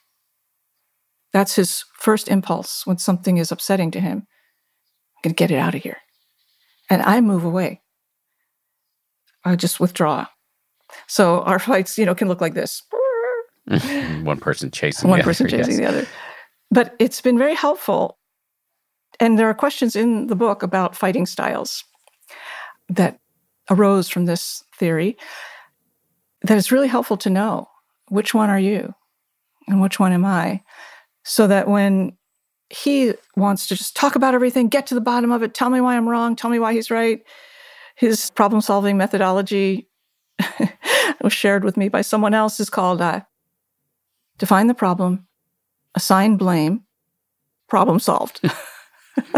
That's 1.32 1.54
his 1.54 1.84
first 1.98 2.28
impulse 2.28 2.86
when 2.86 2.98
something 2.98 3.38
is 3.38 3.50
upsetting 3.50 3.90
to 3.92 4.00
him. 4.00 4.26
I'm 5.16 5.22
going 5.22 5.34
to 5.34 5.38
get 5.38 5.50
it 5.50 5.58
out 5.58 5.74
of 5.74 5.82
here. 5.82 5.98
And 6.90 7.02
I 7.02 7.20
move 7.20 7.44
away. 7.44 7.80
I 9.44 9.56
just 9.56 9.80
withdraw. 9.80 10.26
So 11.06 11.42
our 11.42 11.58
fights, 11.70 11.96
you 11.98 12.04
know, 12.04 12.14
can 12.14 12.28
look 12.28 12.40
like 12.40 12.54
this. 12.54 12.82
One 14.22 14.40
person 14.40 14.70
chasing 14.70 15.08
One 15.08 15.20
the 15.20 15.24
person 15.24 15.46
other, 15.46 15.56
chasing 15.56 15.80
yes. 15.80 15.80
the 15.80 15.88
other. 15.88 16.08
But 16.70 16.94
it's 16.98 17.20
been 17.20 17.38
very 17.38 17.54
helpful. 17.54 18.18
And 19.20 19.38
there 19.38 19.48
are 19.48 19.54
questions 19.54 19.94
in 19.94 20.26
the 20.26 20.34
book 20.34 20.62
about 20.62 20.96
fighting 20.96 21.26
styles 21.26 21.84
that 22.88 23.20
arose 23.70 24.08
from 24.08 24.26
this 24.26 24.64
theory 24.76 25.16
that 26.42 26.58
it's 26.58 26.72
really 26.72 26.88
helpful 26.88 27.16
to 27.18 27.30
know 27.30 27.68
which 28.08 28.34
one 28.34 28.50
are 28.50 28.58
you 28.58 28.94
and 29.68 29.80
which 29.80 30.00
one 30.00 30.12
am 30.12 30.24
I, 30.24 30.62
so 31.24 31.46
that 31.46 31.68
when 31.68 32.16
he 32.70 33.12
wants 33.36 33.66
to 33.68 33.76
just 33.76 33.94
talk 33.94 34.16
about 34.16 34.34
everything, 34.34 34.68
get 34.68 34.86
to 34.86 34.94
the 34.94 35.00
bottom 35.00 35.30
of 35.30 35.42
it, 35.42 35.54
tell 35.54 35.70
me 35.70 35.80
why 35.80 35.96
I'm 35.96 36.08
wrong, 36.08 36.36
tell 36.36 36.50
me 36.50 36.58
why 36.58 36.72
he's 36.72 36.90
right, 36.90 37.22
his 37.96 38.30
problem 38.30 38.60
solving 38.60 38.96
methodology 38.96 39.88
was 41.22 41.32
shared 41.32 41.64
with 41.64 41.76
me 41.76 41.88
by 41.88 42.00
someone 42.00 42.34
else 42.34 42.58
is 42.60 42.70
called 42.70 43.00
uh, 43.00 43.20
define 44.38 44.66
the 44.66 44.74
problem, 44.74 45.26
assign 45.94 46.36
blame, 46.36 46.84
problem 47.68 47.98
solved. 47.98 48.40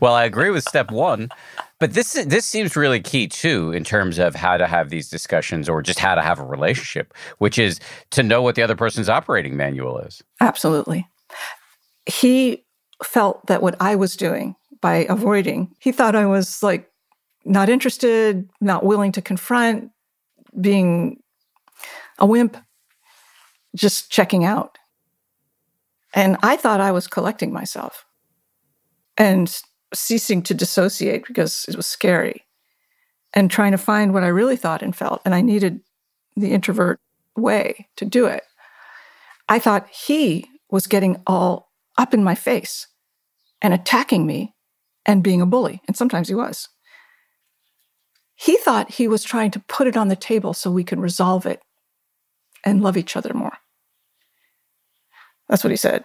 well, 0.00 0.14
I 0.14 0.24
agree 0.24 0.50
with 0.50 0.64
step 0.64 0.90
one, 0.90 1.30
but 1.78 1.94
this 1.94 2.12
this 2.26 2.44
seems 2.44 2.76
really 2.76 3.00
key 3.00 3.26
too 3.26 3.72
in 3.72 3.84
terms 3.84 4.18
of 4.18 4.34
how 4.34 4.56
to 4.56 4.66
have 4.66 4.90
these 4.90 5.08
discussions 5.08 5.68
or 5.68 5.82
just 5.82 5.98
how 5.98 6.14
to 6.14 6.22
have 6.22 6.38
a 6.38 6.44
relationship, 6.44 7.14
which 7.38 7.58
is 7.58 7.80
to 8.10 8.22
know 8.22 8.42
what 8.42 8.54
the 8.54 8.62
other 8.62 8.76
person's 8.76 9.08
operating 9.08 9.56
manual 9.56 9.98
is. 9.98 10.22
Absolutely. 10.40 11.08
He 12.06 12.64
felt 13.02 13.46
that 13.46 13.62
what 13.62 13.76
I 13.80 13.96
was 13.96 14.16
doing 14.16 14.56
by 14.80 15.06
avoiding, 15.08 15.74
he 15.78 15.92
thought 15.92 16.14
I 16.14 16.26
was 16.26 16.62
like 16.62 16.90
not 17.44 17.68
interested, 17.68 18.48
not 18.60 18.84
willing 18.84 19.12
to 19.12 19.22
confront, 19.22 19.90
being 20.60 21.22
a 22.18 22.26
wimp, 22.26 22.56
just 23.74 24.10
checking 24.10 24.44
out. 24.44 24.78
And 26.14 26.36
I 26.42 26.56
thought 26.56 26.80
I 26.80 26.92
was 26.92 27.06
collecting 27.06 27.52
myself 27.52 28.04
and 29.16 29.60
ceasing 29.94 30.42
to 30.42 30.54
dissociate 30.54 31.26
because 31.26 31.64
it 31.68 31.76
was 31.76 31.86
scary 31.86 32.44
and 33.32 33.50
trying 33.50 33.72
to 33.72 33.78
find 33.78 34.12
what 34.12 34.24
I 34.24 34.28
really 34.28 34.56
thought 34.56 34.82
and 34.82 34.94
felt. 34.94 35.20
And 35.24 35.34
I 35.34 35.40
needed 35.40 35.80
the 36.36 36.52
introvert 36.52 36.98
way 37.36 37.88
to 37.96 38.04
do 38.04 38.26
it. 38.26 38.42
I 39.48 39.58
thought 39.58 39.88
he 39.88 40.48
was 40.70 40.86
getting 40.86 41.22
all 41.26 41.70
up 41.98 42.14
in 42.14 42.24
my 42.24 42.34
face 42.34 42.86
and 43.60 43.74
attacking 43.74 44.26
me 44.26 44.54
and 45.04 45.22
being 45.22 45.40
a 45.40 45.46
bully. 45.46 45.82
And 45.86 45.96
sometimes 45.96 46.28
he 46.28 46.34
was. 46.34 46.68
He 48.34 48.56
thought 48.56 48.92
he 48.92 49.06
was 49.06 49.22
trying 49.22 49.50
to 49.52 49.60
put 49.60 49.86
it 49.86 49.96
on 49.96 50.08
the 50.08 50.16
table 50.16 50.54
so 50.54 50.70
we 50.70 50.84
could 50.84 50.98
resolve 50.98 51.46
it 51.46 51.60
and 52.64 52.82
love 52.82 52.96
each 52.96 53.16
other 53.16 53.34
more. 53.34 53.58
That's 55.50 55.64
what 55.64 55.72
he 55.72 55.76
said. 55.76 56.04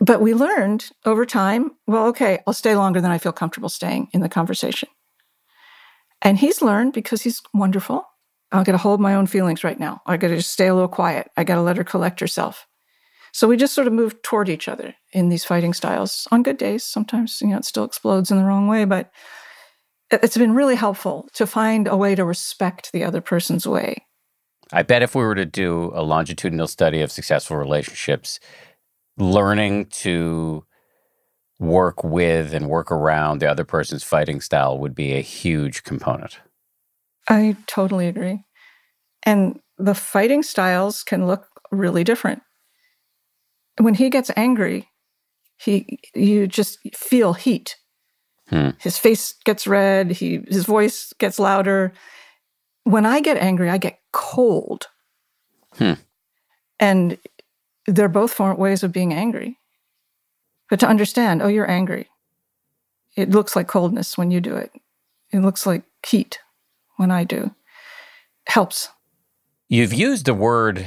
But 0.00 0.20
we 0.20 0.34
learned 0.34 0.90
over 1.04 1.26
time 1.26 1.72
well, 1.88 2.06
okay, 2.08 2.38
I'll 2.46 2.52
stay 2.52 2.76
longer 2.76 3.00
than 3.00 3.10
I 3.10 3.18
feel 3.18 3.32
comfortable 3.32 3.68
staying 3.68 4.08
in 4.12 4.20
the 4.20 4.28
conversation. 4.28 4.88
And 6.22 6.38
he's 6.38 6.62
learned 6.62 6.92
because 6.92 7.22
he's 7.22 7.42
wonderful. 7.52 8.04
I 8.52 8.62
got 8.62 8.72
to 8.72 8.78
hold 8.78 9.00
my 9.00 9.14
own 9.14 9.26
feelings 9.26 9.64
right 9.64 9.78
now. 9.78 10.00
I 10.06 10.16
got 10.16 10.28
to 10.28 10.36
just 10.36 10.52
stay 10.52 10.68
a 10.68 10.74
little 10.74 10.88
quiet. 10.88 11.30
I 11.36 11.44
got 11.44 11.56
to 11.56 11.62
let 11.62 11.76
her 11.76 11.84
collect 11.84 12.20
herself. 12.20 12.66
So 13.32 13.46
we 13.46 13.56
just 13.56 13.74
sort 13.74 13.86
of 13.86 13.92
move 13.92 14.20
toward 14.22 14.48
each 14.48 14.68
other 14.68 14.94
in 15.12 15.28
these 15.28 15.44
fighting 15.44 15.74
styles 15.74 16.26
on 16.30 16.42
good 16.42 16.56
days. 16.56 16.84
Sometimes, 16.84 17.40
you 17.40 17.48
know, 17.48 17.58
it 17.58 17.64
still 17.64 17.84
explodes 17.84 18.30
in 18.30 18.38
the 18.38 18.44
wrong 18.44 18.68
way, 18.68 18.84
but 18.84 19.10
it's 20.10 20.36
been 20.36 20.54
really 20.54 20.76
helpful 20.76 21.28
to 21.34 21.46
find 21.46 21.86
a 21.86 21.96
way 21.96 22.14
to 22.14 22.24
respect 22.24 22.90
the 22.92 23.04
other 23.04 23.20
person's 23.20 23.66
way. 23.66 24.06
I 24.72 24.82
bet 24.82 25.02
if 25.02 25.14
we 25.14 25.22
were 25.22 25.34
to 25.34 25.46
do 25.46 25.92
a 25.94 26.02
longitudinal 26.02 26.66
study 26.66 27.00
of 27.00 27.10
successful 27.10 27.56
relationships, 27.56 28.38
learning 29.16 29.86
to 29.86 30.64
work 31.58 32.04
with 32.04 32.54
and 32.54 32.68
work 32.68 32.92
around 32.92 33.40
the 33.40 33.50
other 33.50 33.64
person's 33.64 34.04
fighting 34.04 34.40
style 34.40 34.78
would 34.78 34.94
be 34.94 35.14
a 35.14 35.20
huge 35.20 35.82
component. 35.82 36.38
I 37.28 37.56
totally 37.66 38.06
agree. 38.06 38.44
And 39.24 39.60
the 39.76 39.94
fighting 39.94 40.42
styles 40.42 41.02
can 41.02 41.26
look 41.26 41.46
really 41.70 42.04
different. 42.04 42.42
When 43.78 43.94
he 43.94 44.10
gets 44.10 44.30
angry, 44.36 44.88
he 45.56 45.98
you 46.14 46.46
just 46.46 46.78
feel 46.94 47.34
heat. 47.34 47.76
Hmm. 48.48 48.70
His 48.80 48.96
face 48.96 49.34
gets 49.44 49.66
red, 49.66 50.12
he 50.12 50.40
his 50.48 50.64
voice 50.64 51.12
gets 51.18 51.38
louder. 51.38 51.92
When 52.88 53.04
I 53.04 53.20
get 53.20 53.36
angry, 53.36 53.68
I 53.68 53.76
get 53.76 54.00
cold. 54.12 54.86
Hmm. 55.74 55.92
And 56.80 57.18
they're 57.86 58.08
both 58.08 58.40
ways 58.40 58.82
of 58.82 58.92
being 58.92 59.12
angry. 59.12 59.58
But 60.70 60.80
to 60.80 60.88
understand, 60.88 61.42
oh, 61.42 61.48
you're 61.48 61.70
angry. 61.70 62.08
It 63.14 63.28
looks 63.28 63.54
like 63.54 63.68
coldness 63.68 64.16
when 64.16 64.30
you 64.30 64.40
do 64.40 64.56
it. 64.56 64.72
It 65.30 65.40
looks 65.40 65.66
like 65.66 65.82
heat 66.06 66.38
when 66.96 67.10
I 67.10 67.24
do. 67.24 67.54
Helps. 68.46 68.88
You've 69.68 69.92
used 69.92 70.24
the 70.24 70.32
word 70.32 70.86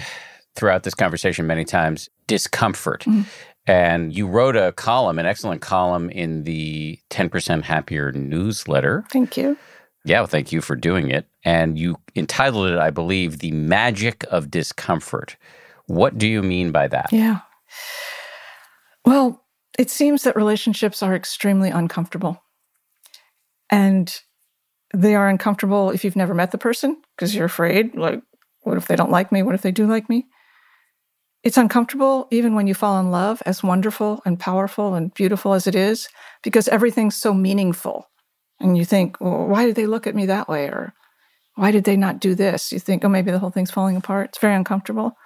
throughout 0.55 0.81
this 0.81 0.95
conversation 0.95 1.45
many 1.45 1.65
times 1.65 2.09
discomfort. 2.25 3.01
Mm-hmm. 3.01 3.21
And 3.67 4.11
you 4.11 4.25
wrote 4.25 4.55
a 4.55 4.71
column, 4.71 5.19
an 5.19 5.27
excellent 5.27 5.61
column 5.61 6.09
in 6.09 6.45
the 6.45 6.97
10% 7.11 7.61
Happier 7.61 8.11
newsletter. 8.11 9.05
Thank 9.11 9.37
you. 9.37 9.55
Yeah, 10.03 10.21
well, 10.21 10.27
thank 10.27 10.51
you 10.51 10.61
for 10.61 10.75
doing 10.75 11.11
it. 11.11 11.27
And 11.43 11.77
you 11.77 11.97
entitled 12.15 12.69
it, 12.69 12.77
I 12.77 12.91
believe, 12.91 13.39
The 13.39 13.51
Magic 13.51 14.23
of 14.29 14.51
Discomfort. 14.51 15.37
What 15.87 16.17
do 16.17 16.27
you 16.27 16.43
mean 16.43 16.71
by 16.71 16.87
that? 16.87 17.11
Yeah. 17.11 17.39
Well, 19.05 19.43
it 19.79 19.89
seems 19.89 20.23
that 20.23 20.35
relationships 20.35 21.01
are 21.01 21.15
extremely 21.15 21.69
uncomfortable. 21.69 22.43
And 23.69 24.15
they 24.93 25.15
are 25.15 25.29
uncomfortable 25.29 25.89
if 25.89 26.03
you've 26.03 26.15
never 26.15 26.33
met 26.33 26.51
the 26.51 26.57
person 26.57 27.01
because 27.15 27.33
you're 27.33 27.45
afraid. 27.45 27.95
Like, 27.95 28.21
what 28.61 28.77
if 28.77 28.87
they 28.87 28.95
don't 28.95 29.09
like 29.09 29.31
me? 29.31 29.41
What 29.41 29.55
if 29.55 29.61
they 29.61 29.71
do 29.71 29.87
like 29.87 30.09
me? 30.09 30.27
It's 31.43 31.57
uncomfortable 31.57 32.27
even 32.29 32.53
when 32.53 32.67
you 32.67 32.75
fall 32.75 32.99
in 32.99 33.09
love, 33.09 33.41
as 33.47 33.63
wonderful 33.63 34.21
and 34.25 34.39
powerful 34.39 34.93
and 34.93 35.11
beautiful 35.13 35.53
as 35.53 35.65
it 35.65 35.73
is, 35.73 36.07
because 36.43 36.67
everything's 36.67 37.15
so 37.15 37.33
meaningful. 37.33 38.05
And 38.59 38.77
you 38.77 38.85
think, 38.85 39.19
well, 39.19 39.47
why 39.47 39.65
did 39.65 39.75
they 39.75 39.87
look 39.87 40.05
at 40.05 40.13
me 40.13 40.27
that 40.27 40.47
way? 40.47 40.65
Or 40.65 40.93
why 41.55 41.71
did 41.71 41.83
they 41.83 41.97
not 41.97 42.19
do 42.19 42.35
this? 42.35 42.71
You 42.71 42.79
think, 42.79 43.03
oh, 43.03 43.09
maybe 43.09 43.31
the 43.31 43.39
whole 43.39 43.51
thing's 43.51 43.71
falling 43.71 43.97
apart. 43.97 44.29
It's 44.29 44.39
very 44.39 44.55
uncomfortable. 44.55 45.17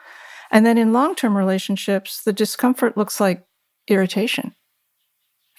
And 0.51 0.65
then 0.65 0.77
in 0.77 0.93
long 0.93 1.15
term 1.15 1.35
relationships, 1.35 2.23
the 2.23 2.33
discomfort 2.33 2.97
looks 2.97 3.19
like 3.19 3.45
irritation. 3.87 4.55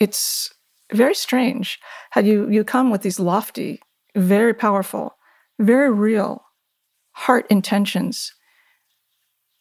It's 0.01 0.53
very 0.93 1.14
strange 1.14 1.79
how 2.11 2.21
you, 2.21 2.49
you 2.51 2.64
come 2.64 2.91
with 2.91 3.03
these 3.03 3.19
lofty, 3.19 3.81
very 4.14 4.55
powerful, 4.55 5.17
very 5.59 5.91
real 5.91 6.43
heart 7.12 7.47
intentions 7.51 8.33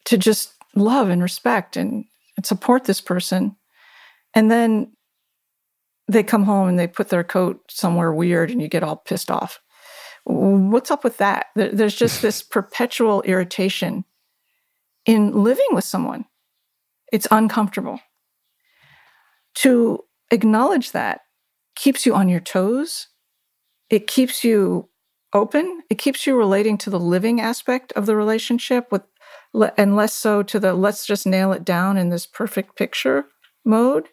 to 0.05 0.17
just 0.17 0.53
love 0.75 1.09
and 1.09 1.21
respect 1.21 1.77
and, 1.77 2.05
and 2.37 2.45
support 2.45 2.83
this 2.83 3.01
person. 3.01 3.55
And 4.33 4.51
then 4.51 4.91
they 6.07 6.21
come 6.21 6.43
home 6.43 6.67
and 6.67 6.77
they 6.77 6.87
put 6.87 7.09
their 7.09 7.23
coat 7.23 7.59
somewhere 7.69 8.13
weird 8.13 8.51
and 8.51 8.61
you 8.61 8.67
get 8.67 8.83
all 8.83 8.97
pissed 8.97 9.31
off. 9.31 9.59
What's 10.25 10.91
up 10.91 11.03
with 11.03 11.17
that? 11.17 11.47
There's 11.55 11.95
just 11.95 12.21
this 12.21 12.41
perpetual 12.57 13.21
irritation 13.21 14.05
in 15.05 15.43
living 15.43 15.67
with 15.71 15.83
someone. 15.83 16.25
It's 17.11 17.27
uncomfortable. 17.31 17.99
To 19.59 20.03
acknowledge 20.31 20.91
that 20.91 21.21
keeps 21.75 22.05
you 22.05 22.15
on 22.15 22.29
your 22.29 22.39
toes. 22.39 23.07
It 23.89 24.07
keeps 24.07 24.43
you 24.43 24.89
open. 25.33 25.83
It 25.89 25.99
keeps 25.99 26.25
you 26.25 26.35
relating 26.35 26.77
to 26.79 26.89
the 26.89 26.99
living 26.99 27.39
aspect 27.39 27.93
of 27.93 28.05
the 28.05 28.15
relationship 28.15 28.91
with 28.91 29.03
and 29.77 29.95
less 29.95 30.13
so 30.13 30.43
to 30.43 30.59
the 30.59 30.73
let's 30.73 31.05
just 31.05 31.25
nail 31.25 31.53
it 31.53 31.63
down 31.63 31.97
in 31.97 32.09
this 32.09 32.25
perfect 32.25 32.75
picture 32.75 33.25
mode. 33.63 34.09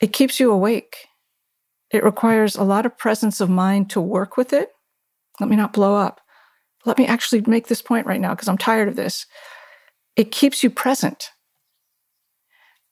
It 0.00 0.12
keeps 0.12 0.40
you 0.40 0.50
awake. 0.50 1.06
It 1.92 2.04
requires 2.04 2.56
a 2.56 2.64
lot 2.64 2.86
of 2.86 2.96
presence 2.96 3.40
of 3.40 3.50
mind 3.50 3.90
to 3.90 4.00
work 4.00 4.36
with 4.36 4.52
it. 4.52 4.70
Let 5.40 5.50
me 5.50 5.56
not 5.56 5.72
blow 5.72 5.94
up. 5.94 6.20
Let 6.84 6.98
me 6.98 7.06
actually 7.06 7.42
make 7.46 7.68
this 7.68 7.82
point 7.82 8.06
right 8.06 8.20
now 8.20 8.30
because 8.30 8.48
I'm 8.48 8.58
tired 8.58 8.88
of 8.88 8.96
this. 8.96 9.26
It 10.16 10.32
keeps 10.32 10.62
you 10.62 10.70
present. 10.70 11.30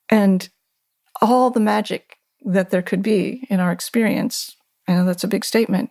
And 0.08 0.48
all 1.20 1.50
the 1.50 1.60
magic 1.60 2.16
that 2.42 2.70
there 2.70 2.82
could 2.82 3.02
be 3.02 3.46
in 3.50 3.60
our 3.60 3.72
experience, 3.72 4.54
I 4.86 4.94
know 4.94 5.04
that's 5.04 5.24
a 5.24 5.28
big 5.28 5.44
statement, 5.44 5.90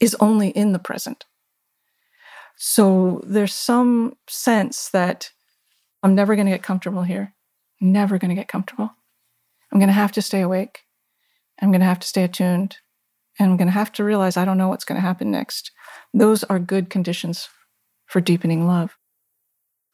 is 0.00 0.16
only 0.20 0.48
in 0.48 0.72
the 0.72 0.78
present. 0.78 1.24
So 2.56 3.22
there's 3.24 3.54
some 3.54 4.16
sense 4.28 4.90
that 4.90 5.30
I'm 6.02 6.14
never 6.14 6.34
going 6.34 6.46
to 6.46 6.52
get 6.52 6.62
comfortable 6.62 7.02
here, 7.02 7.34
never 7.80 8.18
going 8.18 8.28
to 8.28 8.34
get 8.34 8.48
comfortable. 8.48 8.90
I'm 9.70 9.78
going 9.78 9.88
to 9.88 9.94
have 9.94 10.12
to 10.12 10.22
stay 10.22 10.40
awake. 10.40 10.80
I'm 11.60 11.70
going 11.70 11.80
to 11.80 11.86
have 11.86 12.00
to 12.00 12.06
stay 12.06 12.24
attuned. 12.24 12.78
And 13.38 13.50
I'm 13.50 13.56
going 13.56 13.68
to 13.68 13.72
have 13.72 13.92
to 13.92 14.04
realize 14.04 14.36
I 14.36 14.44
don't 14.44 14.58
know 14.58 14.68
what's 14.68 14.84
going 14.84 15.00
to 15.00 15.06
happen 15.06 15.30
next. 15.30 15.72
Those 16.12 16.44
are 16.44 16.58
good 16.58 16.90
conditions 16.90 17.48
for 18.06 18.20
deepening 18.20 18.66
love. 18.66 18.96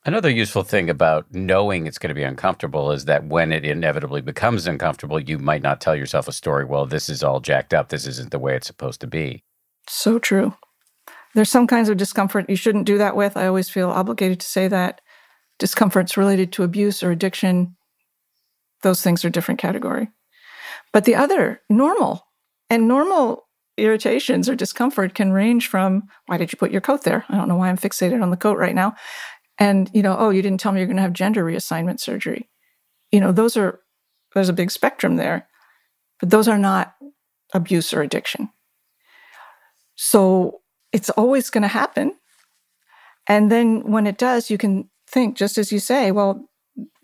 Another 0.04 0.30
useful 0.30 0.62
thing 0.62 0.88
about 0.88 1.26
knowing 1.32 1.86
it's 1.86 1.98
going 1.98 2.08
to 2.08 2.14
be 2.14 2.22
uncomfortable 2.22 2.92
is 2.92 3.04
that 3.04 3.26
when 3.26 3.52
it 3.52 3.64
inevitably 3.64 4.20
becomes 4.20 4.66
uncomfortable, 4.66 5.20
you 5.20 5.38
might 5.38 5.62
not 5.62 5.80
tell 5.80 5.94
yourself 5.94 6.28
a 6.28 6.32
story, 6.32 6.64
well, 6.64 6.86
this 6.86 7.08
is 7.08 7.22
all 7.22 7.40
jacked 7.40 7.74
up. 7.74 7.88
This 7.88 8.06
isn't 8.06 8.30
the 8.30 8.38
way 8.38 8.56
it's 8.56 8.66
supposed 8.66 9.00
to 9.02 9.06
be. 9.06 9.44
So 9.88 10.18
true. 10.18 10.54
There's 11.34 11.50
some 11.50 11.66
kinds 11.66 11.88
of 11.88 11.96
discomfort 11.96 12.48
you 12.48 12.56
shouldn't 12.56 12.86
do 12.86 12.98
that 12.98 13.16
with. 13.16 13.36
I 13.36 13.46
always 13.46 13.68
feel 13.68 13.90
obligated 13.90 14.40
to 14.40 14.46
say 14.46 14.66
that. 14.68 15.00
Discomforts 15.58 16.16
related 16.16 16.52
to 16.52 16.62
abuse 16.62 17.02
or 17.02 17.10
addiction, 17.10 17.76
those 18.82 19.02
things 19.02 19.24
are 19.24 19.30
different 19.30 19.60
category. 19.60 20.08
But 20.98 21.04
the 21.04 21.14
other, 21.14 21.62
normal, 21.70 22.26
and 22.68 22.88
normal 22.88 23.46
irritations 23.76 24.48
or 24.48 24.56
discomfort 24.56 25.14
can 25.14 25.30
range 25.30 25.68
from 25.68 26.08
why 26.26 26.38
did 26.38 26.50
you 26.50 26.58
put 26.58 26.72
your 26.72 26.80
coat 26.80 27.04
there? 27.04 27.24
I 27.28 27.36
don't 27.36 27.46
know 27.46 27.54
why 27.54 27.68
I'm 27.68 27.78
fixated 27.78 28.20
on 28.20 28.30
the 28.32 28.36
coat 28.36 28.58
right 28.58 28.74
now. 28.74 28.96
And, 29.60 29.88
you 29.94 30.02
know, 30.02 30.16
oh, 30.18 30.30
you 30.30 30.42
didn't 30.42 30.58
tell 30.58 30.72
me 30.72 30.80
you're 30.80 30.88
going 30.88 30.96
to 30.96 31.02
have 31.02 31.12
gender 31.12 31.44
reassignment 31.44 32.00
surgery. 32.00 32.50
You 33.12 33.20
know, 33.20 33.30
those 33.30 33.56
are, 33.56 33.78
there's 34.34 34.48
a 34.48 34.52
big 34.52 34.72
spectrum 34.72 35.14
there, 35.14 35.46
but 36.18 36.30
those 36.30 36.48
are 36.48 36.58
not 36.58 36.96
abuse 37.54 37.94
or 37.94 38.02
addiction. 38.02 38.50
So 39.94 40.62
it's 40.92 41.10
always 41.10 41.48
going 41.48 41.62
to 41.62 41.68
happen. 41.68 42.16
And 43.28 43.52
then 43.52 43.92
when 43.92 44.08
it 44.08 44.18
does, 44.18 44.50
you 44.50 44.58
can 44.58 44.90
think, 45.06 45.36
just 45.36 45.58
as 45.58 45.70
you 45.70 45.78
say, 45.78 46.10
well, 46.10 46.47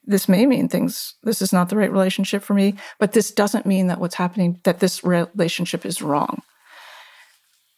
this 0.06 0.28
may 0.28 0.46
mean 0.46 0.68
things, 0.68 1.14
this 1.22 1.40
is 1.40 1.52
not 1.52 1.68
the 1.68 1.76
right 1.76 1.90
relationship 1.90 2.42
for 2.42 2.54
me, 2.54 2.74
but 2.98 3.12
this 3.12 3.30
doesn't 3.30 3.66
mean 3.66 3.86
that 3.88 4.00
what's 4.00 4.14
happening, 4.14 4.60
that 4.64 4.80
this 4.80 5.02
relationship 5.04 5.86
is 5.86 6.02
wrong. 6.02 6.42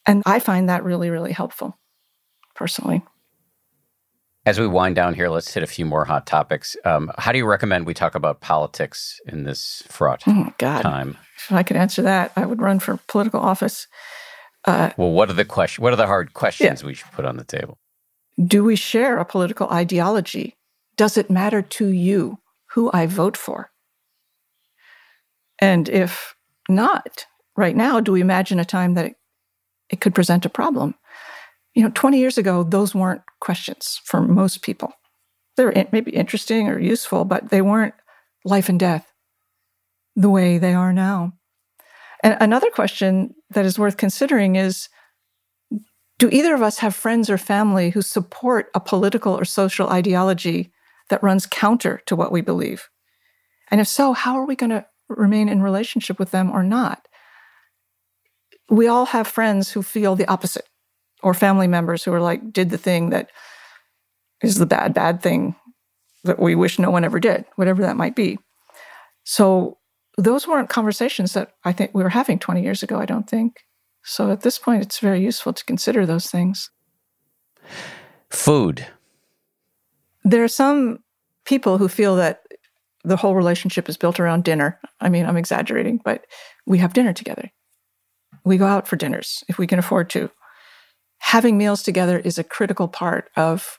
And 0.07 0.23
I 0.27 0.39
find 0.39 0.69
that 0.69 0.85
really, 0.85 1.11
really 1.11 1.33
helpful 1.33 1.79
personally. 2.55 3.03
As 4.45 4.61
we 4.61 4.69
wind 4.69 4.95
down 4.95 5.15
here, 5.15 5.29
let's 5.29 5.53
hit 5.53 5.65
a 5.65 5.67
few 5.67 5.85
more 5.85 6.05
hot 6.05 6.25
topics. 6.27 6.77
Um, 6.85 7.11
how 7.19 7.33
do 7.33 7.39
you 7.39 7.47
recommend 7.47 7.85
we 7.85 7.95
talk 7.95 8.15
about 8.15 8.41
politics 8.41 9.21
in 9.27 9.43
this 9.43 9.83
fraught 9.89 10.23
oh, 10.29 10.53
God. 10.59 10.83
time? 10.83 11.19
If 11.37 11.51
I 11.51 11.65
could 11.65 11.77
answer 11.77 12.03
that, 12.03 12.33
I 12.37 12.47
would 12.47 12.63
run 12.63 12.79
for 12.79 12.99
political 13.09 13.41
office. 13.41 13.89
Uh, 14.65 14.91
well, 14.97 15.11
what 15.11 15.31
are 15.31 15.35
the 15.35 15.45
question? 15.45 15.83
What 15.83 15.93
are 15.93 15.97
the 15.97 16.07
hard 16.07 16.33
questions 16.35 16.83
yeah. 16.83 16.87
we 16.87 16.95
should 16.95 17.11
put 17.11 17.25
on 17.25 17.37
the 17.37 17.45
table? 17.45 17.79
Do 18.45 18.63
we 18.63 18.77
share 18.77 19.19
a 19.19 19.25
political 19.25 19.69
ideology? 19.69 20.56
Does 20.97 21.17
it 21.17 21.31
matter 21.31 21.63
to 21.63 21.89
you 21.89 22.39
who 22.73 22.91
I 22.93 23.07
vote 23.07 23.37
for? 23.37 23.71
And 25.59 25.89
if 25.89 26.35
not, 26.69 27.27
right 27.57 27.77
now, 27.77 28.01
do 28.01 28.13
we 28.13 28.21
imagine 28.21 28.59
a 28.59 28.65
time 28.65 28.95
that 28.95 29.07
it, 29.07 29.17
it 29.91 30.01
could 30.01 30.15
present 30.15 30.45
a 30.45 30.51
problem? 30.51 30.95
You 31.75 31.83
know, 31.83 31.91
20 31.95 32.19
years 32.19 32.39
ago, 32.39 32.63
those 32.63 32.95
weren't 32.95 33.23
questions 33.41 34.01
for 34.05 34.21
most 34.21 34.63
people. 34.63 34.93
They're 35.57 35.87
maybe 35.93 36.11
interesting 36.13 36.69
or 36.69 36.79
useful, 36.79 37.25
but 37.25 37.51
they 37.51 37.63
weren't 37.63 37.95
life 38.45 38.69
and 38.69 38.79
death 38.79 39.13
the 40.15 40.31
way 40.31 40.59
they 40.59 40.75
are 40.75 40.93
now. 40.93 41.33
And 42.23 42.37
another 42.41 42.71
question 42.71 43.35
that 43.51 43.65
is 43.67 43.79
worth 43.79 43.97
considering 43.97 44.57
is 44.57 44.89
do 46.19 46.29
either 46.31 46.55
of 46.55 46.63
us 46.63 46.79
have 46.79 46.95
friends 46.95 47.29
or 47.29 47.37
family 47.37 47.91
who 47.91 48.01
support 48.01 48.71
a 48.75 48.81
political 48.81 49.39
or 49.39 49.45
social 49.45 49.91
ideology 49.91 50.73
that 51.11 51.23
runs 51.23 51.47
counter 51.47 52.03
to 52.07 52.17
what 52.17 52.33
we 52.33 52.41
believe? 52.41 52.89
And 53.71 53.81
if 53.81 53.89
so, 53.89 54.13
how 54.13 54.37
are 54.37 54.47
we 54.47 54.57
going 54.57 54.71
to 54.71 54.87
remain 55.09 55.49
in 55.49 55.63
relationship 55.63 56.19
with 56.19 56.31
them 56.31 56.51
or 56.51 56.63
not? 56.63 57.07
We 58.69 58.89
all 58.89 59.07
have 59.07 59.27
friends 59.27 59.71
who 59.71 59.83
feel 59.83 60.17
the 60.17 60.27
opposite, 60.27 60.69
or 61.23 61.35
family 61.35 61.67
members 61.67 62.05
who 62.05 62.13
are 62.13 62.21
like, 62.21 62.53
did 62.53 62.71
the 62.71 62.79
thing 62.79 63.11
that 63.11 63.31
is 64.43 64.57
the 64.57 64.67
bad, 64.67 64.95
bad 64.95 65.23
thing 65.23 65.55
that 66.25 66.39
we 66.39 66.55
wish 66.55 66.79
no 66.79 66.91
one 66.91 67.05
ever 67.05 67.21
did, 67.21 67.45
whatever 67.57 67.83
that 67.83 67.97
might 67.97 68.17
be. 68.17 68.39
So 69.25 69.79
those 70.19 70.47
weren't 70.47 70.69
conversations 70.69 71.33
that 71.35 71.53
I 71.65 71.73
think 71.73 71.93
we 71.95 72.03
were 72.03 72.09
having 72.09 72.39
20 72.39 72.63
years 72.63 72.83
ago, 72.83 72.99
I 72.99 73.07
don't 73.07 73.29
think. 73.29 73.61
So 74.05 74.31
at 74.31 74.43
this 74.43 74.59
point, 74.59 74.83
it's 74.83 74.99
very 74.99 75.21
useful 75.21 75.53
to 75.53 75.65
consider 75.65 76.07
those 76.07 76.31
things. 76.31 76.71
Food. 78.31 78.87
There 80.27 80.43
are 80.43 80.49
some 80.49 80.99
people 81.45 81.79
who 81.79 81.87
feel 81.89 82.17
that 82.17 82.43
the 83.05 83.17
whole 83.17 83.37
relationship 83.37 83.89
is 83.89 83.97
built 83.97 84.19
around 84.19 84.43
dinner. 84.43 84.81
I 85.01 85.09
mean, 85.09 85.25
I'm 85.25 85.37
exaggerating, 85.37 86.01
but 86.05 86.27
we 86.67 86.79
have 86.79 86.93
dinner 86.93 87.13
together. 87.13 87.53
We 88.45 88.57
go 88.57 88.67
out 88.67 88.89
for 88.89 88.97
dinners 88.97 89.45
if 89.49 89.57
we 89.57 89.69
can 89.69 89.79
afford 89.79 90.11
to. 90.11 90.29
Having 91.19 91.57
meals 91.57 91.85
together 91.85 92.19
is 92.19 92.39
a 92.39 92.45
critical 92.45 92.89
part 92.89 93.31
of 93.37 93.79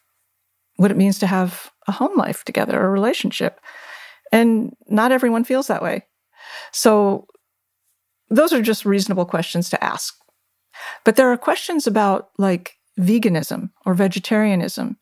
what 0.78 0.90
it 0.90 0.96
means 0.96 1.20
to 1.20 1.28
have 1.28 1.70
a 1.86 1.92
home 1.92 2.18
life 2.18 2.46
together, 2.46 2.82
a 2.82 2.90
relationship. 2.90 3.60
And 4.32 4.74
not 4.88 5.12
everyone 5.12 5.44
feels 5.44 5.68
that 5.68 5.84
way. 5.84 6.06
So 6.72 7.28
those 8.30 8.54
are 8.54 8.62
just 8.62 8.86
reasonable 8.86 9.26
questions 9.26 9.70
to 9.72 9.84
ask. 9.84 10.16
But 11.04 11.18
there 11.18 11.30
are 11.30 11.38
questions 11.38 11.88
about 11.88 12.30
like 12.38 12.76
veganism 12.98 13.72
or 13.86 13.94
vegetarianism. 13.94 14.98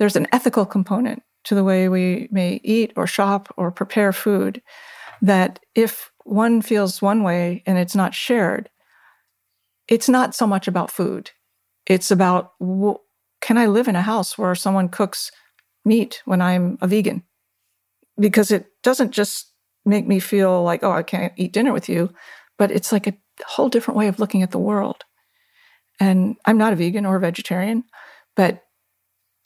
There's 0.00 0.16
an 0.16 0.26
ethical 0.32 0.64
component 0.64 1.22
to 1.44 1.54
the 1.54 1.62
way 1.62 1.90
we 1.90 2.26
may 2.32 2.58
eat 2.64 2.94
or 2.96 3.06
shop 3.06 3.52
or 3.58 3.70
prepare 3.70 4.14
food 4.14 4.62
that 5.20 5.60
if 5.74 6.10
one 6.24 6.62
feels 6.62 7.02
one 7.02 7.22
way 7.22 7.62
and 7.66 7.76
it's 7.76 7.94
not 7.94 8.14
shared, 8.14 8.70
it's 9.88 10.08
not 10.08 10.34
so 10.34 10.46
much 10.46 10.66
about 10.66 10.90
food. 10.90 11.32
It's 11.86 12.10
about 12.10 12.54
can 13.42 13.58
I 13.58 13.66
live 13.66 13.88
in 13.88 13.96
a 13.96 14.00
house 14.00 14.38
where 14.38 14.54
someone 14.54 14.88
cooks 14.88 15.30
meat 15.84 16.22
when 16.24 16.40
I'm 16.40 16.78
a 16.80 16.86
vegan? 16.86 17.22
Because 18.18 18.50
it 18.50 18.68
doesn't 18.82 19.10
just 19.10 19.52
make 19.84 20.06
me 20.06 20.18
feel 20.18 20.62
like, 20.62 20.82
oh, 20.82 20.92
I 20.92 21.02
can't 21.02 21.34
eat 21.36 21.52
dinner 21.52 21.74
with 21.74 21.90
you, 21.90 22.10
but 22.56 22.70
it's 22.70 22.90
like 22.90 23.06
a 23.06 23.18
whole 23.46 23.68
different 23.68 23.98
way 23.98 24.08
of 24.08 24.18
looking 24.18 24.42
at 24.42 24.50
the 24.50 24.58
world. 24.58 25.04
And 25.98 26.36
I'm 26.46 26.56
not 26.56 26.72
a 26.72 26.76
vegan 26.76 27.04
or 27.04 27.16
a 27.16 27.20
vegetarian, 27.20 27.84
but 28.34 28.62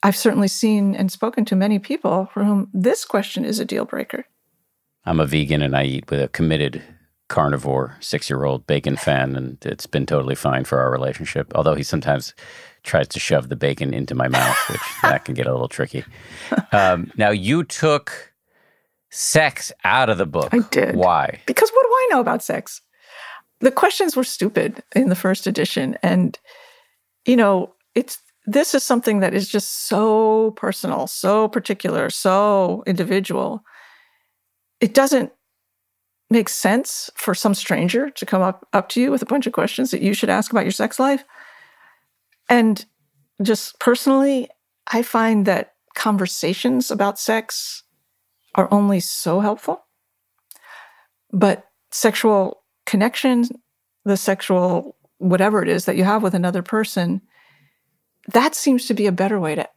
I've 0.05 0.17
certainly 0.17 0.49
seen 0.49 0.95
and 0.95 1.11
spoken 1.11 1.47
to 1.47 1.57
many 1.57 1.79
people 1.79 2.29
for 2.33 2.45
whom 2.45 2.69
this 2.75 3.07
question 3.07 3.45
is 3.45 3.59
a 3.59 3.65
deal 3.65 3.87
breaker. 3.87 4.27
I'm 5.07 5.19
a 5.19 5.27
vegan 5.27 5.63
and 5.63 5.75
I 5.75 5.85
eat 5.85 6.11
with 6.11 6.21
a 6.21 6.29
committed 6.29 6.83
carnivore 7.29 7.97
six 8.01 8.29
year 8.29 8.45
old 8.45 8.67
bacon 8.67 8.97
fan, 8.97 9.35
and 9.35 9.57
it's 9.65 9.87
been 9.87 10.05
totally 10.05 10.35
fine 10.35 10.65
for 10.65 10.79
our 10.79 10.91
relationship. 10.91 11.51
Although 11.55 11.75
he 11.75 11.83
sometimes 11.83 12.35
tries 12.83 13.09
to 13.09 13.19
shove 13.19 13.49
the 13.49 13.57
bacon 13.57 13.95
into 13.95 14.15
my 14.15 14.29
mouth, 14.29 14.57
which 14.69 14.81
that 15.03 15.25
can 15.25 15.35
get 15.35 15.47
a 15.47 15.53
little 15.53 15.69
tricky. 15.69 16.05
Um, 16.73 17.11
now, 17.17 17.31
you 17.31 17.65
took 17.65 18.35
sex 19.11 19.73
out 19.85 20.11
of 20.11 20.19
the 20.19 20.27
book. 20.27 20.51
I 20.53 20.59
did. 20.71 20.97
Why? 20.97 21.41
Because 21.47 21.71
what 21.71 21.83
do 21.83 21.89
I 21.89 22.09
know 22.11 22.21
about 22.21 22.43
sex? 22.43 22.83
The 23.61 23.71
questions 23.71 24.17
were 24.17 24.25
stupid 24.25 24.83
in 24.95 25.09
the 25.09 25.17
first 25.17 25.47
edition. 25.47 25.97
And, 26.03 26.39
you 27.25 27.37
know, 27.37 27.75
it's 27.95 28.19
this 28.47 28.75
is 28.75 28.83
something 28.83 29.21
that 29.21 29.35
is 29.35 29.49
just 29.49 29.87
so 29.87 30.53
personal, 30.53 31.07
so 31.07 31.49
particular, 31.49 32.11
so 32.11 32.83
individual. 32.87 33.65
It 34.81 34.95
doesn't 34.95 35.33
make 36.31 36.49
sense 36.49 37.11
for 37.15 37.35
some 37.35 37.55
stranger 37.55 38.11
to 38.11 38.27
come 38.27 38.43
up, 38.43 38.67
up 38.73 38.89
to 38.91 39.01
you 39.01 39.11
with 39.11 39.23
a 39.23 39.27
bunch 39.27 39.47
of 39.47 39.53
questions 39.53 39.91
that 39.91 40.03
you 40.03 40.15
should 40.15 40.29
ask 40.31 40.51
about 40.51 40.65
your 40.65 40.73
sex 40.73 40.99
life. 40.99 41.25
And 42.49 42.85
just 43.43 43.79
personally, 43.79 44.49
I 44.89 45.03
find 45.03 45.47
that 45.47 45.75
conversations 45.95 46.91
about 46.91 47.19
sex 47.19 47.83
are 48.55 48.69
only 48.73 49.01
so 49.01 49.41
helpful. 49.41 49.85
But 51.33 51.67
sexual 51.91 52.63
connection, 52.87 53.45
the 54.05 54.17
sexual 54.17 54.97
whatever 55.19 55.63
it 55.63 55.69
is 55.69 55.87
that 55.87 55.97
you 55.97 56.05
have 56.05 56.23
with 56.23 56.35
another 56.35 56.63
person, 56.63 57.23
that 58.29 58.55
seems 58.55 58.87
to 58.87 58.95
be 58.95 59.07
a 59.07 59.13
better 59.13 59.39
way 59.39 59.55
to 59.55 59.69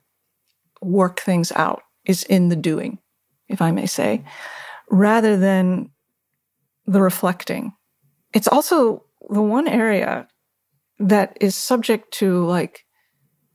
work 0.82 1.20
things 1.20 1.52
out, 1.52 1.82
is 2.06 2.24
in 2.24 2.50
the 2.50 2.56
doing, 2.56 3.00
if 3.48 3.62
I 3.62 3.72
may 3.72 3.86
say, 3.86 4.24
rather 4.90 5.38
than 5.38 5.90
the 6.86 7.02
reflecting. 7.02 7.74
It's 8.34 8.48
also 8.48 9.04
the 9.30 9.42
one 9.42 9.68
area 9.68 10.28
that 11.00 11.38
is 11.42 11.56
subject 11.56 12.14
to 12.16 12.46
like 12.46 12.86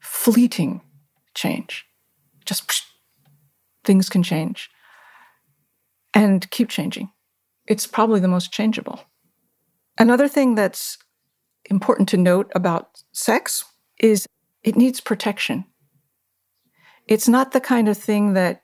fleeting 0.01 0.81
change. 1.35 1.85
Just 2.45 2.69
psh, 2.69 2.83
things 3.85 4.09
can 4.09 4.23
change 4.23 4.69
and 6.15 6.49
keep 6.51 6.69
changing. 6.69 7.11
It's 7.67 7.87
probably 7.87 8.21
the 8.21 8.29
most 8.29 8.53
changeable. 8.53 9.01
Another 9.99 10.29
thing 10.29 10.55
that's 10.55 10.99
important 11.71 12.09
to 12.11 12.17
note 12.17 12.51
about 12.55 13.03
sex 13.13 13.65
is 13.99 14.27
it 14.63 14.77
needs 14.77 15.01
protection. 15.01 15.65
It's 17.09 17.29
not 17.29 17.53
the 17.53 17.61
kind 17.61 17.89
of 17.89 17.99
thing 17.99 18.35
that 18.35 18.63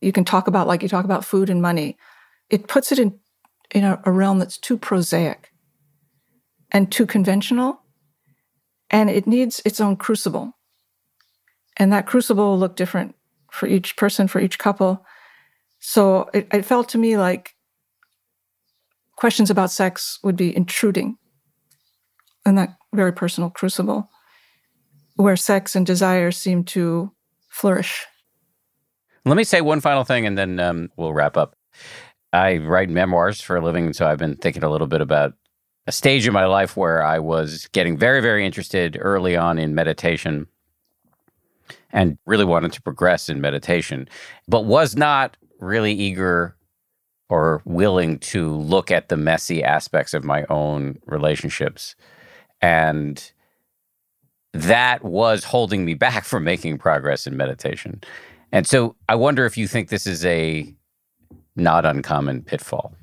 you 0.00 0.12
can 0.12 0.24
talk 0.24 0.46
about 0.46 0.66
like 0.66 0.82
you 0.82 0.88
talk 0.88 1.04
about 1.04 1.24
food 1.24 1.50
and 1.50 1.60
money. 1.60 1.96
It 2.50 2.68
puts 2.68 2.92
it 2.92 2.98
in, 2.98 3.18
in 3.70 3.84
a, 3.84 4.00
a 4.04 4.12
realm 4.12 4.38
that's 4.38 4.58
too 4.58 4.78
prosaic 4.78 5.50
and 6.70 6.90
too 6.90 7.06
conventional 7.06 7.80
and 8.90 9.10
it 9.10 9.26
needs 9.26 9.60
its 9.64 9.80
own 9.80 9.96
crucible. 9.96 10.52
And 11.76 11.92
that 11.92 12.06
crucible 12.06 12.50
will 12.50 12.58
look 12.58 12.76
different 12.76 13.16
for 13.50 13.66
each 13.66 13.96
person, 13.96 14.28
for 14.28 14.40
each 14.40 14.58
couple. 14.58 15.04
So 15.80 16.30
it, 16.32 16.46
it 16.52 16.64
felt 16.64 16.88
to 16.90 16.98
me 16.98 17.16
like 17.16 17.54
questions 19.16 19.50
about 19.50 19.70
sex 19.70 20.18
would 20.22 20.36
be 20.36 20.56
intruding 20.56 21.16
in 22.46 22.54
that 22.56 22.76
very 22.92 23.12
personal 23.12 23.50
crucible 23.50 24.08
where 25.16 25.36
sex 25.36 25.76
and 25.76 25.86
desire 25.86 26.30
seem 26.30 26.64
to 26.64 27.12
flourish. 27.48 28.06
Let 29.24 29.36
me 29.36 29.44
say 29.44 29.60
one 29.60 29.80
final 29.80 30.04
thing 30.04 30.26
and 30.26 30.36
then 30.36 30.60
um, 30.60 30.90
we'll 30.96 31.12
wrap 31.12 31.36
up. 31.36 31.56
I 32.32 32.58
write 32.58 32.90
memoirs 32.90 33.40
for 33.40 33.56
a 33.56 33.64
living, 33.64 33.92
so 33.92 34.06
I've 34.06 34.18
been 34.18 34.36
thinking 34.36 34.64
a 34.64 34.70
little 34.70 34.88
bit 34.88 35.00
about 35.00 35.34
a 35.86 35.92
stage 35.92 36.26
in 36.26 36.32
my 36.32 36.46
life 36.46 36.76
where 36.76 37.02
I 37.02 37.18
was 37.18 37.68
getting 37.72 37.96
very, 37.96 38.20
very 38.20 38.44
interested 38.44 38.98
early 39.00 39.36
on 39.36 39.58
in 39.58 39.74
meditation 39.74 40.46
and 41.92 42.18
really 42.26 42.44
wanted 42.44 42.72
to 42.72 42.82
progress 42.82 43.28
in 43.28 43.40
meditation, 43.40 44.08
but 44.48 44.64
was 44.64 44.96
not 44.96 45.36
really 45.60 45.92
eager 45.92 46.56
or 47.28 47.62
willing 47.64 48.18
to 48.18 48.52
look 48.54 48.90
at 48.90 49.08
the 49.08 49.16
messy 49.16 49.62
aspects 49.62 50.12
of 50.12 50.24
my 50.24 50.44
own 50.50 50.98
relationships. 51.06 51.94
And 52.60 53.32
that 54.54 55.04
was 55.04 55.44
holding 55.44 55.84
me 55.84 55.94
back 55.94 56.24
from 56.24 56.44
making 56.44 56.78
progress 56.78 57.26
in 57.26 57.36
meditation. 57.36 58.02
And 58.52 58.66
so 58.66 58.94
I 59.08 59.16
wonder 59.16 59.44
if 59.44 59.58
you 59.58 59.66
think 59.66 59.88
this 59.88 60.06
is 60.06 60.24
a 60.24 60.72
not 61.56 61.84
uncommon 61.84 62.42
pitfall. 62.42 62.94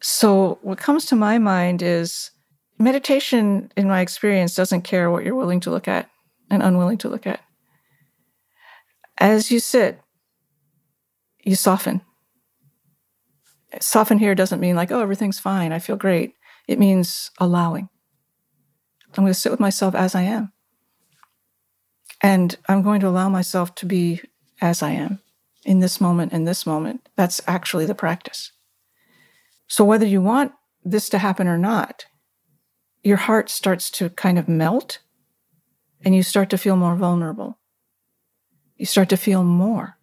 So, 0.00 0.58
what 0.62 0.78
comes 0.78 1.06
to 1.06 1.16
my 1.16 1.38
mind 1.38 1.80
is 1.80 2.30
meditation, 2.78 3.72
in 3.76 3.88
my 3.88 4.00
experience, 4.00 4.54
doesn't 4.54 4.82
care 4.82 5.10
what 5.10 5.24
you're 5.24 5.34
willing 5.34 5.60
to 5.60 5.70
look 5.70 5.88
at 5.88 6.10
and 6.50 6.62
unwilling 6.62 6.98
to 6.98 7.08
look 7.08 7.26
at. 7.26 7.40
As 9.16 9.50
you 9.50 9.60
sit, 9.60 9.98
you 11.42 11.54
soften. 11.54 12.02
Soften 13.80 14.18
here 14.18 14.34
doesn't 14.34 14.60
mean 14.60 14.76
like, 14.76 14.92
oh, 14.92 15.00
everything's 15.00 15.38
fine, 15.38 15.72
I 15.72 15.78
feel 15.78 15.96
great. 15.96 16.34
It 16.68 16.78
means 16.78 17.30
allowing. 17.38 17.88
I'm 19.16 19.24
going 19.24 19.32
to 19.32 19.38
sit 19.38 19.50
with 19.50 19.60
myself 19.60 19.94
as 19.94 20.14
I 20.14 20.22
am. 20.22 20.52
And 22.20 22.56
I'm 22.68 22.82
going 22.82 23.00
to 23.00 23.08
allow 23.08 23.28
myself 23.28 23.74
to 23.76 23.86
be 23.86 24.20
as 24.60 24.82
I 24.82 24.92
am 24.92 25.20
in 25.64 25.80
this 25.80 26.00
moment, 26.00 26.32
in 26.32 26.44
this 26.44 26.66
moment. 26.66 27.08
That's 27.16 27.40
actually 27.46 27.86
the 27.86 27.94
practice. 27.94 28.52
So, 29.66 29.84
whether 29.84 30.06
you 30.06 30.20
want 30.20 30.52
this 30.84 31.08
to 31.10 31.18
happen 31.18 31.48
or 31.48 31.58
not, 31.58 32.06
your 33.02 33.16
heart 33.16 33.50
starts 33.50 33.90
to 33.92 34.10
kind 34.10 34.38
of 34.38 34.48
melt 34.48 35.00
and 36.04 36.14
you 36.14 36.22
start 36.22 36.50
to 36.50 36.58
feel 36.58 36.76
more 36.76 36.96
vulnerable. 36.96 37.58
You 38.76 38.86
start 38.86 39.08
to 39.10 39.16
feel 39.16 39.44
more 39.44 39.98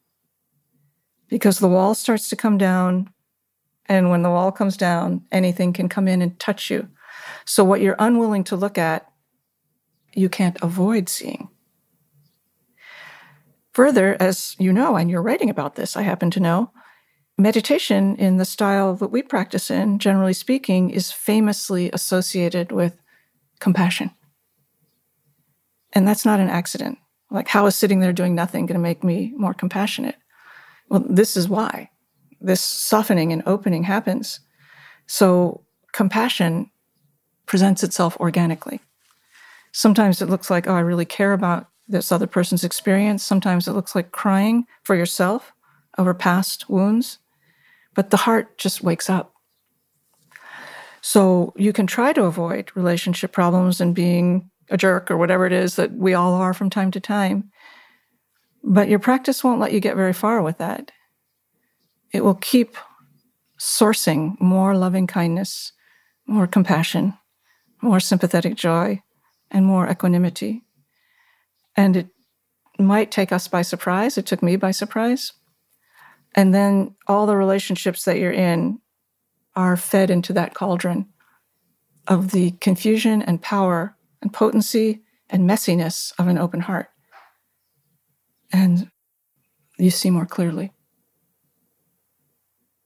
because 1.28 1.60
the 1.60 1.68
wall 1.68 1.96
starts 1.96 2.30
to 2.30 2.36
come 2.36 2.58
down. 2.58 3.10
And 3.88 4.10
when 4.10 4.22
the 4.22 4.30
wall 4.30 4.52
comes 4.52 4.78
down, 4.78 5.26
anything 5.32 5.74
can 5.74 5.90
come 5.90 6.08
in 6.08 6.22
and 6.22 6.40
touch 6.40 6.70
you. 6.70 6.88
So, 7.46 7.64
what 7.64 7.82
you're 7.82 7.96
unwilling 8.00 8.44
to 8.46 8.56
look 8.56 8.78
at, 8.78 9.12
you 10.14 10.30
can't 10.30 10.58
avoid 10.62 11.10
seeing. 11.10 11.50
Further, 13.74 14.18
as 14.20 14.56
you 14.60 14.74
know, 14.74 14.98
and 14.98 15.10
you're 15.10 15.22
writing 15.22 15.50
about 15.50 15.76
this, 15.76 15.96
I 15.96 16.02
happen 16.02 16.30
to 16.32 16.40
know, 16.40 16.72
meditation 17.38 18.16
in 18.18 18.38
the 18.38 18.46
style 18.46 18.96
that 18.96 19.12
we 19.12 19.22
practice 19.22 19.72
in, 19.72 20.00
generally 20.00 20.34
speaking, 20.34 20.90
is 20.90 21.12
famously 21.12 21.90
associated 21.92 22.72
with 22.72 23.02
compassion. 23.60 24.12
And 25.94 26.08
that's 26.08 26.26
not 26.26 26.40
an 26.40 26.50
accident. 26.50 26.98
Like, 27.30 27.48
how 27.48 27.66
is 27.66 27.76
sitting 27.76 28.02
there 28.02 28.14
doing 28.14 28.36
nothing 28.36 28.66
going 28.66 28.76
to 28.76 28.80
make 28.80 29.04
me 29.04 29.34
more 29.38 29.54
compassionate? 29.54 30.16
Well, 30.90 31.06
this 31.08 31.38
is 31.38 31.48
why 31.48 31.90
this 32.42 32.62
softening 32.62 33.32
and 33.32 33.44
opening 33.46 33.84
happens. 33.84 34.40
So, 35.08 35.64
compassion 35.94 36.72
presents 37.52 37.84
itself 37.84 38.16
organically. 38.22 38.80
Sometimes 39.74 40.22
it 40.22 40.30
looks 40.30 40.50
like, 40.50 40.68
oh, 40.68 40.74
I 40.74 40.80
really 40.80 41.04
care 41.04 41.34
about 41.34 41.68
this 41.86 42.10
other 42.10 42.26
person's 42.26 42.64
experience. 42.64 43.24
Sometimes 43.24 43.68
it 43.68 43.74
looks 43.74 43.94
like 43.94 44.14
crying 44.14 44.66
for 44.84 44.96
yourself 44.96 45.52
over 45.98 46.14
past 46.14 46.70
wounds, 46.70 47.18
but 47.94 48.10
the 48.10 48.16
heart 48.16 48.58
just 48.58 48.84
wakes 48.84 49.10
up. 49.10 49.34
So 51.02 51.52
you 51.58 51.74
can 51.74 51.88
try 51.88 52.14
to 52.14 52.24
avoid 52.24 52.72
relationship 52.74 53.34
problems 53.34 53.82
and 53.82 53.94
being 53.94 54.50
a 54.70 54.78
jerk 54.78 55.12
or 55.12 55.18
whatever 55.18 55.46
it 55.46 55.52
is 55.52 55.76
that 55.76 55.92
we 55.92 56.14
all 56.14 56.36
are 56.36 56.54
from 56.54 56.70
time 56.70 56.90
to 56.92 57.02
time. 57.02 57.52
But 58.64 58.88
your 58.88 59.00
practice 59.00 59.44
won't 59.44 59.60
let 59.60 59.74
you 59.74 59.82
get 59.82 59.98
very 59.98 60.14
far 60.14 60.42
with 60.42 60.58
that. 60.60 60.94
It 62.14 62.24
will 62.24 62.36
keep 62.36 62.78
sourcing 63.60 64.40
more 64.40 64.78
loving 64.78 65.06
kindness, 65.06 65.74
more 66.26 66.48
compassion, 66.48 67.18
more 67.82 68.00
sympathetic 68.00 68.56
joy, 68.56 69.02
and 69.50 69.66
more 69.66 69.90
equanimity. 69.90 70.64
And 71.76 71.98
it 71.98 72.08
might 72.80 73.12
take 73.12 73.32
us 73.32 73.48
by 73.48 73.62
surprise. 73.62 74.18
It 74.18 74.26
took 74.26 74.42
me 74.42 74.56
by 74.56 74.72
surprise. 74.72 75.34
And 76.36 76.54
then 76.54 76.96
all 77.08 77.26
the 77.26 77.36
relationships 77.36 78.06
that 78.06 78.18
you're 78.18 78.32
in 78.32 78.80
are 79.56 79.76
fed 79.76 80.10
into 80.10 80.32
that 80.34 80.54
cauldron 80.54 81.08
of 82.08 82.32
the 82.32 82.52
confusion 82.52 83.22
and 83.22 83.42
power 83.42 83.96
and 84.22 84.34
potency 84.34 85.02
and 85.30 85.50
messiness 85.50 86.14
of 86.18 86.28
an 86.28 86.38
open 86.38 86.62
heart. 86.62 86.88
And 88.54 88.90
you 89.78 89.92
see 89.92 90.10
more 90.10 90.26
clearly. 90.26 90.72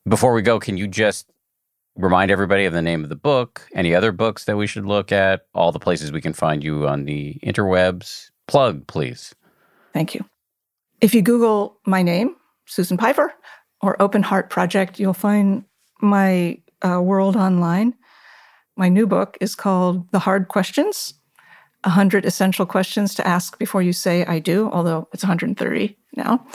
Before 0.08 0.34
we 0.34 0.42
go, 0.42 0.60
can 0.60 0.78
you 0.78 0.88
just 0.88 1.32
remind 1.96 2.32
everybody 2.32 2.66
of 2.66 2.74
the 2.74 2.82
name 2.82 3.04
of 3.04 3.10
the 3.10 3.16
book, 3.16 3.68
any 3.74 3.96
other 3.96 4.12
books 4.12 4.46
that 4.46 4.58
we 4.58 4.68
should 4.68 4.86
look 4.86 5.12
at, 5.12 5.48
all 5.54 5.72
the 5.72 5.80
places 5.80 6.12
we 6.12 6.22
can 6.22 6.34
find 6.34 6.64
you 6.64 6.88
on 6.88 7.06
the 7.06 7.40
interwebs? 7.44 8.30
Plug, 8.48 8.86
please. 8.88 9.34
Thank 9.94 10.14
you. 10.14 10.26
If 11.02 11.14
you 11.14 11.22
Google 11.22 11.80
my 11.86 12.02
name, 12.02 12.36
Susan 12.66 12.98
Piver, 12.98 13.34
or 13.82 14.02
Open 14.02 14.24
Heart 14.24 14.50
Project, 14.50 15.00
you'll 15.00 15.14
find 15.14 15.64
my 16.02 16.60
uh, 16.82 17.02
world 17.02 17.36
online. 17.36 17.94
My 18.76 18.90
new 18.90 19.08
book 19.08 19.38
is 19.40 19.56
called 19.56 20.12
The 20.12 20.20
Hard 20.20 20.48
Questions 20.48 21.14
100 21.84 22.26
Essential 22.26 22.66
Questions 22.66 23.14
to 23.16 23.28
Ask 23.28 23.60
Before 23.60 23.82
You 23.82 23.94
Say 23.94 24.26
I 24.26 24.40
Do, 24.40 24.70
although 24.72 25.08
it's 25.14 25.24
130 25.24 25.96
now. 26.16 26.46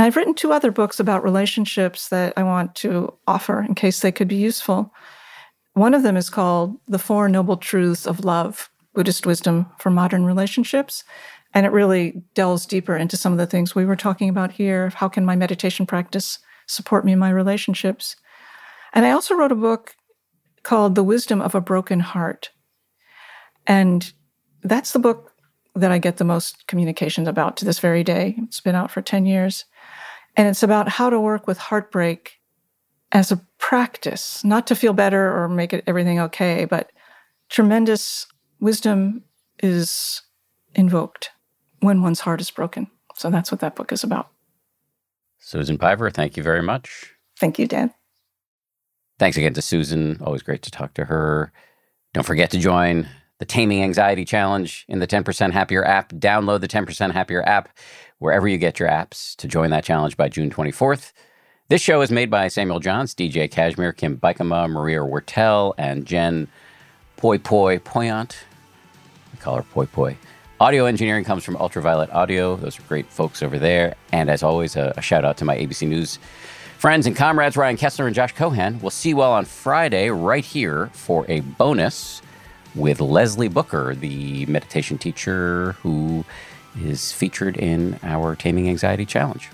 And 0.00 0.06
I've 0.06 0.16
written 0.16 0.32
two 0.32 0.50
other 0.50 0.70
books 0.70 0.98
about 0.98 1.22
relationships 1.22 2.08
that 2.08 2.32
I 2.34 2.42
want 2.42 2.74
to 2.76 3.12
offer 3.26 3.60
in 3.60 3.74
case 3.74 4.00
they 4.00 4.10
could 4.10 4.28
be 4.28 4.36
useful. 4.36 4.94
One 5.74 5.92
of 5.92 6.02
them 6.02 6.16
is 6.16 6.30
called 6.30 6.78
The 6.88 6.98
Four 6.98 7.28
Noble 7.28 7.58
Truths 7.58 8.06
of 8.06 8.24
Love 8.24 8.70
Buddhist 8.94 9.26
Wisdom 9.26 9.66
for 9.78 9.90
Modern 9.90 10.24
Relationships. 10.24 11.04
And 11.52 11.66
it 11.66 11.72
really 11.72 12.22
delves 12.32 12.64
deeper 12.64 12.96
into 12.96 13.18
some 13.18 13.32
of 13.32 13.38
the 13.38 13.46
things 13.46 13.74
we 13.74 13.84
were 13.84 13.94
talking 13.94 14.30
about 14.30 14.52
here. 14.52 14.88
How 14.88 15.06
can 15.06 15.26
my 15.26 15.36
meditation 15.36 15.84
practice 15.84 16.38
support 16.66 17.04
me 17.04 17.12
in 17.12 17.18
my 17.18 17.28
relationships? 17.28 18.16
And 18.94 19.04
I 19.04 19.10
also 19.10 19.34
wrote 19.34 19.52
a 19.52 19.54
book 19.54 19.96
called 20.62 20.94
The 20.94 21.04
Wisdom 21.04 21.42
of 21.42 21.54
a 21.54 21.60
Broken 21.60 22.00
Heart. 22.00 22.52
And 23.66 24.10
that's 24.62 24.92
the 24.92 24.98
book 24.98 25.34
that 25.74 25.92
I 25.92 25.98
get 25.98 26.16
the 26.16 26.24
most 26.24 26.66
communications 26.68 27.28
about 27.28 27.58
to 27.58 27.66
this 27.66 27.80
very 27.80 28.02
day. 28.02 28.36
It's 28.38 28.62
been 28.62 28.74
out 28.74 28.90
for 28.90 29.02
10 29.02 29.26
years. 29.26 29.66
And 30.36 30.48
it's 30.48 30.62
about 30.62 30.88
how 30.88 31.10
to 31.10 31.20
work 31.20 31.46
with 31.46 31.58
heartbreak 31.58 32.40
as 33.12 33.32
a 33.32 33.40
practice, 33.58 34.44
not 34.44 34.66
to 34.68 34.74
feel 34.74 34.92
better 34.92 35.34
or 35.36 35.48
make 35.48 35.72
it 35.72 35.84
everything 35.86 36.20
okay, 36.20 36.64
but 36.64 36.92
tremendous 37.48 38.26
wisdom 38.60 39.24
is 39.62 40.22
invoked 40.74 41.30
when 41.80 42.02
one's 42.02 42.20
heart 42.20 42.40
is 42.40 42.50
broken. 42.50 42.88
So 43.16 43.30
that's 43.30 43.50
what 43.50 43.60
that 43.60 43.74
book 43.74 43.92
is 43.92 44.04
about. 44.04 44.28
Susan 45.38 45.78
Piver, 45.78 46.10
thank 46.10 46.36
you 46.36 46.42
very 46.42 46.62
much. 46.62 47.12
Thank 47.38 47.58
you, 47.58 47.66
Dan. 47.66 47.92
Thanks 49.18 49.36
again 49.36 49.54
to 49.54 49.62
Susan. 49.62 50.18
Always 50.22 50.42
great 50.42 50.62
to 50.62 50.70
talk 50.70 50.94
to 50.94 51.06
her. 51.06 51.52
Don't 52.14 52.26
forget 52.26 52.50
to 52.52 52.58
join 52.58 53.08
the 53.38 53.44
Taming 53.44 53.82
Anxiety 53.82 54.24
Challenge 54.24 54.84
in 54.88 54.98
the 54.98 55.06
10% 55.06 55.52
Happier 55.52 55.84
app. 55.84 56.12
Download 56.12 56.60
the 56.60 56.68
10% 56.68 57.12
Happier 57.12 57.42
app 57.42 57.70
wherever 58.20 58.46
you 58.46 58.58
get 58.58 58.78
your 58.78 58.88
apps 58.88 59.34
to 59.36 59.48
join 59.48 59.70
that 59.70 59.82
challenge 59.82 60.16
by 60.16 60.28
June 60.28 60.50
24th. 60.50 61.12
This 61.68 61.80
show 61.80 62.02
is 62.02 62.10
made 62.10 62.30
by 62.30 62.48
Samuel 62.48 62.78
Johns, 62.78 63.14
DJ 63.14 63.50
Cashmere, 63.50 63.92
Kim 63.92 64.18
Bikama, 64.18 64.70
Maria 64.70 65.00
Wartell, 65.00 65.74
and 65.78 66.04
Jen 66.06 66.46
Poi 67.16 67.38
Poi 67.38 67.78
Poyant. 67.78 68.36
We 69.32 69.38
call 69.38 69.56
her 69.56 69.62
Poi 69.62 69.86
Poi. 69.86 70.16
Audio 70.60 70.84
engineering 70.84 71.24
comes 71.24 71.42
from 71.42 71.56
Ultraviolet 71.56 72.10
Audio. 72.10 72.56
Those 72.56 72.78
are 72.78 72.82
great 72.82 73.06
folks 73.06 73.42
over 73.42 73.58
there. 73.58 73.94
And 74.12 74.28
as 74.28 74.42
always, 74.42 74.76
a, 74.76 74.92
a 74.98 75.02
shout 75.02 75.24
out 75.24 75.38
to 75.38 75.46
my 75.46 75.56
ABC 75.56 75.88
News 75.88 76.18
friends 76.76 77.06
and 77.06 77.16
comrades, 77.16 77.56
Ryan 77.56 77.78
Kessler 77.78 78.06
and 78.06 78.14
Josh 78.14 78.34
Cohen. 78.34 78.80
We'll 78.82 78.90
see 78.90 79.10
you 79.10 79.22
all 79.22 79.32
on 79.32 79.46
Friday 79.46 80.10
right 80.10 80.44
here 80.44 80.90
for 80.92 81.24
a 81.28 81.40
bonus 81.40 82.20
with 82.74 83.00
Leslie 83.00 83.48
Booker, 83.48 83.94
the 83.94 84.44
meditation 84.46 84.98
teacher 84.98 85.72
who 85.80 86.24
is 86.78 87.12
featured 87.12 87.56
in 87.56 87.98
our 88.02 88.36
Taming 88.36 88.68
Anxiety 88.68 89.06
Challenge. 89.06 89.48